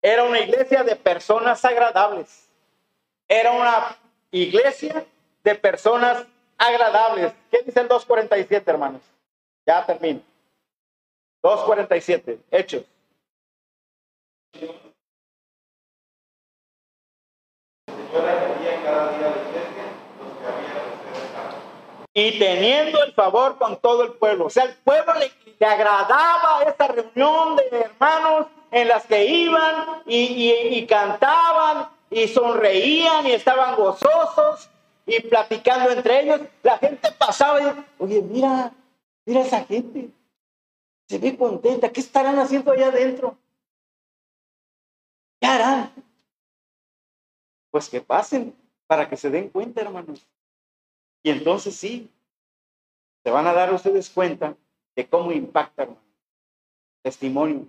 era 0.00 0.22
una 0.22 0.38
iglesia 0.38 0.84
de 0.84 0.94
personas 0.94 1.64
agradables. 1.64 2.48
Era 3.26 3.50
una 3.50 3.96
iglesia 4.30 5.04
de 5.42 5.54
personas 5.56 6.26
agradables. 6.56 7.32
¿Qué 7.50 7.62
dice 7.62 7.80
el 7.80 7.88
247, 7.88 8.70
hermanos? 8.70 9.02
Ya 9.66 9.84
termino. 9.84 10.22
247, 11.42 12.38
hechos. 12.50 12.84
Y 22.18 22.38
teniendo 22.38 23.04
el 23.04 23.12
favor 23.12 23.58
con 23.58 23.76
todo 23.76 24.02
el 24.04 24.12
pueblo. 24.14 24.46
O 24.46 24.50
sea, 24.50 24.64
el 24.64 24.74
pueblo 24.76 25.12
le, 25.18 25.66
agradaba 25.66 26.62
esta 26.66 26.88
reunión 26.88 27.56
de 27.56 27.78
hermanos 27.78 28.46
en 28.70 28.88
las 28.88 29.04
que 29.04 29.26
iban 29.26 30.02
y, 30.06 30.86
cantaban 30.86 31.90
y 32.08 32.26
sonreían 32.26 33.26
y 33.26 33.32
estaban 33.32 33.76
gozosos 33.76 34.70
y 35.04 35.20
platicando 35.24 35.90
entre 35.90 36.22
ellos. 36.22 36.40
La 36.62 36.78
gente 36.78 37.12
pasaba 37.18 37.60
y 37.60 37.84
oye, 37.98 38.22
mira, 38.22 38.72
mira 39.26 39.42
esa 39.42 39.64
gente. 39.64 40.08
Se 41.10 41.18
ve 41.18 41.36
contenta. 41.36 41.90
¿Qué 41.90 42.00
estarán 42.00 42.38
haciendo 42.38 42.72
allá 42.72 42.86
adentro? 42.86 43.36
¿Qué 45.38 45.46
harán? 45.46 45.92
Pues 47.76 47.90
que 47.90 48.00
pasen 48.00 48.56
para 48.86 49.06
que 49.06 49.18
se 49.18 49.28
den 49.28 49.50
cuenta, 49.50 49.82
hermanos. 49.82 50.26
Y 51.22 51.28
entonces 51.28 51.76
sí, 51.76 52.10
se 53.22 53.30
van 53.30 53.46
a 53.46 53.52
dar 53.52 53.70
ustedes 53.70 54.08
cuenta 54.08 54.56
de 54.94 55.06
cómo 55.06 55.30
impacta 55.30 55.86
testimonio 57.02 57.66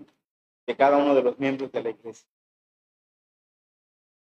de 0.66 0.78
cada 0.78 0.95
uno 0.95 1.14
de 1.14 1.24
los 1.24 1.38
miembros 1.38 1.74
de 1.74 1.84
la 1.84 1.89
iglesia. 1.89 2.26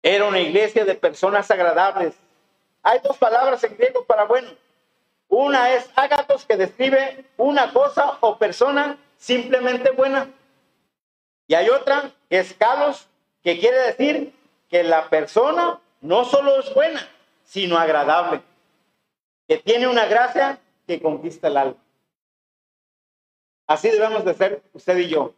Era 0.01 0.29
una 0.29 0.39
iglesia 0.39 0.85
de 0.85 0.95
personas 0.95 1.51
agradables. 1.51 2.15
Hay 2.81 3.01
dos 3.01 3.19
palabras 3.19 3.65
en 3.65 3.77
griego 3.77 4.05
para 4.05 4.27
bueno. 4.27 4.53
Una 5.27 5.75
es 5.75 5.91
ágatos 5.97 6.45
que 6.45 6.57
describe 6.57 7.25
una 7.37 7.73
cosa 7.73 8.19
o 8.21 8.39
persona 8.39 8.97
simplemente 9.17 9.91
buena. 9.91 10.33
Y 11.49 11.55
hay 11.55 11.69
otra 11.69 12.13
que 12.31 12.39
es 12.39 12.55
calos 12.55 13.09
que 13.43 13.59
quiere 13.59 13.79
decir 13.79 14.44
que 14.69 14.83
la 14.83 15.09
persona 15.09 15.81
no 16.01 16.25
solo 16.25 16.61
es 16.61 16.73
buena, 16.75 17.09
sino 17.45 17.79
agradable 17.79 18.43
que 19.47 19.59
tiene 19.59 19.87
una 19.89 20.07
gracia 20.07 20.59
que 20.87 21.01
conquista 21.01 21.49
el 21.49 21.57
alma. 21.57 21.85
Así 23.67 23.89
debemos 23.91 24.25
de 24.25 24.35
ser 24.35 24.63
usted 24.73 24.99
y 24.99 25.09
yo. 25.09 25.35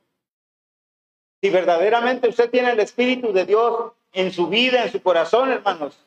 Si 1.40 1.50
verdaderamente 1.50 2.28
usted 2.28 2.50
tiene 2.50 2.70
el 2.70 2.80
Espíritu 2.80 3.32
de 3.32 3.44
Dios 3.44 3.92
en 4.12 4.32
su 4.32 4.48
vida, 4.48 4.84
en 4.84 4.90
su 4.90 5.02
corazón, 5.02 5.50
hermanos, 5.50 5.98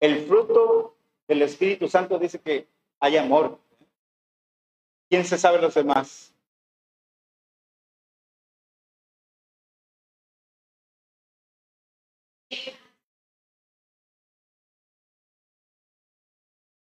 el 0.00 0.26
fruto 0.26 0.94
del 1.26 1.42
Espíritu 1.42 1.88
Santo 1.88 2.18
dice 2.18 2.40
que 2.40 2.68
hay 3.00 3.16
amor. 3.16 3.58
¿Quién 5.08 5.24
se 5.24 5.38
sabe 5.38 5.60
los 5.60 5.74
demás? 5.74 6.32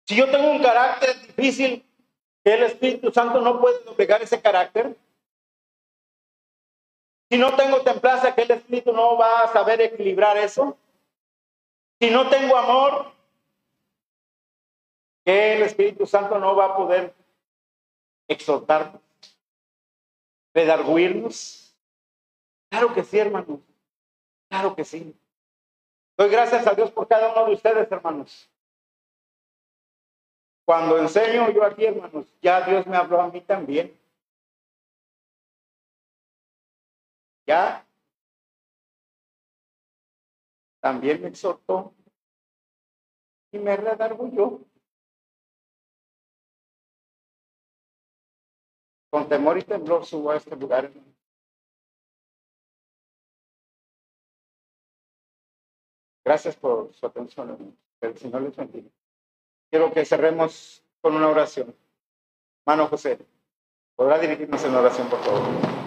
Si 0.07 0.15
yo 0.15 0.31
tengo 0.31 0.51
un 0.51 0.61
carácter 0.61 1.19
difícil, 1.27 1.85
el 2.45 2.63
Espíritu 2.63 3.11
Santo 3.11 3.41
no 3.41 3.59
puede 3.59 3.83
doblegar 3.83 4.21
ese 4.21 4.41
carácter. 4.41 4.95
Si 7.29 7.37
no 7.37 7.53
tengo 7.57 7.81
templanza, 7.81 8.33
que 8.33 8.43
el 8.43 8.51
Espíritu 8.51 8.93
no 8.93 9.17
va 9.17 9.41
a 9.41 9.51
saber 9.51 9.81
equilibrar 9.81 10.37
eso. 10.37 10.77
Si 11.99 12.09
no 12.09 12.29
tengo 12.29 12.55
amor, 12.55 13.11
que 15.25 15.57
el 15.57 15.63
Espíritu 15.63 16.05
Santo 16.05 16.39
no 16.39 16.55
va 16.55 16.65
a 16.67 16.77
poder 16.77 17.13
exhortarnos, 18.29 19.01
redarguirnos. 20.53 21.75
Claro 22.69 22.93
que 22.93 23.03
sí, 23.03 23.19
hermanos. 23.19 23.59
Claro 24.49 24.73
que 24.73 24.85
sí. 24.85 25.13
Doy 26.17 26.29
gracias 26.29 26.65
a 26.65 26.73
Dios 26.73 26.91
por 26.91 27.09
cada 27.09 27.33
uno 27.33 27.47
de 27.47 27.55
ustedes, 27.55 27.91
hermanos. 27.91 28.49
Cuando 30.67 30.97
enseño 30.97 31.49
yo 31.51 31.63
aquí, 31.63 31.85
hermanos, 31.85 32.25
ya 32.41 32.59
Dios 32.59 32.85
me 32.87 32.97
habló 32.97 33.21
a 33.21 33.31
mí 33.31 33.39
también. 33.39 33.97
Ya. 37.45 37.87
También 40.81 41.21
me 41.21 41.29
exhortó 41.29 41.93
y 43.53 43.59
me 43.59 43.77
redarguyó. 43.77 44.59
Con 49.09 49.29
temor 49.29 49.57
y 49.57 49.63
temblor 49.63 50.05
subo 50.05 50.31
a 50.31 50.35
este 50.35 50.53
lugar. 50.57 50.91
Gracias 56.25 56.57
por 56.57 56.93
su 56.93 57.05
atención. 57.05 57.77
El 58.01 58.17
Señor 58.17 58.41
les 58.41 58.55
bendiga. 58.57 58.89
Quiero 59.69 59.91
que 59.91 60.05
cerremos 60.05 60.83
con 61.01 61.15
una 61.15 61.27
oración. 61.27 61.75
Mano 62.65 62.87
José, 62.87 63.19
¿podrá 63.95 64.17
dirigirnos 64.17 64.63
en 64.63 64.75
oración, 64.75 65.09
por 65.09 65.19
favor? 65.23 65.86